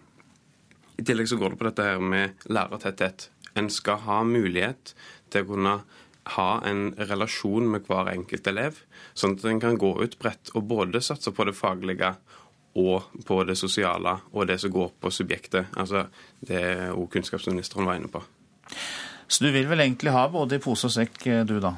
i 0.97 1.05
tillegg 1.05 1.29
så 1.29 1.37
går 1.37 1.53
det 1.53 1.59
på 1.59 1.67
dette 1.69 1.85
her 1.85 2.01
med 2.01 2.47
lærertetthet. 2.49 3.29
En 3.57 3.69
skal 3.73 4.01
ha 4.05 4.21
mulighet 4.27 4.93
til 5.33 5.45
å 5.45 5.49
kunne 5.51 5.75
ha 6.35 6.47
en 6.67 6.89
relasjon 6.97 7.69
med 7.71 7.87
hver 7.87 8.11
enkelt 8.11 8.47
elev, 8.51 8.81
sånn 9.17 9.37
at 9.37 9.45
en 9.47 9.61
kan 9.63 9.79
gå 9.79 9.93
ut 10.01 10.17
bredt 10.19 10.51
og 10.55 10.67
både 10.69 11.01
satse 11.05 11.31
på 11.31 11.47
det 11.47 11.55
faglige 11.55 12.15
og 12.77 13.23
på 13.25 13.39
det 13.47 13.55
sosiale 13.57 14.17
og 14.33 14.49
det 14.49 14.59
som 14.61 14.73
går 14.73 14.91
på 15.01 15.11
subjektet. 15.13 15.71
Altså 15.79 16.07
det 16.45 16.63
òg 16.91 17.07
kunnskapsministeren 17.13 17.87
var 17.87 17.99
inne 17.99 18.11
på. 18.11 18.21
Så 19.27 19.43
du 19.43 19.51
vil 19.51 19.67
vel 19.69 19.83
egentlig 19.83 20.13
ha 20.15 20.27
både 20.31 20.59
i 20.59 20.63
pose 20.63 20.87
og 20.87 20.93
sekk, 20.93 21.23
du 21.47 21.57
da? 21.63 21.73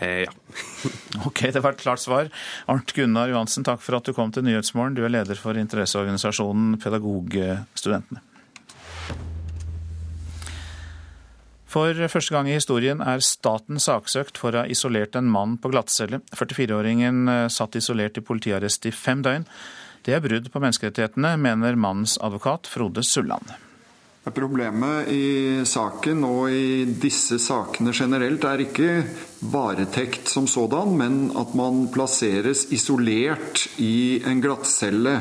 Eh, 0.00 0.24
ja. 0.24 0.32
ok, 1.28 1.46
det 1.52 1.62
var 1.62 1.76
et 1.76 1.84
klart 1.84 2.02
svar. 2.02 2.32
Arnt 2.72 2.92
Gunnar 2.96 3.30
Johansen, 3.32 3.64
takk 3.68 3.84
for 3.84 3.98
at 3.98 4.08
du 4.08 4.16
kom 4.16 4.32
til 4.32 4.44
Nyhetsmorgen. 4.48 4.96
Du 4.96 5.04
er 5.04 5.12
leder 5.12 5.38
for 5.38 5.56
interesseorganisasjonen 5.60 6.76
Pedagogstudentene. 6.80 8.24
For 11.70 11.94
første 12.10 12.34
gang 12.34 12.48
i 12.50 12.56
historien 12.56 12.98
er 12.98 13.22
staten 13.22 13.78
saksøkt 13.78 14.40
for 14.42 14.56
å 14.56 14.64
ha 14.64 14.70
isolert 14.70 15.14
en 15.14 15.30
mann 15.30 15.54
på 15.62 15.70
glattcelle. 15.70 16.18
44-åringen 16.34 17.30
eh, 17.30 17.46
satt 17.46 17.78
isolert 17.78 18.18
i 18.18 18.24
politiarrest 18.26 18.90
i 18.90 18.94
fem 18.94 19.22
døgn. 19.22 19.46
Det 20.02 20.16
er 20.16 20.24
brudd 20.24 20.48
på 20.50 20.62
menneskerettighetene, 20.64 21.36
mener 21.38 21.78
mannens 21.78 22.16
advokat 22.18 22.66
Frode 22.66 23.04
Sulland. 23.06 23.52
Problemet 24.20 25.08
i 25.08 25.62
saken 25.64 26.26
og 26.28 26.52
i 26.52 26.84
disse 27.00 27.38
sakene 27.40 27.94
generelt 27.96 28.44
er 28.44 28.62
ikke 28.66 28.90
varetekt 29.48 30.28
som 30.28 30.44
sådan, 30.50 30.92
men 30.98 31.14
at 31.40 31.54
man 31.56 31.86
plasseres 31.94 32.66
isolert 32.74 33.64
i 33.80 34.20
en 34.28 34.42
glattcelle 34.44 35.14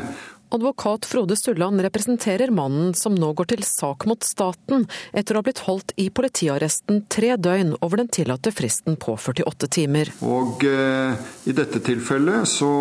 Advokat 0.52 1.06
Frode 1.06 1.36
Sulland 1.36 1.82
representerer 1.82 2.50
mannen 2.50 2.94
som 2.98 3.14
nå 3.14 3.34
går 3.38 3.52
til 3.52 3.62
sak 3.68 4.08
mot 4.10 4.24
staten 4.26 4.88
etter 5.14 5.38
å 5.38 5.44
ha 5.44 5.46
blitt 5.46 5.62
holdt 5.68 5.94
i 6.02 6.08
politiarresten 6.10 7.04
tre 7.12 7.36
døgn 7.38 7.76
over 7.86 8.02
den 8.02 8.10
tillatte 8.10 8.54
fristen 8.56 8.98
på 8.98 9.14
48 9.14 9.70
timer. 9.78 10.10
Og 10.26 10.66
eh, 10.66 11.14
I 11.46 11.54
dette 11.54 11.84
tilfellet 11.86 12.50
så 12.50 12.72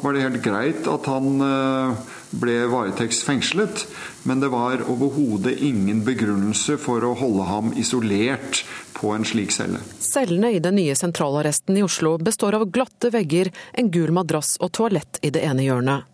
var 0.00 0.16
det 0.16 0.24
helt 0.24 0.40
greit 0.44 0.88
at 0.88 1.12
han 1.12 1.44
eh, 1.44 2.16
ble 2.32 2.58
varetektsfengslet, 2.72 3.84
men 4.24 4.40
det 4.40 4.48
var 4.52 4.88
overhodet 4.88 5.58
ingen 5.60 6.00
begrunnelse 6.08 6.80
for 6.80 7.04
å 7.04 7.14
holde 7.18 7.44
ham 7.52 7.72
isolert 7.76 8.64
på 8.96 9.12
en 9.12 9.28
slik 9.28 9.52
celle. 9.52 9.84
Cellene 10.00 10.56
i 10.56 10.64
den 10.64 10.80
nye 10.80 10.96
sentralarresten 10.96 11.76
i 11.76 11.84
Oslo 11.84 12.16
består 12.18 12.56
av 12.56 12.70
glatte 12.72 13.12
vegger, 13.12 13.52
en 13.76 13.92
gul 13.92 14.16
madrass 14.16 14.56
og 14.64 14.72
toalett 14.80 15.20
i 15.20 15.32
det 15.34 15.44
ene 15.44 15.68
hjørnet. 15.68 16.08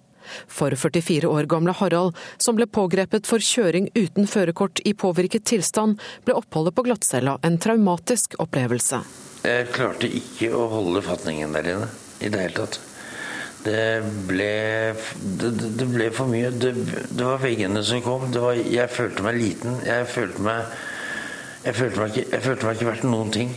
For 0.49 0.75
44 0.77 1.29
år 1.31 1.51
gamle 1.51 1.75
Harald, 1.77 2.17
som 2.39 2.59
ble 2.59 2.67
pågrepet 2.67 3.29
for 3.29 3.43
kjøring 3.43 3.91
uten 3.95 4.29
førerkort 4.31 4.83
i 4.85 4.95
påvirket 4.95 5.47
tilstand, 5.51 6.01
ble 6.25 6.39
oppholdet 6.39 6.77
på 6.77 6.87
glattcella 6.87 7.39
en 7.43 7.61
traumatisk 7.61 8.39
opplevelse. 8.43 9.03
Jeg 9.45 9.69
klarte 9.75 10.09
ikke 10.09 10.55
å 10.57 10.67
holde 10.73 11.05
fatningen 11.05 11.53
der 11.53 11.71
inne 11.75 11.89
i 12.25 12.31
det 12.33 12.47
hele 12.47 12.65
tatt. 12.65 12.81
Det 13.65 14.05
ble, 14.29 14.49
det, 15.41 15.51
det 15.81 15.87
ble 15.89 16.11
for 16.13 16.29
mye. 16.29 16.51
Det, 16.53 16.73
det, 17.09 17.23
var 17.25 17.41
veggene 17.41 17.81
som 17.85 18.03
kom. 18.05 18.27
Var, 18.33 18.61
jeg 18.61 18.93
følte 18.93 19.25
meg 19.25 19.39
liten. 19.41 19.79
Jeg 19.87 20.09
følte 20.13 20.45
meg, 20.45 20.75
jeg 21.65 21.79
følte 21.79 22.03
meg, 22.05 22.19
ikke, 22.77 22.89
verdt 22.91 23.07
noen 23.09 23.33
ting. 23.33 23.55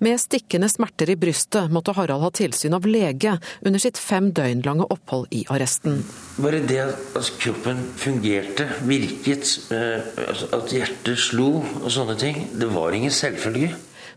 Med 0.00 0.16
stikkende 0.16 0.68
smerter 0.72 1.10
i 1.12 1.16
brystet 1.20 1.68
måtte 1.68 1.92
Harald 1.92 2.22
ha 2.24 2.30
tilsyn 2.32 2.72
av 2.72 2.86
lege 2.88 3.34
under 3.60 3.82
sitt 3.82 3.98
fem 4.00 4.30
døgn 4.32 4.62
lange 4.64 4.86
opphold 4.88 5.26
i 5.36 5.42
arresten. 5.52 5.98
Bare 6.40 6.62
det 6.64 6.78
at 6.88 7.28
kroppen 7.42 7.82
fungerte, 8.00 8.64
virket, 8.88 9.52
eh, 9.68 10.00
altså 10.24 10.48
at 10.56 10.72
hjertet 10.72 11.20
slo 11.20 11.50
og 11.60 11.90
sånne 11.92 12.16
ting, 12.16 12.40
det 12.56 12.70
var 12.72 12.96
ingen 12.96 13.12
selvfølge. 13.12 13.74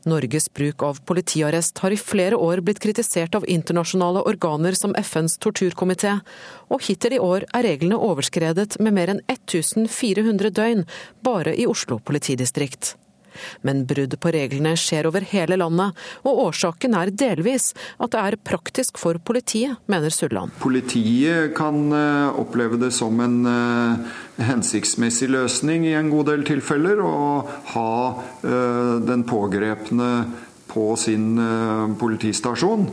Norges 0.08 0.48
bruk 0.54 0.88
av 0.88 1.04
politiarrest 1.04 1.84
har 1.84 1.92
i 1.92 2.00
flere 2.00 2.40
år 2.40 2.64
blitt 2.64 2.80
kritisert 2.84 3.36
av 3.36 3.44
internasjonale 3.44 4.24
organer 4.24 4.80
som 4.80 4.96
FNs 4.96 5.36
torturkomité, 5.44 6.18
og 6.72 6.88
hittil 6.88 7.20
i 7.20 7.24
år 7.24 7.50
er 7.52 7.68
reglene 7.68 8.00
overskredet 8.00 8.80
med 8.80 8.96
mer 8.96 9.18
enn 9.18 9.24
1400 9.28 10.52
døgn 10.52 10.88
bare 11.28 11.56
i 11.60 11.68
Oslo 11.68 12.00
politidistrikt. 12.00 12.96
Men 13.62 13.84
brudd 13.90 14.16
på 14.22 14.34
reglene 14.36 14.76
skjer 14.80 15.08
over 15.10 15.26
hele 15.34 15.58
landet, 15.60 15.98
og 16.24 16.42
årsaken 16.48 16.98
er 16.98 17.14
delvis 17.14 17.72
at 17.98 18.14
det 18.14 18.22
er 18.22 18.40
praktisk 18.46 19.00
for 19.02 19.20
politiet, 19.24 19.80
mener 19.92 20.14
Sulland. 20.14 20.54
Politiet 20.64 21.54
kan 21.58 21.88
eh, 21.96 22.40
oppleve 22.40 22.80
det 22.82 22.92
som 22.96 23.20
en 23.24 23.42
eh, 23.50 24.14
hensiktsmessig 24.44 25.32
løsning 25.34 25.88
i 25.90 25.98
en 25.98 26.12
god 26.14 26.32
del 26.32 26.48
tilfeller, 26.48 27.04
å 27.04 27.44
ha 27.76 27.92
eh, 28.44 28.96
den 29.08 29.28
pågrepne 29.30 30.14
på 30.74 30.94
sin 30.98 31.38
politistasjon. 32.02 32.88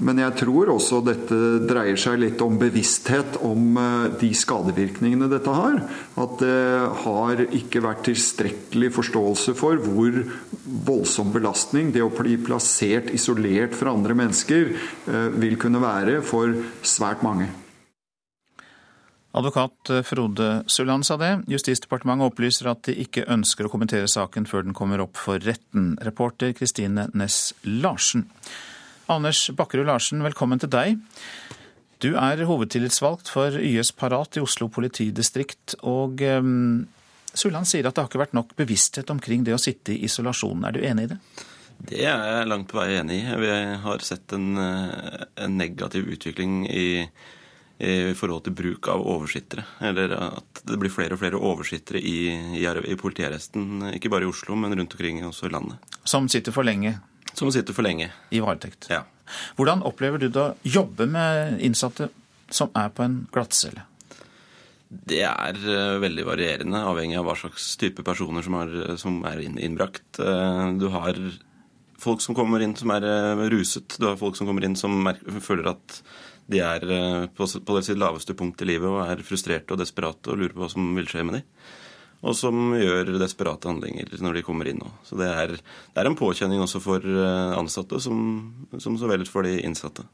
Men 0.00 0.20
jeg 0.22 0.36
tror 0.40 0.70
også 0.72 1.02
dette 1.04 1.36
dreier 1.68 1.98
seg 2.00 2.20
litt 2.22 2.40
om 2.44 2.56
bevissthet 2.60 3.36
om 3.44 3.76
eh, 3.80 4.06
de 4.20 4.30
skadevirkningene 4.36 5.28
dette 5.30 5.52
har. 5.52 5.80
At 6.20 6.36
det 6.40 6.60
har 7.04 7.42
ikke 7.46 7.84
vært 7.84 8.06
tilstrekkelig 8.08 8.92
forståelse 8.96 9.54
for 9.58 9.80
hvor 9.84 10.22
voldsom 10.88 11.34
belastning 11.34 11.92
det 11.92 12.04
å 12.04 12.12
bli 12.14 12.38
plassert 12.40 13.12
isolert 13.12 13.76
fra 13.76 13.92
andre 13.92 14.16
mennesker 14.16 14.72
eh, 14.72 15.28
vil 15.36 15.58
kunne 15.60 15.82
være 15.84 16.20
for 16.24 16.56
svært 16.80 17.26
mange. 17.26 17.50
Advokat 19.36 19.92
Frode 20.08 20.48
Sulland 20.66 21.06
sa 21.06 21.14
det. 21.20 21.44
Justisdepartementet 21.52 22.32
opplyser 22.32 22.72
at 22.72 22.82
de 22.88 22.96
ikke 23.04 23.28
ønsker 23.30 23.68
å 23.68 23.70
kommentere 23.70 24.08
saken 24.10 24.48
før 24.48 24.66
den 24.66 24.74
kommer 24.74 25.04
opp 25.04 25.20
for 25.20 25.38
retten. 25.44 25.92
Reporter 26.02 26.56
Kristine 26.56 27.06
Næss 27.14 27.52
Larsen. 27.62 28.26
Anders 29.10 29.50
Bakkerud 29.58 29.88
Larsen, 29.88 30.22
velkommen 30.22 30.60
til 30.62 30.70
deg. 30.70 30.98
Du 32.00 32.12
er 32.14 32.44
hovedtillitsvalgt 32.46 33.30
for 33.32 33.56
YS 33.58 33.90
Parat 33.98 34.38
i 34.38 34.42
Oslo 34.44 34.68
politidistrikt. 34.70 35.74
Og 35.82 36.22
um, 36.38 36.84
Sulland 37.34 37.66
sier 37.66 37.88
at 37.88 37.96
det 37.96 38.04
har 38.04 38.10
ikke 38.10 38.22
vært 38.22 38.36
nok 38.38 38.54
bevissthet 38.60 39.10
omkring 39.10 39.42
det 39.46 39.56
å 39.56 39.60
sitte 39.60 39.96
i 39.96 40.04
isolasjon. 40.06 40.62
Er 40.62 40.76
du 40.76 40.86
enig 40.86 41.08
i 41.08 41.10
det? 41.14 41.18
Det 41.90 41.98
er 42.04 42.22
jeg 42.22 42.48
langt 42.52 42.70
på 42.70 42.78
vei 42.78 43.00
enig 43.00 43.18
i. 43.18 43.36
Vi 43.40 43.50
har 43.82 44.06
sett 44.06 44.36
en, 44.36 44.48
eh, 44.62 45.26
en 45.42 45.58
negativ 45.58 46.06
utvikling 46.14 46.62
i, 46.70 46.88
i, 47.82 47.92
forhold 48.14 48.46
til 48.46 48.54
bruk 48.62 48.92
av 48.94 49.02
oversittere. 49.02 49.66
Eller 49.90 50.14
at 50.30 50.62
det 50.70 50.78
blir 50.78 50.92
flere 50.92 51.18
og 51.18 51.24
flere 51.24 51.40
oversittere 51.40 51.98
i, 51.98 52.18
i, 52.62 52.62
i 52.62 53.00
politiarresten. 53.00 53.90
Ikke 53.96 54.12
bare 54.12 54.28
i 54.28 54.30
Oslo, 54.30 54.54
men 54.54 54.76
rundt 54.76 54.94
omkring 54.94 55.24
også 55.26 55.50
i 55.50 55.56
landet. 55.56 55.96
Som 56.04 56.30
sitter 56.30 56.54
for 56.54 56.68
lenge? 56.68 57.00
Som 57.36 57.52
sitter 57.54 57.76
for 57.76 57.86
lenge. 57.86 58.10
I 58.30 58.42
varetekt. 58.42 58.90
Ja. 58.90 59.04
Hvordan 59.58 59.84
opplever 59.86 60.18
du 60.18 60.28
det 60.28 60.42
å 60.42 60.56
jobbe 60.66 61.06
med 61.10 61.60
innsatte 61.62 62.10
som 62.50 62.72
er 62.78 62.90
på 62.94 63.04
en 63.06 63.22
glattcelle? 63.32 63.86
Det 64.90 65.20
er 65.22 65.58
eh, 65.60 66.00
veldig 66.02 66.24
varierende, 66.26 66.80
avhengig 66.82 67.20
av 67.20 67.28
hva 67.28 67.36
slags 67.38 67.76
type 67.78 68.02
personer 68.06 68.42
som 68.42 68.56
er, 68.58 68.72
som 68.98 69.20
er 69.28 69.44
innbrakt. 69.46 70.18
Eh, 70.18 70.64
du 70.80 70.88
har 70.90 71.20
folk 72.00 72.24
som 72.24 72.34
kommer 72.34 72.64
inn 72.64 72.74
som 72.78 72.90
er 72.96 73.06
eh, 73.06 73.44
ruset. 73.54 73.94
Du 74.02 74.08
har 74.08 74.18
folk 74.18 74.38
som 74.38 74.50
kommer 74.50 74.66
inn 74.66 74.74
som 74.78 75.06
føler 75.44 75.70
at 75.76 76.00
de 76.50 76.58
er 76.66 76.82
på, 77.38 77.46
på 77.46 77.82
sitt 77.86 78.00
laveste 78.00 78.34
punkt 78.34 78.64
i 78.64 78.66
livet 78.66 78.90
og 78.90 79.04
er 79.04 79.22
frustrerte 79.22 79.76
og 79.76 79.78
desperate 79.78 80.32
og 80.32 80.40
lurer 80.40 80.56
på 80.56 80.64
hva 80.64 80.70
som 80.72 80.88
vil 80.96 81.06
skje 81.06 81.22
med 81.28 81.38
dem 81.38 81.44
og 82.20 82.36
som 82.36 82.74
gjør 82.76 83.14
desperate 83.20 83.68
handlinger 83.70 84.12
når 84.20 84.38
de 84.38 84.44
kommer 84.44 84.68
inn. 84.68 84.80
nå. 84.82 84.90
Så 85.06 85.16
det 85.20 85.28
er, 85.30 85.56
det 85.56 86.02
er 86.02 86.08
en 86.10 86.18
påkjenning 86.18 86.60
også 86.60 86.82
for 86.84 87.04
eh, 87.04 87.52
ansatte, 87.56 88.00
som, 88.02 88.18
som 88.76 88.98
så 89.00 89.08
vel 89.08 89.24
for 89.28 89.48
de 89.48 89.56
innsatte. 89.64 90.04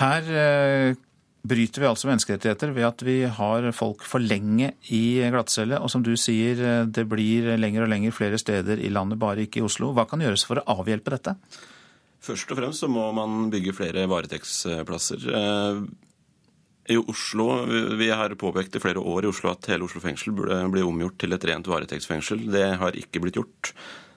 Her 0.00 0.30
eh, 0.32 1.00
bryter 1.44 1.84
vi 1.84 1.90
altså 1.90 2.08
menneskerettigheter 2.08 2.72
ved 2.72 2.86
at 2.88 3.04
vi 3.04 3.18
har 3.28 3.68
folk 3.76 4.06
for 4.08 4.24
lenge 4.24 4.70
i 4.94 5.20
glattcelle. 5.34 5.82
Og 5.84 5.92
som 5.92 6.04
du 6.06 6.14
sier, 6.16 6.56
eh, 6.56 6.86
det 6.88 7.04
blir 7.10 7.50
lenger 7.60 7.84
og 7.84 7.92
lenger 7.92 8.16
flere 8.16 8.40
steder 8.40 8.80
i 8.80 8.92
landet, 8.92 9.20
bare 9.20 9.44
ikke 9.44 9.60
i 9.60 9.66
Oslo. 9.68 9.92
Hva 9.92 10.06
kan 10.08 10.24
gjøres 10.24 10.46
for 10.48 10.62
å 10.62 10.80
avhjelpe 10.80 11.12
dette? 11.12 11.36
Først 12.22 12.54
og 12.54 12.60
fremst 12.60 12.80
så 12.80 12.88
må 12.88 13.04
man 13.12 13.50
bygge 13.52 13.74
flere 13.76 14.06
varetektsplasser. 14.08 15.28
I 16.90 16.96
Oslo, 16.98 17.64
Vi 17.96 18.10
har 18.10 18.34
påpekt 18.34 18.76
i 18.76 18.80
flere 18.82 18.98
år 18.98 19.24
i 19.24 19.30
Oslo 19.30 19.52
at 19.52 19.68
hele 19.70 19.86
Oslo 19.86 20.00
fengsel 20.02 20.34
burde 20.34 20.56
bli 20.72 20.82
omgjort 20.82 21.18
til 21.22 21.34
et 21.34 21.44
rent 21.46 21.68
varetektsfengsel. 21.70 22.48
Det 22.50 22.64
har 22.80 22.98
ikke 22.98 23.22
blitt 23.22 23.38
gjort. 23.38 23.72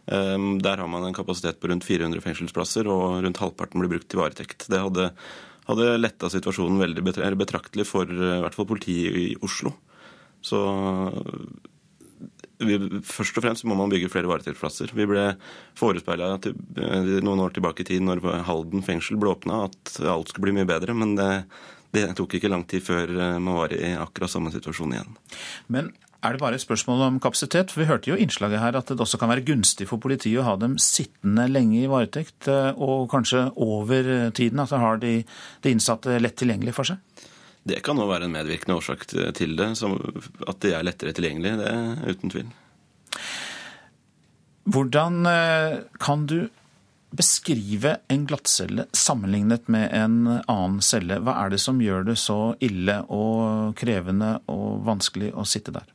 Ehm, 0.07 0.57
der 0.61 0.81
har 0.81 0.87
man 0.87 1.05
en 1.05 1.13
kapasitet 1.13 1.59
på 1.59 1.69
rundt 1.69 1.85
400 1.85 2.21
fengselsplasser, 2.21 2.89
og 2.89 3.21
rundt 3.25 3.41
halvparten 3.41 3.81
blir 3.81 3.93
brukt 3.93 4.09
til 4.09 4.21
varetekt. 4.21 4.65
Det 4.69 4.81
hadde, 4.81 5.11
hadde 5.69 5.93
letta 6.01 6.29
situasjonen 6.29 6.81
veldig 6.81 7.05
betraktelig 7.37 7.85
for 7.89 8.09
i 8.09 8.41
hvert 8.41 8.57
fall 8.57 8.69
politiet 8.69 9.13
i 9.13 9.27
Oslo. 9.45 9.73
Så 10.45 10.61
vi, 12.61 12.77
først 13.03 13.37
og 13.37 13.43
fremst 13.43 13.65
må 13.67 13.75
man 13.77 13.91
bygge 13.91 14.09
flere 14.13 14.29
varetektsplasser. 14.29 14.93
Vi 14.95 15.07
ble 15.09 15.25
forespeila 15.77 16.35
noen 16.39 17.41
år 17.43 17.55
tilbake 17.55 17.83
i 17.83 17.89
tid, 17.89 18.05
når 18.05 18.23
Halden 18.47 18.85
fengsel 18.85 19.19
ble 19.21 19.33
åpna, 19.33 19.65
at 19.69 19.97
alt 20.01 20.31
skulle 20.31 20.47
bli 20.47 20.59
mye 20.59 20.69
bedre. 20.69 20.95
Men 20.97 21.17
det, 21.17 21.31
det 21.95 22.07
tok 22.17 22.37
ikke 22.37 22.51
lang 22.51 22.65
tid 22.69 22.83
før 22.85 23.11
eh, 23.11 23.37
man 23.39 23.61
var 23.61 23.75
i 23.75 23.93
akkurat 23.97 24.31
samme 24.31 24.53
situasjon 24.53 24.95
igjen. 24.95 25.15
Men 25.71 25.93
er 26.25 26.35
det 26.35 26.41
bare 26.41 26.57
et 26.57 26.63
spørsmål 26.63 27.03
om 27.07 27.19
kapasitet? 27.21 27.71
For 27.71 27.83
Vi 27.83 27.89
hørte 27.89 28.11
jo 28.11 28.17
innslaget 28.19 28.61
her 28.61 28.77
at 28.77 28.89
det 28.91 28.99
også 29.01 29.19
kan 29.21 29.31
være 29.31 29.45
gunstig 29.47 29.87
for 29.89 30.01
politiet 30.01 30.41
å 30.41 30.47
ha 30.47 30.55
dem 30.59 30.77
sittende 30.81 31.47
lenge 31.51 31.83
i 31.83 31.91
varetekt, 31.91 32.49
eh, 32.51 32.71
og 32.75 33.07
kanskje 33.13 33.47
over 33.55 34.29
tiden. 34.35 34.61
At 34.63 34.73
de 34.73 34.83
har 34.83 35.01
de, 35.01 35.15
de 35.63 35.73
innsatte 35.73 36.19
lett 36.21 36.37
tilgjengelig 36.39 36.75
for 36.77 36.91
seg? 36.91 37.01
Det 37.65 37.81
kan 37.85 37.97
òg 37.97 38.11
være 38.11 38.27
en 38.27 38.35
medvirkende 38.35 38.77
årsak 38.77 39.07
til 39.09 39.55
det. 39.57 39.71
at 39.73 40.59
de 40.61 40.73
er 40.73 40.85
lettere 40.85 41.13
tilgjengelig, 41.17 41.57
det 41.57 41.71
er 41.71 42.13
uten 42.13 42.29
tvil. 42.29 42.51
Hvordan 44.65 45.25
eh, 45.29 45.79
kan 46.01 46.25
du 46.29 46.47
beskrive 47.17 47.97
en 48.11 48.25
glattcelle 48.29 48.87
sammenlignet 48.95 49.69
med 49.71 49.89
en 49.95 50.17
annen 50.27 50.81
celle. 50.85 51.19
Hva 51.23 51.37
er 51.43 51.53
det 51.53 51.61
som 51.63 51.81
gjør 51.81 52.07
det 52.09 52.17
så 52.21 52.39
ille 52.63 53.01
og 53.13 53.75
krevende 53.79 54.37
og 54.51 54.85
vanskelig 54.87 55.31
å 55.35 55.47
sitte 55.47 55.73
der? 55.75 55.87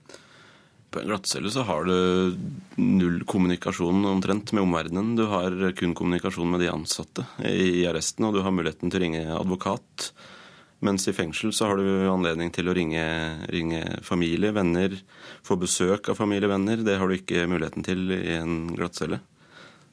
På 0.91 0.99
en 0.99 1.07
glattcelle 1.07 1.53
så 1.55 1.63
har 1.69 1.87
du 1.87 2.35
null 2.83 3.21
kommunikasjon 3.31 4.03
omtrent 4.11 4.51
med 4.57 4.65
omverdenen. 4.65 5.15
Du 5.15 5.29
har 5.31 5.55
kun 5.79 5.95
kommunikasjon 5.95 6.51
med 6.51 6.65
de 6.65 6.73
ansatte 6.73 7.27
i 7.47 7.85
arresten, 7.87 8.27
og 8.27 8.35
du 8.35 8.43
har 8.43 8.55
muligheten 8.55 8.91
til 8.91 8.99
å 8.99 9.05
ringe 9.05 9.25
advokat. 9.37 10.11
Mens 10.83 11.05
i 11.07 11.15
fengsel 11.15 11.53
så 11.55 11.69
har 11.69 11.79
du 11.79 12.09
anledning 12.11 12.51
til 12.57 12.71
å 12.71 12.75
ringe, 12.75 13.05
ringe 13.53 13.85
familie, 14.03 14.51
venner, 14.57 14.97
få 15.47 15.59
besøk 15.61 16.09
av 16.11 16.19
familie, 16.19 16.51
venner. 16.51 16.83
Det 16.83 16.97
har 16.99 17.07
du 17.07 17.19
ikke 17.19 17.47
muligheten 17.53 17.87
til 17.87 18.09
i 18.17 18.39
en 18.41 18.73
glattcelle. 18.75 19.21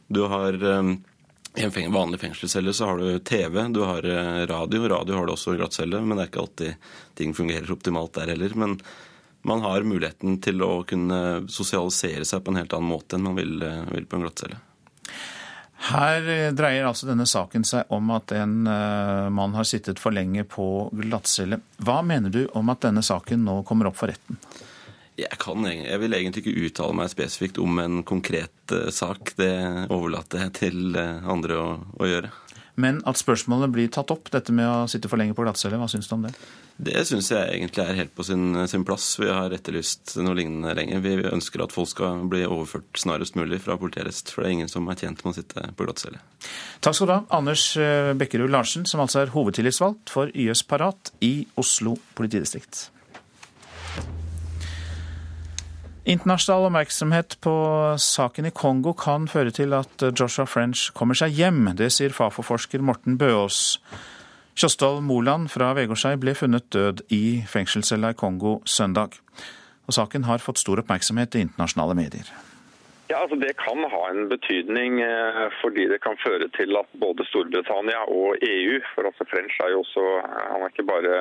Du 0.07 0.23
har 0.31 0.55
I 1.57 1.65
en 1.65 1.93
vanlig 1.93 2.19
fengselscelle 2.21 2.73
så 2.73 2.85
har 2.85 2.97
du 3.01 3.19
TV, 3.19 3.63
du 3.73 3.81
har 3.81 4.05
radio. 4.47 4.87
Radio 4.87 5.17
har 5.17 5.25
du 5.25 5.33
også 5.33 5.55
i 5.55 5.57
glattcelle, 5.57 6.01
men 6.05 6.17
det 6.17 6.27
er 6.27 6.29
ikke 6.29 6.43
alltid 6.43 6.91
ting 7.17 7.33
fungerer 7.33 7.71
optimalt 7.73 8.13
der 8.13 8.29
heller. 8.33 8.53
Men 8.53 8.75
man 9.47 9.63
har 9.65 9.85
muligheten 9.87 10.37
til 10.43 10.61
å 10.61 10.83
kunne 10.85 11.47
sosialisere 11.49 12.27
seg 12.29 12.43
på 12.43 12.53
en 12.53 12.61
helt 12.61 12.77
annen 12.77 12.91
måte 12.91 13.17
enn 13.17 13.25
man 13.25 13.39
vil, 13.39 13.57
vil 13.89 14.05
på 14.05 14.19
en 14.19 14.27
glattcelle. 14.27 14.61
Her 15.87 16.29
dreier 16.57 16.87
altså 16.89 17.09
denne 17.09 17.25
saken 17.29 17.65
seg 17.65 17.89
om 17.93 18.09
at 18.13 18.33
en 18.37 18.55
mann 19.33 19.57
har 19.57 19.65
sittet 19.65 20.01
for 20.01 20.13
lenge 20.13 20.45
på 20.49 20.89
glattcelle. 20.93 21.61
Hva 21.81 22.01
mener 22.05 22.33
du 22.33 22.43
om 22.57 22.69
at 22.73 22.85
denne 22.85 23.05
saken 23.05 23.45
nå 23.45 23.63
kommer 23.65 23.89
opp 23.89 23.97
for 23.97 24.13
retten? 24.13 24.37
Jeg, 25.17 25.37
kan, 25.41 25.65
jeg 25.65 26.01
vil 26.03 26.13
egentlig 26.13 26.43
ikke 26.43 26.67
uttale 26.67 26.97
meg 26.99 27.09
spesifikt 27.09 27.57
om 27.61 27.79
en 27.81 28.03
konkret 28.05 28.73
uh, 28.73 28.89
sak. 28.93 29.33
Det 29.39 29.53
overlater 29.89 30.45
jeg 30.45 30.53
til 30.59 30.97
uh, 30.97 31.25
andre 31.25 31.57
å, 31.57 31.71
å 31.97 32.09
gjøre. 32.09 32.33
Men 32.77 32.99
at 33.09 33.17
spørsmålet 33.17 33.71
blir 33.73 33.89
tatt 33.89 34.11
opp, 34.13 34.29
dette 34.29 34.53
med 34.53 34.69
å 34.69 34.85
sitte 34.91 35.09
for 35.09 35.17
lenge 35.17 35.33
på 35.33 35.41
glattcelle, 35.41 35.79
hva 35.81 35.87
syns 35.89 36.09
du 36.09 36.13
om 36.13 36.27
det? 36.27 36.33
Det 36.77 37.01
syns 37.09 37.31
jeg 37.31 37.55
egentlig 37.55 37.81
er 37.81 37.95
helt 37.97 38.11
på 38.13 38.21
sin, 38.27 38.51
sin, 38.69 38.83
plass. 38.85 39.07
Vi 39.17 39.31
har 39.33 39.53
etterlyst 39.55 40.13
noe 40.21 40.35
lignende 40.37 40.75
lenge. 40.77 40.99
Vi 41.01 41.15
ønsker 41.25 41.63
at 41.65 41.73
folk 41.73 41.89
skal 41.89 42.21
bli 42.29 42.43
overført 42.45 43.01
snarest 43.01 43.33
mulig 43.39 43.63
fra 43.63 43.79
politiarrest, 43.81 44.29
for 44.29 44.45
det 44.45 44.51
er 44.51 44.57
ingen 44.59 44.69
som 44.69 44.85
er 44.85 44.99
tjent 45.01 45.23
med 45.25 45.33
å 45.33 45.37
sitte 45.39 45.63
på 45.73 45.87
glattcelle. 45.87 46.21
Takk 46.85 46.99
skal 46.99 47.09
du 47.09 47.15
ha, 47.15 47.23
Anders 47.39 47.65
eh, 47.81 48.11
Bekkerud 48.19 48.53
Larsen, 48.53 48.85
som 48.85 49.01
altså 49.01 49.23
er 49.23 49.33
hovedtillitsvalgt 49.33 50.13
for 50.13 50.29
YS 50.37 50.61
Parat 50.69 51.15
i 51.25 51.33
Oslo 51.57 51.95
politidistrikt. 52.19 52.91
Internasjonal 56.07 56.69
oppmerksomhet 56.69 57.33
på 57.43 57.53
saken 57.99 58.45
i 58.47 58.51
Kongo 58.55 58.93
kan 58.95 59.25
føre 59.27 59.51
til 59.51 59.73
at 59.75 60.05
Joshua 60.15 60.45
French 60.47 60.85
kommer 60.95 61.17
seg 61.19 61.35
hjem. 61.35 61.65
Det 61.75 61.89
sier 61.91 62.15
Fafo-forsker 62.15 62.79
Morten 62.79 63.17
Bøås. 63.19 63.75
Kjostolv 64.55 65.03
Moland 65.03 65.51
fra 65.51 65.73
Vegårshei 65.75 66.15
ble 66.15 66.31
funnet 66.39 66.69
død 66.71 67.03
i 67.11 67.43
fengselscella 67.51 68.13
i 68.15 68.19
Kongo 68.23 68.61
søndag. 68.63 69.19
Og 69.83 69.99
saken 69.99 70.29
har 70.31 70.39
fått 70.39 70.63
stor 70.63 70.79
oppmerksomhet 70.79 71.35
i 71.35 71.43
internasjonale 71.43 71.99
medier. 71.99 72.31
Ja, 73.11 73.21
altså 73.23 73.35
Det 73.35 73.53
kan 73.59 73.83
ha 73.91 74.01
en 74.11 74.29
betydning 74.31 75.01
eh, 75.03 75.45
fordi 75.61 75.89
det 75.91 75.99
kan 76.03 76.15
føre 76.23 76.47
til 76.55 76.75
at 76.79 76.87
både 77.03 77.27
Storbritannia 77.27 78.01
og 78.07 78.35
EU 78.43 78.79
For 78.95 79.07
altså 79.07 79.23
French 79.31 79.55
er 79.63 79.71
jo 79.71 79.79
også 79.85 80.03
Han 80.51 80.63
er 80.65 80.73
ikke 80.73 80.91
bare 80.91 81.13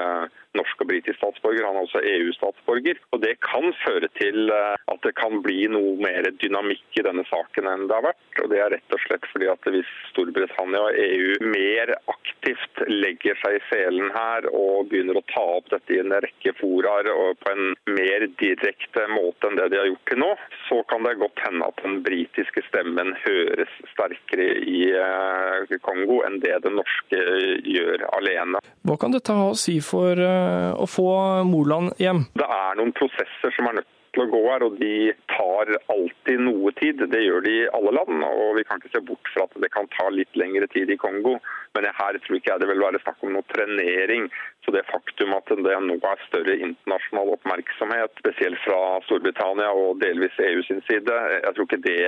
norsk 0.58 0.82
og 0.82 0.90
britisk 0.90 1.18
statsborger, 1.20 1.66
han 1.66 1.78
er 1.78 1.86
også 1.86 2.02
EU-statsborger. 2.02 3.00
Og 3.12 3.22
Det 3.24 3.34
kan 3.44 3.70
føre 3.84 4.08
til 4.18 4.52
eh, 4.52 4.74
at 4.92 5.00
det 5.06 5.14
kan 5.18 5.40
bli 5.44 5.66
noe 5.72 5.96
mer 6.02 6.28
dynamikk 6.42 7.00
i 7.00 7.04
denne 7.06 7.24
saken 7.30 7.68
enn 7.70 7.86
det 7.88 7.96
har 7.96 8.08
vært. 8.08 8.40
Og 8.42 8.50
Det 8.52 8.60
er 8.62 8.72
rett 8.76 8.96
og 8.96 9.02
slett 9.06 9.28
fordi 9.32 9.50
at 9.52 9.70
hvis 9.74 9.92
Storbritannia 10.12 10.82
og 10.88 11.00
EU 11.00 11.50
mer 11.52 11.94
aktivt 12.12 12.82
legger 12.90 13.38
seg 13.42 13.58
i 13.58 13.64
selen 13.70 14.12
her 14.14 14.48
og 14.52 14.90
begynner 14.90 15.20
å 15.20 15.26
ta 15.32 15.44
opp 15.58 15.70
dette 15.72 15.96
i 15.96 16.00
en 16.02 16.14
rekke 16.24 16.54
foraer 16.60 17.08
på 17.42 17.52
en 17.52 17.74
mer 17.96 18.26
direkte 18.40 19.06
måte 19.12 19.48
enn 19.48 19.58
det 19.58 19.70
de 19.72 19.80
har 19.80 19.88
gjort 19.90 20.10
til 20.10 20.20
nå, 20.22 20.30
så 20.68 20.80
kan 20.90 21.06
det 21.06 21.16
godt 21.20 21.42
hende 21.46 21.68
at 21.68 21.82
den 21.84 22.00
britiske 22.06 22.62
stemmen 22.68 23.14
høres 23.24 23.72
sterkere 23.92 24.48
i 24.62 24.82
eh, 24.92 25.76
Kongo 25.86 26.22
enn 26.26 26.40
det 26.42 26.56
den 26.64 26.78
norske 26.80 27.20
gjør 27.66 28.06
alene. 28.16 28.62
Hva 28.86 28.96
kan 29.00 29.14
dette 29.14 29.34
ha 29.34 29.48
å 29.50 29.58
si 29.58 29.78
for 29.84 30.18
eh, 30.20 30.45
å 30.76 30.86
få 30.90 31.10
Moland 31.48 31.94
hjem? 32.02 32.26
Det 32.38 32.46
er 32.46 32.80
noen 32.80 32.94
prosesser 32.96 33.54
som 33.56 33.70
er 33.70 33.80
nødt 33.80 33.92
til 34.16 34.24
å 34.24 34.30
gå 34.32 34.40
her, 34.48 34.64
og 34.64 34.78
de 34.80 35.12
tar 35.28 35.70
alltid 35.92 36.40
noe 36.40 36.72
tid. 36.80 37.02
Det 37.12 37.20
gjør 37.20 37.44
de 37.44 37.52
i 37.60 37.68
alle 37.76 37.92
land. 37.98 38.24
og 38.24 38.56
Vi 38.56 38.64
kan 38.64 38.80
ikke 38.80 38.94
se 38.94 39.04
bort 39.04 39.30
fra 39.34 39.44
at 39.44 39.56
det 39.62 39.70
kan 39.74 39.88
ta 39.92 40.08
litt 40.12 40.32
lengre 40.40 40.68
tid 40.72 40.90
i 40.90 40.98
Kongo. 41.00 41.36
Men 41.76 41.88
her 41.92 42.16
tror 42.24 42.38
ikke 42.38 42.54
jeg 42.54 42.62
det 42.62 42.70
vil 42.70 42.80
være 42.80 43.02
snakk 43.02 43.26
om 43.26 43.34
noe 43.36 43.46
trenering. 43.52 44.30
Så 44.64 44.72
det 44.74 44.86
faktum 44.88 45.36
at 45.36 45.52
det 45.52 45.76
nå 45.84 45.98
er 46.00 46.24
større 46.24 46.56
internasjonal 46.56 47.34
oppmerksomhet, 47.36 48.16
spesielt 48.22 48.62
fra 48.64 48.80
Storbritannia 49.06 49.68
og 49.76 50.00
delvis 50.00 50.40
EU 50.48 50.64
sin 50.66 50.80
side, 50.88 51.20
jeg 51.36 51.52
tror 51.52 51.68
ikke 51.68 51.84
det 51.84 52.00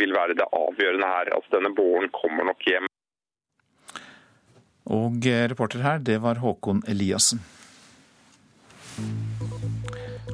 vil 0.00 0.16
være 0.16 0.36
det 0.40 0.50
avgjørende 0.50 1.14
her. 1.14 1.32
Altså 1.38 1.58
Denne 1.58 1.74
båren 1.78 2.10
kommer 2.18 2.50
nok 2.50 2.66
hjem. 2.66 2.90
Og 4.94 5.24
reporter 5.24 5.80
her, 5.80 6.02
det 6.02 6.18
var 6.20 6.42
Håkon 6.42 6.82
Eliassen. 6.90 7.40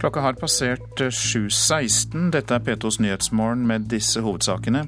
Klokka 0.01 0.23
har 0.25 0.39
passert 0.41 1.01
7.16. 1.01 2.31
Dette 2.33 2.57
er 2.57 2.63
P2s 2.65 3.01
Nyhetsmorgen 3.05 3.67
med 3.69 3.91
disse 3.93 4.23
hovedsakene. 4.25 4.87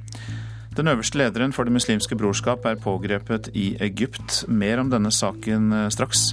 Den 0.77 0.89
øverste 0.89 1.18
lederen 1.20 1.53
for 1.53 1.68
Det 1.68 1.73
muslimske 1.73 2.16
brorskap 2.16 2.64
er 2.64 2.81
pågrepet 2.81 3.51
i 3.53 3.77
Egypt. 3.81 4.45
Mer 4.49 4.81
om 4.81 4.91
denne 4.91 5.12
saken 5.12 5.73
eh, 5.73 5.91
straks. 5.93 6.33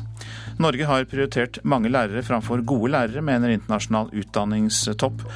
Norge 0.60 0.88
har 0.88 1.08
prioritert 1.12 1.60
mange 1.64 1.92
lærere 1.92 2.24
framfor 2.24 2.64
gode 2.64 2.92
lærere, 2.92 3.22
mener 3.22 3.52
internasjonal 3.52 4.14
utdanningstopp. 4.16 5.28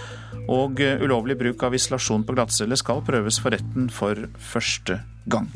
Og 0.48 0.80
eh, 0.80 1.04
ulovlig 1.04 1.38
bruk 1.40 1.68
av 1.68 1.76
isolasjon 1.76 2.24
på 2.24 2.40
glattcelle 2.40 2.80
skal 2.80 3.04
prøves 3.04 3.44
for 3.44 3.52
retten 3.52 3.92
for 3.92 4.28
første 4.40 5.02
gang. 5.28 5.52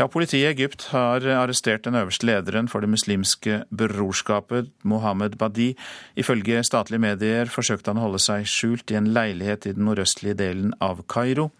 Ja, 0.00 0.06
Politiet 0.08 0.38
i 0.40 0.46
Egypt 0.48 0.86
har 0.94 1.20
arrestert 1.28 1.82
den 1.84 1.98
øverste 1.98 2.24
lederen 2.24 2.70
for 2.72 2.80
det 2.80 2.88
muslimske 2.88 3.58
brorskapet, 3.68 4.70
Mohammed 4.82 5.36
Badi. 5.36 5.74
Ifølge 6.16 6.62
statlige 6.64 7.02
medier 7.04 7.52
forsøkte 7.52 7.92
han 7.92 8.00
å 8.00 8.06
holde 8.06 8.22
seg 8.24 8.48
skjult 8.48 8.88
i 8.88 8.96
en 8.96 9.10
leilighet 9.12 9.68
i 9.68 9.74
den 9.76 9.84
nordøstlige 9.84 10.38
delen 10.40 10.72
av 10.80 11.02
Kairo. 11.04 11.50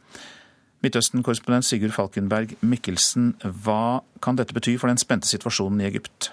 Midtøsten-korrespondent 0.81 1.69
Sigurd 1.69 1.93
Falkenberg 1.93 2.57
Mikkelsen, 2.65 3.35
hva 3.45 4.01
kan 4.25 4.41
dette 4.41 4.57
bety 4.57 4.79
for 4.81 4.89
den 4.89 5.03
spente 5.05 5.29
situasjonen 5.29 5.85
i 5.85 5.91
Egypt? 5.93 6.33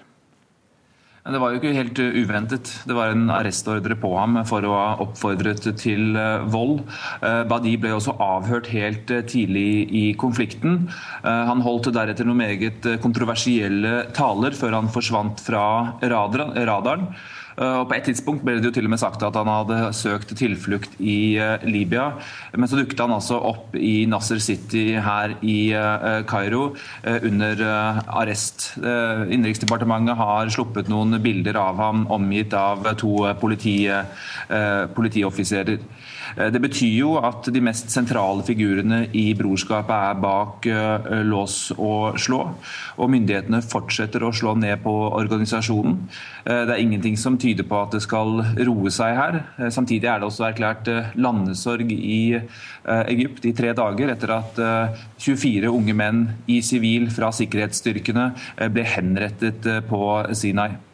Det 1.28 1.40
var 1.40 1.52
jo 1.52 1.58
ikke 1.60 1.74
helt 1.76 1.98
eh, 2.00 2.16
uventet. 2.22 2.70
Det 2.88 2.96
var 2.96 3.12
en 3.12 3.28
arrestordre 3.32 3.96
på 4.00 4.10
ham 4.16 4.38
for 4.48 4.64
å 4.64 4.72
ha 4.72 4.86
oppfordret 5.04 5.66
til 5.80 6.16
eh, 6.16 6.46
vold. 6.48 6.80
Eh, 7.20 7.42
Badi 7.48 7.74
ble 7.80 7.92
også 7.96 8.16
avhørt 8.22 8.70
helt 8.72 9.12
tidlig 9.28 9.88
i 9.92 10.04
konflikten. 10.18 10.86
Han 11.22 11.62
holdt 11.64 11.90
deretter 11.94 12.26
noen 12.28 12.40
meget 12.40 12.86
kontroversielle 13.02 14.08
taler 14.16 14.56
før 14.56 14.78
han 14.78 14.90
forsvant 14.92 15.42
fra 15.44 15.64
radaren. 16.00 17.12
Og 17.58 17.88
På 17.90 17.96
et 17.96 18.06
tidspunkt 18.06 18.44
ble 18.46 18.58
det 18.58 18.68
jo 18.68 18.74
til 18.74 18.86
og 18.86 18.92
med 18.92 19.00
sagt 19.02 19.22
at 19.26 19.34
han 19.34 19.48
hadde 19.50 19.90
søkt 19.96 20.30
tilflukt 20.38 20.94
i 21.02 21.34
eh, 21.42 21.64
Libya. 21.66 22.12
Men 22.54 22.70
så 22.70 22.78
dukket 22.78 23.00
han 23.02 23.14
altså 23.16 23.40
opp 23.48 23.74
i 23.74 24.06
Nasser 24.10 24.38
City 24.42 24.92
her 25.02 25.34
i 25.42 25.72
eh, 25.74 26.20
Kairo 26.28 26.68
eh, 27.02 27.18
under 27.26 27.64
arrest. 28.20 28.70
Innenriksdepartementet 28.78 30.18
har 30.18 30.52
sluppet 30.54 30.90
noen 30.92 31.18
bilder 31.22 31.58
av 31.58 31.82
ham 31.82 32.06
omgitt 32.14 32.54
av 32.54 32.86
to 33.00 33.26
politi, 33.40 33.76
politioffiserer. 34.94 35.82
Eh, 36.36 36.50
det 36.52 36.60
betyr 36.62 36.92
jo 36.92 37.14
at 37.22 37.48
de 37.52 37.62
mest 37.64 37.92
sentrale 37.92 38.44
figurene 38.46 39.04
i 39.16 39.30
brorskapet 39.38 39.94
er 39.94 40.20
bak 40.22 40.68
eh, 40.70 41.22
lås 41.26 41.58
og 41.76 42.18
slå. 42.20 42.40
Og 42.98 43.12
myndighetene 43.12 43.62
fortsetter 43.64 44.24
å 44.24 44.32
slå 44.34 44.54
ned 44.58 44.82
på 44.84 44.94
organisasjonen. 45.08 45.98
Eh, 46.44 46.64
det 46.68 46.76
er 46.76 46.82
ingenting 46.82 47.18
som 47.20 47.38
tyder 47.40 47.66
på 47.68 47.80
at 47.82 47.96
det 47.96 48.02
skal 48.04 48.42
roe 48.68 48.92
seg 48.94 49.16
her. 49.18 49.40
Samtidig 49.74 50.10
er 50.10 50.20
det 50.20 50.28
også 50.28 50.48
erklært 50.48 50.90
landesorg 51.18 51.92
i 51.92 52.38
Egypt 52.88 53.46
i 53.48 53.54
tre 53.56 53.74
dager 53.76 54.12
etter 54.14 54.32
at 54.38 54.60
24 55.20 55.70
unge 55.70 55.94
menn 55.96 56.24
i 56.50 56.60
sivil 56.64 57.08
fra 57.12 57.30
sikkerhetsstyrkene 57.34 58.30
ble 58.72 58.86
henrettet 58.96 59.68
på 59.88 60.02
Sinai. 60.38 60.87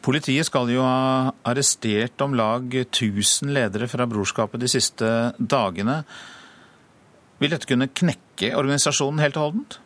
Politiet 0.00 0.48
skal 0.48 0.70
jo 0.72 0.80
ha 0.84 1.32
arrestert 1.44 2.22
om 2.24 2.32
lag 2.38 2.72
1000 2.72 3.52
ledere 3.52 3.88
fra 3.90 4.06
brorskapet 4.08 4.62
de 4.62 4.70
siste 4.72 5.10
dagene. 5.36 6.00
Vil 7.40 7.52
dette 7.52 7.68
kunne 7.68 7.90
knekke 7.92 8.54
organisasjonen 8.56 9.20
helt 9.20 9.36
og 9.36 9.48
holdent? 9.48 9.80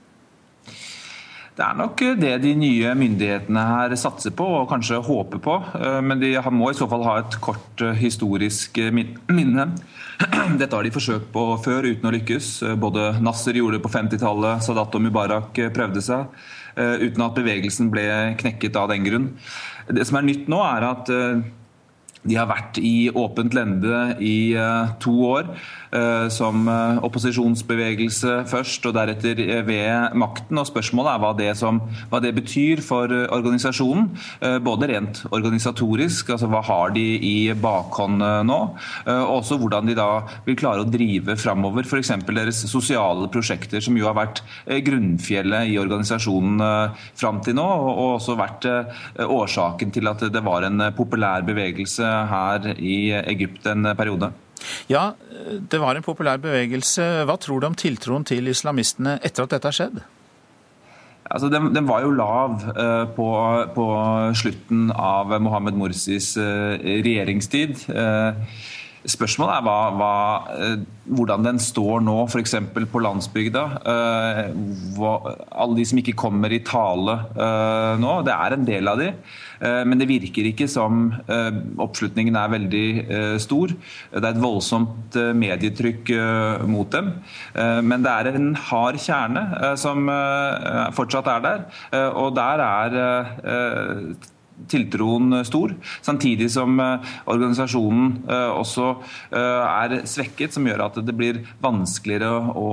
Det 1.55 1.63
er 1.63 1.77
nok 1.79 2.01
det 2.19 2.33
de 2.43 2.51
nye 2.59 2.93
myndighetene 2.99 3.63
her 3.63 3.93
satser 3.99 4.33
på 4.35 4.47
og 4.57 4.67
kanskje 4.73 4.99
håper 5.07 5.39
på. 5.43 5.55
Eh, 5.79 6.01
men 6.03 6.19
de 6.19 6.33
må 6.51 6.73
i 6.73 6.75
så 6.75 6.89
fall 6.91 7.05
ha 7.07 7.21
et 7.21 7.37
kort 7.43 7.85
eh, 7.85 7.95
historisk 7.95 8.81
eh, 8.83 8.91
minne. 8.91 9.69
Dette 10.59 10.75
har 10.75 10.83
de 10.83 10.95
forsøkt 10.95 11.31
på 11.35 11.45
før 11.63 11.87
uten 11.87 12.11
å 12.11 12.15
lykkes. 12.17 12.49
Både 12.83 13.13
Nasser 13.23 13.55
gjorde 13.61 13.79
det 13.79 13.85
på 13.87 13.93
50-tallet, 13.95 14.67
Sadat 14.67 14.99
og 14.99 15.07
Mubarak 15.07 15.63
prøvde 15.75 16.03
seg. 16.03 16.27
Uten 16.75 17.23
at 17.23 17.37
bevegelsen 17.37 17.87
ble 17.93 18.03
knekket 18.41 18.75
av 18.81 18.89
den 18.91 19.07
grunn. 19.07 19.29
Det 19.93 20.07
som 20.09 20.21
er 20.21 20.27
nytt 20.29 20.49
nå, 20.53 20.61
er 20.65 20.87
at 20.89 21.11
De 22.25 22.37
har 22.39 22.49
vært 22.49 22.79
i 22.81 23.11
åpent 23.13 23.53
lende 23.53 24.17
i 24.25 24.57
to 25.05 25.13
år. 25.29 25.51
Eh, 25.95 26.29
som 26.29 26.67
eh, 26.69 26.97
opposisjonsbevegelse 27.07 28.41
først, 28.51 28.87
og 28.89 28.97
deretter 28.97 29.39
eh, 29.45 29.61
ved 29.67 30.17
makten. 30.19 30.59
Og 30.59 30.67
Spørsmålet 30.67 31.13
er 31.13 31.21
hva 31.23 31.31
det, 31.39 31.51
som, 31.61 31.79
hva 32.11 32.19
det 32.23 32.33
betyr 32.35 32.83
for 32.83 33.13
organisasjonen. 33.35 34.09
Både 34.65 34.89
rent 34.91 35.21
organisatorisk, 35.35 36.33
altså 36.35 36.49
hva 36.51 36.61
har 36.67 36.95
de 36.95 37.05
i 37.25 37.53
bakhånd 37.59 38.23
nå, 38.49 38.59
og 39.07 39.33
også 39.37 39.59
hvordan 39.61 39.89
de 39.89 39.97
da 39.97 40.09
vil 40.47 40.57
klare 40.59 40.85
å 40.85 40.89
drive 40.89 41.37
framover 41.41 41.87
f.eks. 41.87 42.13
deres 42.27 42.63
sosiale 42.71 43.29
prosjekter, 43.33 43.83
som 43.85 43.97
jo 43.99 44.09
har 44.09 44.17
vært 44.19 44.43
grunnfjellet 44.87 45.71
i 45.73 45.79
organisasjonen 45.81 46.63
fram 47.19 47.43
til 47.45 47.59
nå, 47.59 47.67
og 47.67 48.17
også 48.19 48.39
vært 48.41 48.69
årsaken 49.25 49.95
til 49.95 50.11
at 50.11 50.27
det 50.35 50.45
var 50.45 50.67
en 50.69 50.89
populær 50.97 51.47
bevegelse 51.47 52.15
her 52.33 52.73
i 52.79 52.99
Egypt 53.23 53.71
en 53.71 53.95
periode. 53.99 54.35
Ja, 54.91 55.13
det 55.71 55.81
var 55.83 55.97
en 55.97 56.07
populær 56.07 56.41
bevegelse. 56.43 57.25
Hva 57.29 57.39
tror 57.41 57.61
du 57.61 57.69
om 57.71 57.79
tiltroen 57.79 58.27
til 58.29 58.51
islamistene 58.51 59.19
etter 59.25 59.47
at 59.47 59.57
dette 59.57 59.71
har 59.71 59.77
skjedd? 59.77 60.03
Altså, 61.25 61.49
den, 61.49 61.71
den, 61.75 61.89
var 61.89 62.05
jo 62.05 62.13
lav 62.13 62.59
uh, 62.77 63.09
på, 63.17 63.29
på, 63.75 63.87
slutten 64.37 64.91
av 64.93 65.33
Mohammed 65.41 65.79
Morsis 65.81 66.35
uh, 66.37 66.77
regjeringstid. 66.77 67.87
Uh, 67.89 68.37
Spørsmålet 69.05 69.59
er 69.59 69.65
hva, 69.67 69.79
hva, 69.99 70.13
eh, 70.57 70.85
hvordan 71.13 71.45
den 71.45 71.59
står 71.61 72.01
nå, 72.07 72.15
f.eks. 72.25 72.55
på 72.73 73.03
landsbygda. 73.05 73.65
Eh, 73.93 74.41
hva, 74.97 75.13
alle 75.53 75.77
de 75.77 75.85
som 75.91 76.01
ikke 76.01 76.17
kommer 76.17 76.53
i 76.55 76.63
tale 76.65 77.19
eh, 77.35 78.01
nå. 78.01 78.15
Det 78.25 78.33
er 78.33 78.57
en 78.57 78.65
del 78.65 78.89
av 78.89 79.03
de, 79.03 79.11
men 79.65 80.01
det 80.01 80.09
virker 80.11 80.45
ikke 80.49 80.67
som 80.69 81.07
oppslutningen 81.81 82.35
er 82.37 82.51
veldig 82.53 82.89
stor. 83.41 83.71
Det 84.11 84.21
er 84.21 84.35
et 84.35 84.43
voldsomt 84.43 85.17
medietrykk 85.41 86.11
mot 86.69 86.91
dem. 86.93 87.13
Men 87.55 88.05
det 88.05 88.13
er 88.13 88.29
en 88.35 88.51
hard 88.67 88.99
kjerne 89.01 89.73
som 89.81 90.11
fortsatt 90.99 91.31
er 91.37 91.47
der. 91.47 91.65
Og 92.19 92.35
der 92.37 92.65
er 92.67 92.99
tiltroen 94.71 95.41
stor, 95.47 95.75
samtidig 96.05 96.49
som 96.53 96.79
eh, 96.81 97.13
organisasjonen 97.31 98.13
eh, 98.31 98.51
også 98.55 98.87
eh, 99.35 99.65
er 99.67 99.97
svekket, 100.09 100.55
som 100.55 100.67
gjør 100.69 100.87
at 100.87 101.01
det 101.05 101.17
blir 101.17 101.43
vanskeligere 101.65 102.31
å 102.59 102.71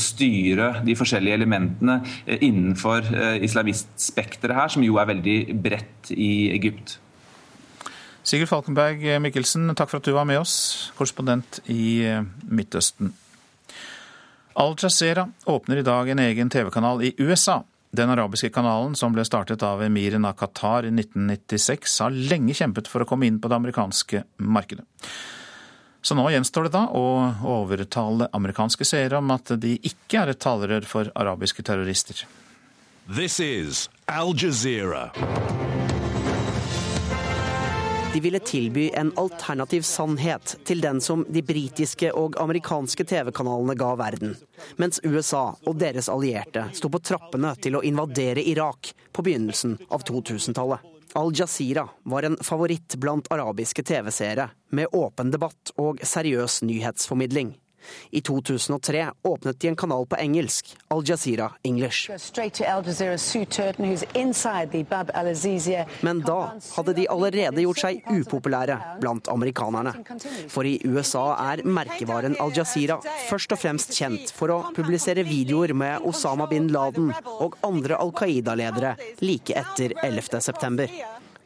styre 0.00 0.72
de 0.86 0.96
forskjellige 0.98 1.38
elementene 1.40 2.00
innenfor 2.40 3.06
islamistspekteret 3.44 4.56
her, 4.56 4.72
som 4.72 4.84
jo 4.84 4.98
er 5.00 5.08
veldig 5.10 5.38
bredt 5.62 6.12
i 6.14 6.50
Egypt. 6.54 6.98
Sigurd 8.26 8.50
Falkenberg 8.50 9.02
Mikkelsen, 9.24 9.70
takk 9.76 9.90
for 9.92 10.00
at 10.00 10.08
du 10.08 10.14
var 10.16 10.28
med 10.28 10.42
oss, 10.42 10.54
korrespondent 10.98 11.62
i 11.72 12.04
Midtøsten. 12.48 13.14
Al 14.60 14.74
Jazeera 14.78 15.28
åpner 15.48 15.80
i 15.80 15.86
dag 15.86 16.10
en 16.10 16.22
egen 16.22 16.50
TV-kanal 16.52 17.04
i 17.06 17.14
USA. 17.22 17.60
Den 17.90 18.10
arabiske 18.10 18.52
kanalen, 18.54 18.94
som 18.94 19.10
ble 19.12 19.24
startet 19.26 19.64
av 19.66 19.82
emiren 19.82 20.24
av 20.28 20.36
Qatar 20.38 20.86
i 20.86 20.92
1996, 20.94 21.96
har 22.04 22.14
lenge 22.30 22.54
kjempet 22.54 22.86
for 22.86 23.02
å 23.02 23.08
komme 23.08 23.26
inn 23.26 23.40
på 23.42 23.50
det 23.50 23.58
amerikanske 23.58 24.22
markedet. 24.46 24.86
Så 26.00 26.14
nå 26.16 26.28
gjenstår 26.32 26.68
det 26.68 26.76
da 26.78 26.84
å 26.96 27.02
overtale 27.50 28.30
amerikanske 28.32 28.86
seere 28.88 29.18
om 29.18 29.34
at 29.34 29.52
de 29.60 29.74
ikke 29.82 30.22
er 30.22 30.32
et 30.32 30.40
talerør 30.40 30.86
for 30.88 31.10
arabiske 31.18 31.66
terrorister. 31.66 32.22
This 33.10 33.40
is 33.42 33.88
Al 34.08 34.32
Jazeera. 34.38 35.10
De 38.12 38.20
ville 38.20 38.38
tilby 38.38 38.90
en 38.94 39.12
alternativ 39.16 39.82
sannhet 39.82 40.56
til 40.64 40.80
den 40.80 40.98
som 41.00 41.22
de 41.28 41.42
britiske 41.46 42.10
og 42.18 42.34
amerikanske 42.42 43.04
TV-kanalene 43.06 43.76
ga 43.78 43.92
verden, 44.00 44.34
mens 44.82 44.98
USA 45.04 45.52
og 45.54 45.78
deres 45.78 46.08
allierte 46.10 46.64
sto 46.74 46.90
på 46.90 46.98
trappene 47.06 47.52
til 47.62 47.78
å 47.78 47.84
invadere 47.86 48.42
Irak 48.42 48.90
på 49.14 49.22
begynnelsen 49.22 49.78
av 49.94 50.02
2000-tallet. 50.10 50.82
Al 51.14 51.30
Jazeera 51.34 51.86
var 52.02 52.26
en 52.26 52.38
favoritt 52.42 52.98
blant 52.98 53.30
arabiske 53.30 53.86
TV-seere, 53.86 54.50
med 54.74 54.90
åpen 54.94 55.30
debatt 55.30 55.70
og 55.78 56.02
seriøs 56.02 56.62
nyhetsformidling. 56.66 57.54
I 58.10 58.20
2003 58.20 59.06
åpnet 59.28 59.60
de 59.60 59.68
en 59.68 59.76
kanal 59.76 60.06
på 60.06 60.18
engelsk, 60.20 60.74
Al 60.88 61.04
Jazeera 61.06 61.50
English. 61.62 62.10
Men 66.00 66.20
da 66.26 66.38
hadde 66.76 66.94
de 66.96 67.06
allerede 67.14 67.64
gjort 67.64 67.82
seg 67.84 68.02
upopulære 68.10 68.78
blant 69.00 69.30
amerikanerne. 69.32 69.94
For 70.52 70.68
i 70.68 70.76
USA 70.84 71.26
er 71.52 71.64
merkevaren 71.64 72.36
Al 72.40 72.54
Jazeera 72.56 73.00
først 73.28 73.56
og 73.56 73.62
fremst 73.62 73.94
kjent 73.96 74.34
for 74.36 74.54
å 74.54 74.60
publisere 74.76 75.24
videoer 75.26 75.74
med 75.76 76.06
Osama 76.08 76.48
bin 76.50 76.70
Laden 76.74 77.12
og 77.38 77.58
andre 77.66 77.98
Al 78.00 78.14
Qaida-ledere 78.16 78.96
like 79.24 79.56
etter 79.56 79.96
11. 80.02 80.30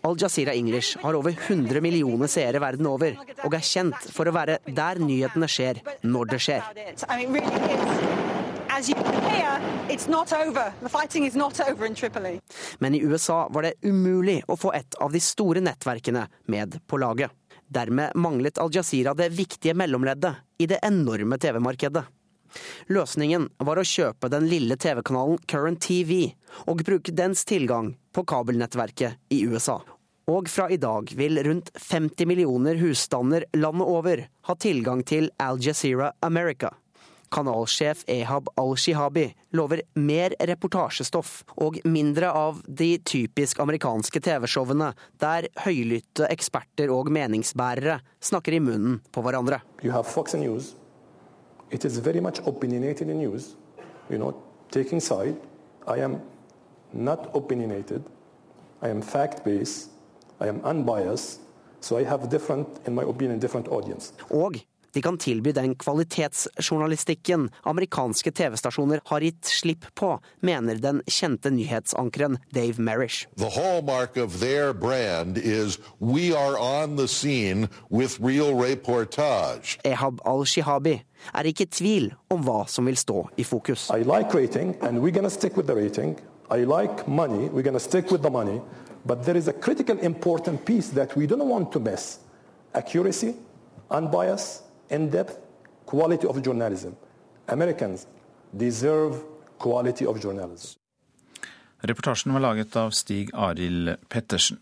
Al 0.05 0.17
Jazeera 0.21 0.53
English 0.53 0.99
har 1.01 1.15
over 1.15 1.33
100 1.33 1.81
millioner 1.81 2.29
seere 2.29 2.61
verden 2.61 2.87
over, 2.91 3.15
og 3.41 3.55
er 3.57 3.65
kjent 3.65 4.11
for 4.13 4.29
å 4.29 4.35
være 4.37 4.59
der 4.77 4.99
nyhetene 5.01 5.49
skjer, 5.49 5.81
når 6.05 6.35
det 6.35 6.41
skjer. 6.45 6.67
Men 12.85 12.99
i 12.99 13.01
USA 13.01 13.39
var 13.49 13.65
det 13.65 13.73
umulig 13.81 14.43
å 14.45 14.59
få 14.61 14.75
et 14.77 14.99
av 15.01 15.15
de 15.15 15.23
store 15.25 15.63
nettverkene 15.65 16.27
med 16.53 16.77
på 16.85 17.01
laget. 17.01 17.33
Dermed 17.65 18.13
manglet 18.21 18.61
Al 18.61 18.75
Jazeera 18.77 19.17
det 19.17 19.31
viktige 19.33 19.73
mellomleddet 19.73 20.61
i 20.61 20.69
det 20.69 20.83
enorme 20.85 21.41
TV-markedet. 21.41 22.05
Løsningen 22.93 23.49
var 23.67 23.81
å 23.81 23.89
kjøpe 23.89 24.29
den 24.31 24.47
lille 24.53 24.77
TV-kanalen 24.77 25.41
Current 25.49 25.81
TV 25.83 26.35
og 26.69 26.85
bruke 26.87 27.15
dens 27.17 27.43
tilgang 27.49 27.95
på 28.15 28.23
kabelnettverket 28.29 29.35
i 29.35 29.43
USA. 29.49 29.81
Og 30.31 30.49
fra 30.49 30.71
i 30.73 30.79
dag 30.81 31.11
vil 31.19 31.37
rundt 31.45 31.69
50 31.77 32.25
millioner 32.27 32.79
husstander 32.81 33.45
landet 33.53 33.89
over 33.93 34.23
ha 34.49 34.55
tilgang 34.57 35.03
til 35.05 35.29
Al 35.37 35.61
Jazeera 35.61 36.15
America. 36.25 36.71
Kanalsjef 37.35 38.05
Ehab 38.09 38.49
al-Shihabi 38.57 39.27
lover 39.59 39.83
mer 39.99 40.37
reportasjestoff 40.49 41.43
og 41.61 41.81
mindre 41.85 42.31
av 42.31 42.63
de 42.65 42.95
typisk 43.05 43.61
amerikanske 43.61 44.23
TV-showene 44.23 44.93
der 45.21 45.49
høylytte 45.65 46.29
eksperter 46.31 46.93
og 46.95 47.11
meningsbærere 47.13 47.99
snakker 48.23 48.57
i 48.57 48.63
munnen 48.63 49.01
på 49.13 49.25
hverandre. 49.27 49.61
Fox 50.05 50.35
News. 50.35 50.75
It 51.71 51.85
is 51.85 51.99
very 51.99 52.21
much 52.21 52.41
opinionated 52.47 53.11
in 53.11 53.19
news. 53.19 53.57
You 54.09 54.19
know, 54.19 54.33
taking 54.71 55.01
side. 55.01 55.37
I 55.87 55.99
am 56.01 56.21
not. 56.93 57.35
I 57.35 58.89
am 58.89 59.03
fact-based. 59.03 59.94
I 60.41 60.49
am 60.49 60.61
unbiased, 60.65 61.41
so 61.81 61.99
I 62.01 62.05
have 62.05 62.29
different, 62.31 62.69
in 62.87 62.95
my 62.95 63.03
opinion, 63.03 63.39
different 63.39 63.69
audience. 63.69 64.13
Og 64.31 64.59
de 64.95 65.03
kan 65.03 65.17
tilby 65.19 65.51
den 65.51 65.75
kvalitetsjournalistikken 65.75 67.49
amerikanske 67.67 68.31
TV-stasjoner 68.31 69.01
har 69.05 69.25
gitt 69.27 69.47
slipp 69.51 69.89
på, 69.99 70.13
mener 70.41 70.79
den 70.79 71.01
kjente 71.11 71.51
nyhetsankeren 71.51 72.39
Dave 72.55 72.79
Marish. 72.79 73.27
The 73.37 73.51
hallmark 73.51 74.17
of 74.17 74.39
their 74.41 74.73
brand 74.73 75.39
is 75.39 75.79
we 75.99 76.31
are 76.31 76.55
on 76.59 76.97
the 76.97 77.09
scene 77.09 77.69
with 77.91 78.21
real 78.23 78.55
reportage. 78.55 79.81
Ehab 79.85 80.23
al-Shihabi 80.25 81.01
er 81.35 81.51
ikke 81.51 81.67
i 81.67 81.73
tvil 81.75 82.13
om 82.31 82.47
hva 82.47 82.63
som 82.71 82.87
vil 82.87 82.97
stå 82.97 83.27
i 83.37 83.45
fokus. 83.45 83.91
I 83.91 84.07
like 84.07 84.31
rating, 84.35 84.77
and 84.81 85.03
we're 85.03 85.15
gonna 85.15 85.31
stick 85.31 85.57
with 85.57 85.67
the 85.67 85.75
rating. 85.75 86.15
I 86.51 86.63
like 86.65 87.09
money, 87.09 87.49
we're 87.49 87.67
gonna 87.67 87.81
stick 87.83 88.13
with 88.13 88.23
the 88.23 88.31
money. 88.31 88.61
But 89.07 89.25
there 89.25 89.39
is 89.39 89.49
a 89.49 89.53
critical 89.53 89.99
important 89.99 90.65
piece 90.65 90.89
that 90.95 91.17
we 91.17 91.27
don't 91.27 91.49
want 91.49 91.73
to 91.73 91.81
miss. 91.81 92.19
Accuracy, 92.73 93.35
unbiased, 93.91 94.63
in-depth, 94.89 95.39
quality 95.87 96.27
of 96.27 96.43
journalism. 96.45 96.97
Americans 97.47 98.07
deserve 98.51 99.21
quality 99.59 100.07
of 100.07 100.23
journalism. 100.25 100.79
Reportasjen 101.81 102.33
var 102.33 102.41
laget 102.41 102.77
av 102.77 102.91
Stig 102.91 103.31
Arild 103.35 103.97
Pettersen. 104.09 104.59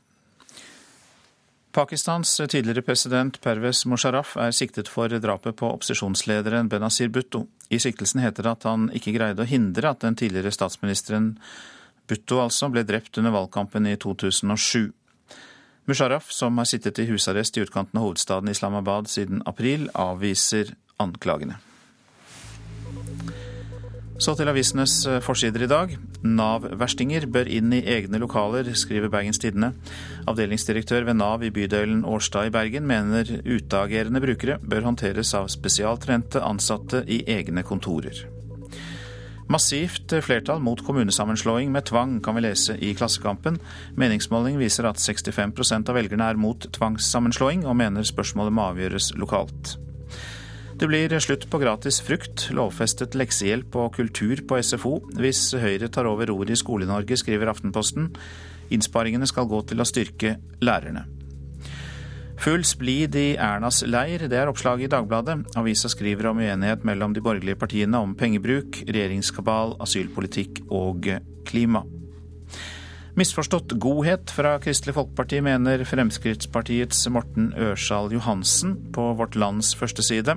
Pakistans 1.73 2.41
tidligere 2.49 2.83
president 2.83 3.41
Pervez 3.41 3.87
Musharraf 3.87 4.35
er 4.37 4.51
siktet 4.53 4.91
for 4.93 5.09
drapet 5.09 5.57
på 5.57 5.71
opposisjonslederen 5.71 6.69
Benazir 6.69 7.09
Bhutto. 7.09 7.47
I 7.71 7.79
siktelsen 7.81 8.21
heter 8.21 8.43
det 8.43 8.51
at 8.59 8.67
han 8.69 8.91
ikke 8.93 9.15
greide 9.15 9.47
å 9.47 9.49
hindre 9.49 9.95
at 9.95 10.03
den 10.03 10.19
tidligere 10.19 10.53
statsministeren 10.53 11.39
Bhutto 12.11 12.41
altså 12.43 12.69
ble 12.73 12.85
drept 12.87 13.19
under 13.21 13.35
valgkampen 13.35 13.87
i 13.87 13.97
2007. 13.97 14.93
Musharraf, 15.91 16.31
som 16.31 16.59
har 16.59 16.69
sittet 16.71 17.01
i 17.03 17.09
husarrest 17.11 17.57
i 17.59 17.65
utkanten 17.65 17.99
av 17.99 18.07
hovedstaden 18.07 18.51
Islamabad 18.53 19.11
siden 19.11 19.43
april, 19.51 19.89
avviser 19.99 20.75
anklagene. 21.03 21.59
Så 24.23 24.37
til 24.39 24.47
avisenes 24.47 24.93
forsider 25.25 25.65
i 25.65 25.71
dag. 25.71 25.95
Nav-verstinger 26.23 27.25
bør 27.33 27.49
inn 27.51 27.73
i 27.75 27.81
egne 27.91 28.21
lokaler, 28.23 28.69
skriver 28.79 29.11
Bergens 29.11 29.41
Tidende. 29.43 29.73
Avdelingsdirektør 30.31 31.09
ved 31.09 31.19
Nav 31.19 31.43
i 31.43 31.51
bydelen 31.51 32.05
Årstad 32.07 32.47
i 32.47 32.55
Bergen 32.55 32.87
mener 32.87 33.27
utagerende 33.43 34.23
brukere 34.23 34.61
bør 34.63 34.87
håndteres 34.87 35.35
av 35.35 35.51
spesialtrente 35.51 36.45
ansatte 36.45 37.03
i 37.11 37.25
egne 37.35 37.67
kontorer. 37.67 38.23
Massivt 39.53 40.15
flertall 40.25 40.63
mot 40.65 40.81
kommunesammenslåing 40.81 41.73
med 41.73 41.85
tvang, 41.85 42.21
kan 42.25 42.39
vi 42.39 42.41
lese 42.47 42.77
i 42.81 42.95
Klassekampen. 42.97 43.59
Meningsmåling 44.01 44.57
viser 44.57 44.87
at 44.89 45.01
65% 45.03 45.91
av 45.93 45.99
velgerne 45.99 46.31
er 46.33 46.41
mot 46.41 46.65
tvangssammenslåing, 46.73 47.67
og 47.69 47.77
mener 47.77 48.07
spørsmålet 48.07 48.55
må 48.57 48.65
avgjøres 48.71 49.11
lokalt. 49.21 49.75
Det 50.81 50.89
blir 50.89 51.13
slutt 51.21 51.45
på 51.53 51.61
gratis 51.61 52.01
frukt, 52.01 52.49
lovfestet 52.57 53.13
leksehjelp 53.19 53.77
og 53.77 53.93
kultur 53.99 54.41
på 54.49 54.57
SFO 54.65 54.97
hvis 55.21 55.51
Høyre 55.61 55.91
tar 55.93 56.09
over 56.09 56.33
roret 56.33 56.55
i 56.55 56.59
Skole-Norge, 56.59 57.21
skriver 57.21 57.53
Aftenposten. 57.53 58.09
Innsparingene 58.73 59.29
skal 59.29 59.51
gå 59.53 59.61
til 59.69 59.85
å 59.85 59.87
styrke 59.87 60.39
lærerne. 60.65 61.05
Full 62.43 62.65
splid 62.67 63.15
i 63.15 63.37
Ernas 63.39 63.85
leir, 63.87 64.25
det 64.27 64.35
er 64.35 64.49
oppslaget 64.51 64.89
i 64.89 64.91
Dagbladet. 64.91 65.37
Avisa 65.55 65.87
skriver 65.87 66.27
om 66.33 66.41
uenighet 66.43 66.83
mellom 66.83 67.15
de 67.15 67.23
borgerlige 67.23 67.61
partiene 67.61 68.01
om 68.03 68.17
pengebruk, 68.19 68.81
regjeringskabal, 68.89 69.77
asylpolitikk 69.85 70.65
og 70.67 71.07
klima. 71.47 71.85
Misforstått 73.15 73.77
godhet 73.79 74.35
fra 74.35 74.57
Kristelig 74.65 74.97
Folkeparti, 74.99 75.39
mener 75.45 75.87
Fremskrittspartiets 75.87 77.05
Morten 77.15 77.53
Ørsal 77.55 78.11
Johansen 78.17 78.75
på 78.91 79.13
Vårt 79.23 79.39
Lands 79.39 79.77
første 79.79 80.03
side. 80.03 80.35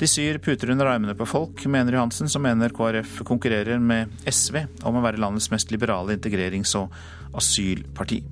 De 0.00 0.08
syr 0.08 0.40
puter 0.40 0.72
under 0.72 0.94
armene 0.94 1.12
på 1.18 1.28
folk, 1.28 1.60
mener 1.68 1.98
Johansen, 1.98 2.32
som 2.32 2.48
mener 2.48 2.72
KrF 2.72 3.20
konkurrerer 3.28 3.76
med 3.76 4.16
SV 4.24 4.62
om 4.88 4.96
å 4.96 5.04
være 5.04 5.20
landets 5.20 5.52
mest 5.52 5.76
liberale 5.76 6.16
integrerings- 6.16 6.78
og 6.80 6.88
asylparti. 7.36 8.24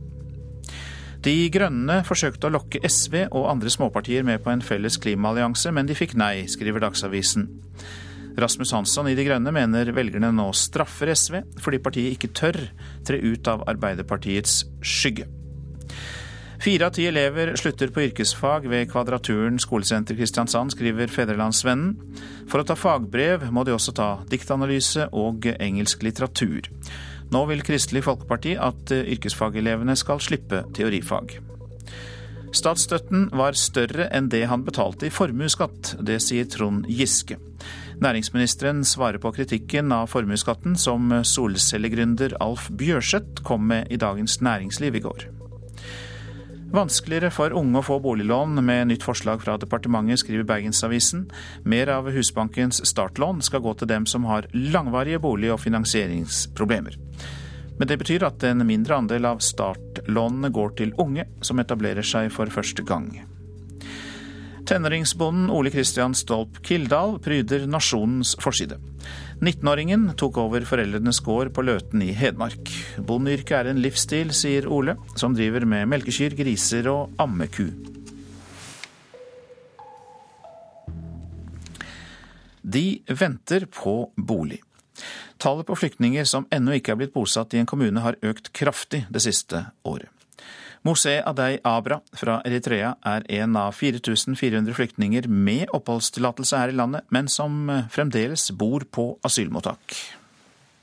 De 1.21 1.51
Grønne 1.53 1.99
forsøkte 2.09 2.49
å 2.49 2.55
lokke 2.55 2.81
SV 2.81 3.27
og 3.27 3.51
andre 3.51 3.69
småpartier 3.73 4.25
med 4.25 4.41
på 4.41 4.55
en 4.55 4.63
felles 4.65 4.97
klimaallianse, 5.03 5.69
men 5.77 5.89
de 5.89 5.97
fikk 5.99 6.15
nei, 6.17 6.47
skriver 6.49 6.81
Dagsavisen. 6.81 7.45
Rasmus 8.41 8.73
Hansson 8.73 9.11
i 9.11 9.17
De 9.19 9.27
Grønne 9.27 9.53
mener 9.53 9.91
velgerne 9.93 10.31
nå 10.33 10.47
straffer 10.57 11.13
SV 11.13 11.43
fordi 11.61 11.83
partiet 11.85 12.17
ikke 12.17 12.33
tør 12.41 12.59
tre 13.05 13.21
ut 13.21 13.53
av 13.53 13.67
Arbeiderpartiets 13.69 14.63
skygge. 14.81 15.29
Fire 16.61 16.89
av 16.89 16.97
ti 16.97 17.07
elever 17.09 17.55
slutter 17.57 17.93
på 17.93 18.03
yrkesfag 18.07 18.67
ved 18.69 18.89
Kvadraturen 18.93 19.61
skolesenter 19.61 20.17
Kristiansand, 20.17 20.73
skriver 20.75 21.09
Fedrelandsvennen. 21.09 21.95
For 22.53 22.61
å 22.61 22.67
ta 22.69 22.77
fagbrev 22.77 23.47
må 23.53 23.65
de 23.65 23.73
også 23.73 23.95
ta 23.97 24.11
diktanalyse 24.29 25.09
og 25.17 25.49
engelsk 25.57 26.05
litteratur. 26.05 26.69
Nå 27.31 27.45
vil 27.47 27.63
Kristelig 27.63 28.03
Folkeparti 28.09 28.57
at 28.59 28.91
yrkesfagelevene 28.91 29.95
skal 29.99 30.23
slippe 30.23 30.65
teorifag. 30.75 31.39
Statsstøtten 32.51 33.29
var 33.39 33.55
større 33.55 34.09
enn 34.11 34.27
det 34.33 34.43
han 34.51 34.65
betalte 34.67 35.07
i 35.07 35.15
formuesskatt. 35.15 35.95
Det 36.03 36.19
sier 36.25 36.49
Trond 36.51 36.89
Giske. 36.91 37.39
Næringsministeren 38.03 38.83
svarer 38.89 39.23
på 39.23 39.31
kritikken 39.37 39.93
av 39.95 40.09
formuesskatten 40.11 40.75
som 40.81 41.13
solcellegründer 41.23 42.35
Alf 42.43 42.67
Bjørseth 42.75 43.45
kom 43.47 43.69
med 43.71 43.93
i 43.95 44.01
Dagens 44.01 44.41
Næringsliv 44.43 44.99
i 44.99 45.05
går. 45.05 45.29
Vanskeligere 46.71 47.33
for 47.35 47.51
unge 47.51 47.81
å 47.81 47.83
få 47.83 47.97
boliglån 47.99 48.61
med 48.63 48.93
nytt 48.93 49.03
forslag 49.03 49.41
fra 49.43 49.57
departementet, 49.59 50.21
skriver 50.23 50.47
Bergensavisen. 50.47 51.25
Mer 51.67 51.91
av 51.91 52.11
Husbankens 52.15 52.79
startlån 52.87 53.43
skal 53.43 53.65
gå 53.65 53.73
til 53.75 53.91
dem 53.91 54.07
som 54.07 54.29
har 54.31 54.47
langvarige 54.55 55.19
bolig- 55.19 55.51
og 55.51 55.59
finansieringsproblemer. 55.65 56.95
Men 57.81 57.91
det 57.91 57.99
betyr 57.99 58.23
at 58.29 58.47
en 58.47 58.63
mindre 58.69 59.01
andel 59.03 59.27
av 59.27 59.43
startlånene 59.43 60.53
går 60.55 60.77
til 60.79 60.95
unge 61.03 61.27
som 61.43 61.59
etablerer 61.59 62.07
seg 62.07 62.31
for 62.31 62.47
første 62.55 62.87
gang. 62.87 63.11
Tenåringsbonden 64.71 65.51
Ole 65.51 65.71
Kristian 65.71 66.13
Stolp 66.15 66.61
Kildahl 66.63 67.17
pryder 67.19 67.65
nasjonens 67.67 68.37
forside. 68.39 68.77
19-åringen 69.43 70.05
tok 70.15 70.37
over 70.39 70.63
foreldrenes 70.63 71.19
gård 71.27 71.51
på 71.57 71.65
Løten 71.67 72.05
i 72.07 72.13
Hedmark. 72.15 72.71
Bondeyrket 73.03 73.57
er 73.57 73.71
en 73.73 73.81
livsstil, 73.83 74.31
sier 74.31 74.69
Ole, 74.71 74.95
som 75.19 75.35
driver 75.35 75.67
med 75.67 75.91
melkekyr, 75.91 76.37
griser 76.39 76.87
og 76.93 77.19
ammeku. 77.19 77.67
De 82.63 82.85
venter 83.11 83.67
på 83.75 83.97
bolig. 84.15 84.61
Tallet 85.43 85.67
på 85.67 85.81
flyktninger 85.83 86.31
som 86.31 86.47
ennå 86.55 86.79
ikke 86.79 86.95
er 86.95 87.03
blitt 87.03 87.17
bosatt 87.19 87.59
i 87.59 87.65
en 87.65 87.67
kommune, 87.67 88.07
har 88.07 88.23
økt 88.23 88.55
kraftig 88.55 89.03
det 89.11 89.27
siste 89.27 89.67
året. 89.83 90.15
Mosé 90.83 91.19
Adei 91.21 91.59
Abra 91.63 91.99
fra 92.17 92.39
Eritrea 92.49 92.95
er 93.05 93.27
en 93.43 93.57
av 93.61 93.75
4400 93.77 94.73
flyktninger 94.79 95.29
med 95.29 95.69
oppholdstillatelse 95.77 96.57
her 96.57 96.73
i 96.73 96.79
landet, 96.79 97.05
men 97.13 97.29
som 97.29 97.69
fremdeles 97.93 98.49
bor 98.57 98.87
på 98.89 99.11
asylmottak. 99.27 99.99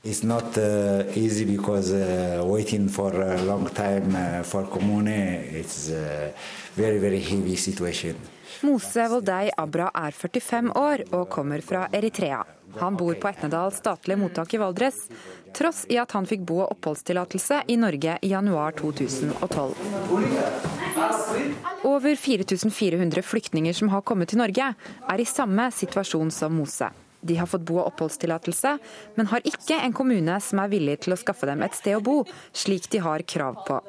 It's 0.04 0.22
not 0.22 0.56
uh, 0.56 1.02
easy 1.16 1.44
because 1.44 1.90
uh, 1.92 2.44
waiting 2.46 2.88
for 2.88 3.10
a 3.12 3.42
long 3.42 3.66
time 3.74 4.14
uh, 4.14 4.44
for 4.44 4.64
kommune, 4.70 5.42
it's 5.50 5.90
a 5.90 6.32
very, 6.76 6.98
very 6.98 7.18
heavy 7.18 7.56
situation. 7.56 8.14
Mose 8.62 9.08
Voldei 9.10 9.50
Abra 9.56 9.90
er 9.94 10.14
45 10.14 10.70
år 10.78 11.02
og 11.10 11.28
kommer 11.30 11.60
fra 11.60 11.88
Eritrea. 11.92 12.44
Han 12.78 12.96
bor 12.98 13.14
på 13.18 13.28
Etnedal 13.30 13.72
statlige 13.74 14.18
mottak 14.20 14.54
i 14.54 14.60
Valdres, 14.60 14.96
tross 15.54 15.84
i 15.88 15.98
at 15.98 16.12
han 16.16 16.26
fikk 16.28 16.44
bo- 16.48 16.62
og 16.64 16.72
oppholdstillatelse 16.76 17.62
i 17.68 17.76
Norge 17.80 18.18
i 18.22 18.30
januar 18.32 18.72
2012. 18.78 19.74
Over 21.88 22.16
4400 22.16 23.22
flyktninger 23.22 23.72
som 23.72 23.88
har 23.92 24.02
kommet 24.02 24.32
til 24.32 24.40
Norge, 24.42 24.72
er 25.08 25.20
i 25.20 25.28
samme 25.28 25.70
situasjon 25.74 26.30
som 26.34 26.56
Mose. 26.58 26.90
De 27.20 27.36
har 27.36 27.46
fått 27.50 27.66
bo- 27.66 27.80
og 27.80 27.92
oppholdstillatelse, 27.92 28.78
men 29.16 29.30
har 29.30 29.46
ikke 29.46 29.80
en 29.82 29.94
kommune 29.96 30.40
som 30.40 30.62
er 30.62 30.70
villig 30.70 31.00
til 31.02 31.14
å 31.14 31.18
skaffe 31.18 31.48
dem 31.50 31.62
et 31.66 31.74
sted 31.74 31.98
å 31.98 32.04
bo, 32.04 32.20
slik 32.52 32.90
de 32.92 33.02
har 33.02 33.26
krav 33.26 33.64
på. 33.66 33.80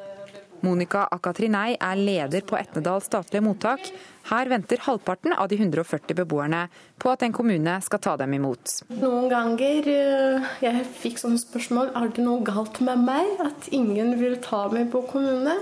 Monica 0.65 1.05
Akatrinei 1.11 1.77
er 1.79 1.99
leder 1.99 2.43
på 2.47 2.57
Etnedal 2.59 3.01
statlige 3.03 3.43
mottak. 3.45 3.89
Her 4.29 4.49
venter 4.51 4.81
halvparten 4.85 5.33
av 5.33 5.47
de 5.49 5.57
140 5.57 6.17
beboerne 6.17 6.65
på 7.01 7.11
at 7.13 7.23
en 7.25 7.33
kommune 7.33 7.77
skal 7.85 8.01
ta 8.03 8.15
dem 8.19 8.35
imot. 8.37 8.81
Noen 8.99 9.29
ganger 9.31 9.89
eh, 9.93 10.49
jeg 10.65 10.83
fikk 10.99 11.21
sånne 11.21 11.41
spørsmål 11.41 11.93
er 11.97 12.11
det 12.13 12.25
noe 12.27 12.43
galt 12.45 12.81
med 12.85 13.07
meg, 13.07 13.39
at 13.45 13.71
ingen 13.73 14.17
vil 14.19 14.37
ta 14.43 14.67
meg 14.73 14.91
på 14.93 15.05
kommune. 15.09 15.57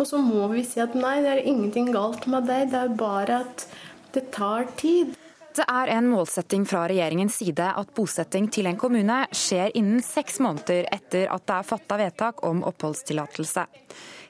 Og 0.00 0.08
så 0.08 0.20
må 0.20 0.48
vi 0.52 0.64
si 0.66 0.82
at 0.82 0.96
nei, 0.98 1.20
det 1.24 1.36
er 1.36 1.46
ingenting 1.46 1.92
galt 1.94 2.26
med 2.30 2.48
deg, 2.50 2.70
det 2.72 2.84
er 2.84 2.94
bare 2.98 3.42
at 3.46 3.66
det 4.12 4.30
tar 4.34 4.66
tid. 4.80 5.14
Det 5.52 5.64
er 5.68 5.90
en 5.92 6.06
målsetting 6.08 6.62
fra 6.64 6.86
regjeringens 6.88 7.34
side 7.42 7.64
at 7.76 7.90
bosetting 7.92 8.46
til 8.52 8.70
en 8.70 8.78
kommune 8.80 9.18
skjer 9.36 9.74
innen 9.76 10.00
seks 10.04 10.38
måneder 10.40 10.86
etter 10.94 11.28
at 11.28 11.44
det 11.44 11.58
er 11.58 11.66
fatta 11.68 11.98
vedtak 12.00 12.40
om 12.48 12.62
oppholdstillatelse. 12.64 13.66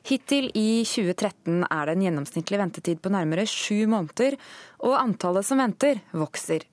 Hittil 0.03 0.49
i 0.59 0.83
2013 0.89 1.63
er 1.69 1.87
det 1.87 1.95
en 1.95 2.05
gjennomsnittlig 2.09 2.59
ventetid 2.59 3.03
på 3.03 3.13
nærmere 3.15 3.47
sju 3.47 3.87
måneder, 3.91 4.35
og 4.83 4.99
antallet 4.99 5.47
som 5.47 5.63
venter, 5.63 6.03
vokser. 6.11 6.67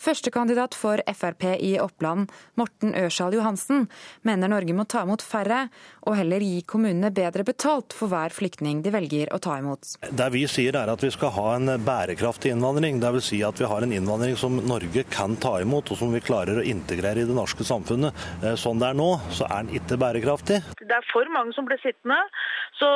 Førstekandidat 0.00 0.76
for 0.76 1.00
Frp 1.08 1.46
i 1.56 1.76
Oppland, 1.80 2.30
Morten 2.60 2.94
Ørsal 2.96 3.34
Johansen, 3.36 3.86
mener 4.26 4.50
Norge 4.52 4.74
må 4.76 4.84
ta 4.88 5.02
imot 5.06 5.24
færre, 5.24 5.66
og 6.06 6.18
heller 6.18 6.44
gi 6.44 6.62
kommunene 6.68 7.10
bedre 7.14 7.44
betalt 7.46 7.96
for 7.96 8.12
hver 8.12 8.34
flyktning 8.34 8.82
de 8.84 8.92
velger 8.94 9.32
å 9.34 9.40
ta 9.42 9.58
imot. 9.60 9.96
Det 10.06 10.28
vi 10.34 10.44
sier 10.50 10.76
er 10.78 10.92
at 10.92 11.02
vi 11.02 11.10
skal 11.14 11.32
ha 11.36 11.46
en 11.56 11.72
bærekraftig 11.86 12.52
innvandring. 12.54 13.00
Dvs. 13.02 13.30
Si 13.30 13.40
at 13.42 13.58
vi 13.58 13.66
har 13.66 13.82
en 13.82 13.94
innvandring 13.96 14.36
som 14.38 14.60
Norge 14.68 15.06
kan 15.10 15.34
ta 15.42 15.56
imot, 15.64 15.90
og 15.90 15.98
som 15.98 16.12
vi 16.14 16.22
klarer 16.24 16.60
å 16.60 16.66
integrere 16.66 17.24
i 17.24 17.28
det 17.28 17.36
norske 17.36 17.66
samfunnet. 17.66 18.14
Sånn 18.60 18.82
det 18.82 18.92
er 18.92 18.98
nå, 18.98 19.08
så 19.34 19.48
er 19.48 19.64
den 19.66 19.80
ikke 19.80 19.98
bærekraftig. 20.00 20.60
Det 20.82 20.94
er 20.94 21.08
for 21.10 21.28
mange 21.34 21.56
som 21.56 21.66
blir 21.68 21.80
sittende, 21.82 22.20
så, 22.76 22.88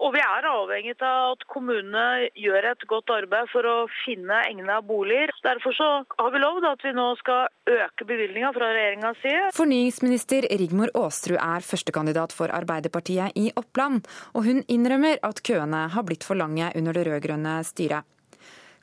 og 0.00 0.14
vi 0.14 0.22
er 0.24 0.48
avhengig 0.48 0.96
av 1.04 1.34
at 1.34 1.44
kommunene 1.52 2.30
gjør 2.40 2.70
et 2.72 2.86
godt 2.88 3.12
arbeid 3.12 3.50
for 3.52 3.68
å 3.68 3.76
finne 4.04 4.40
egna 4.48 4.80
boliger. 4.84 5.32
Derfor 5.44 5.76
så 5.76 5.88
har 6.16 6.32
vi 6.32 6.40
lovd 6.46 6.66
at 6.68 6.84
vi 6.84 6.92
nå 6.94 7.06
skal 7.20 7.48
øke 7.76 8.06
bevilgninga 8.06 8.52
fra 8.54 8.70
regjeringas 8.70 9.22
side. 9.22 9.44
Fornyingsminister 9.56 10.46
Rigmor 10.60 10.92
Aasrud 10.94 11.38
er 11.38 11.64
førstekandidat 11.66 12.34
for 12.36 12.52
Arbeiderpartiet 12.54 13.34
i 13.38 13.48
Oppland, 13.58 14.04
og 14.34 14.46
hun 14.46 14.62
innrømmer 14.70 15.18
at 15.26 15.42
køene 15.46 15.86
har 15.94 16.06
blitt 16.06 16.26
for 16.26 16.38
lange 16.38 16.70
under 16.78 16.96
det 16.96 17.06
rød-grønne 17.08 17.58
styret. 17.66 18.06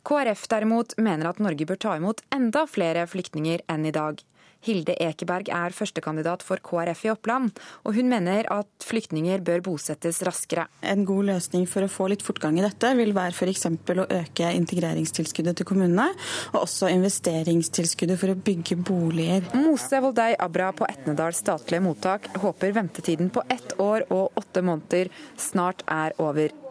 KrF 0.03 0.47
derimot 0.51 0.97
mener 0.99 1.29
at 1.29 1.39
Norge 1.39 1.65
bør 1.67 1.79
ta 1.79 1.95
imot 1.95 2.19
enda 2.35 2.65
flere 2.67 3.05
flyktninger 3.07 3.63
enn 3.71 3.87
i 3.87 3.95
dag. 3.95 4.19
Hilde 4.63 4.95
Ekeberg 5.03 5.49
er 5.53 5.75
førstekandidat 5.75 6.43
for 6.45 6.61
KrF 6.63 7.05
i 7.07 7.11
Oppland, 7.13 7.51
og 7.83 7.97
hun 7.97 8.09
mener 8.11 8.47
at 8.53 8.87
flyktninger 8.87 9.43
bør 9.45 9.63
bosettes 9.65 10.21
raskere. 10.27 10.67
En 10.81 11.03
god 11.07 11.29
løsning 11.33 11.67
for 11.69 11.85
å 11.85 11.91
få 11.91 12.09
litt 12.11 12.23
fortgang 12.25 12.59
i 12.59 12.65
dette 12.65 12.93
vil 12.99 13.13
være 13.15 13.35
f.eks. 13.35 13.67
å 13.67 14.07
øke 14.07 14.53
integreringstilskuddet 14.59 15.59
til 15.59 15.69
kommunene, 15.69 16.09
og 16.53 16.63
også 16.63 16.91
investeringstilskuddet 16.93 18.19
for 18.21 18.33
å 18.33 18.39
bygge 18.39 18.79
boliger. 18.79 19.47
Mose 19.57 20.01
Voldei 20.03 20.31
Abra 20.39 20.71
på 20.75 20.87
Etnedal 20.89 21.35
statlige 21.37 21.83
mottak 21.83 22.31
håper 22.43 22.75
ventetiden 22.79 23.33
på 23.33 23.45
ett 23.53 23.75
år 23.83 24.07
og 24.09 24.39
åtte 24.39 24.63
måneder 24.65 25.11
snart 25.39 25.83
er 25.91 26.15
over. 26.23 26.62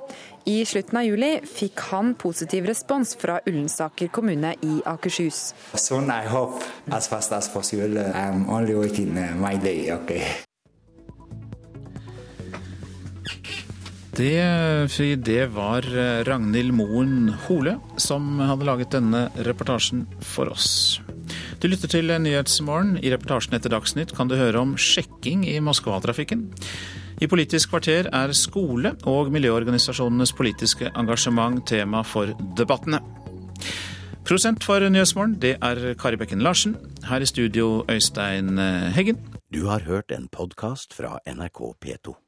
I 0.45 0.64
slutten 0.66 0.99
av 0.99 1.05
juli 1.07 1.32
fikk 1.47 1.80
han 1.93 2.14
positiv 2.18 2.66
respons 2.66 3.14
fra 3.18 3.38
Ullensaker 3.47 4.09
kommune 4.11 4.55
i 4.66 4.80
Akershus. 4.90 5.53
Sånn 5.78 6.11
I 6.11 6.24
hope 6.26 6.62
as 6.90 7.07
fast 7.11 7.34
as 7.36 7.51
possible. 7.53 8.03
I'm 8.11 8.49
only 8.51 8.74
waiting 8.74 9.14
uh, 9.18 9.36
my 9.38 9.55
day, 9.62 9.93
okay. 9.95 10.26
Det, 14.12 15.22
det 15.24 15.45
var 15.55 15.86
eh, 15.88 16.20
Ragnhild 16.28 16.74
Moen 16.76 17.30
Hole 17.47 17.78
som 17.97 18.43
hadde 18.45 18.66
laget 18.68 18.93
denne 18.93 19.30
reportasjen 19.47 20.05
for 20.20 20.53
oss. 20.53 21.01
Du 21.62 21.68
lytter 21.70 21.88
til 21.88 22.12
Nyhetsmorgen. 22.12 22.99
I 23.01 23.14
reportasjen 23.14 23.57
etter 23.57 23.72
Dagsnytt 23.72 24.12
kan 24.16 24.28
du 24.28 24.36
høre 24.36 24.61
om 24.61 24.74
sjekking 24.76 25.47
i 25.49 25.57
Moskva-trafikken. 25.64 26.51
I 27.22 27.26
Politisk 27.30 27.70
kvarter 27.70 28.08
er 28.10 28.32
skole 28.34 28.90
og 29.06 29.28
miljøorganisasjonenes 29.30 30.32
politiske 30.34 30.88
engasjement 30.98 31.60
tema 31.70 32.00
for 32.02 32.32
debattene. 32.58 32.98
Prosent 34.26 34.66
for 34.66 34.82
Nyhetsmorgen, 34.82 35.36
det 35.38 35.54
er 35.62 35.94
Kari 36.02 36.18
Bekken 36.18 36.42
Larsen. 36.42 36.74
Her 37.06 37.22
i 37.22 37.30
studio, 37.30 37.84
Øystein 37.86 38.58
Heggen. 38.96 39.22
Du 39.54 39.68
har 39.70 39.86
hørt 39.86 40.10
en 40.10 40.26
podkast 40.34 40.98
fra 40.98 41.20
NRK 41.26 41.62
P2. 41.84 42.21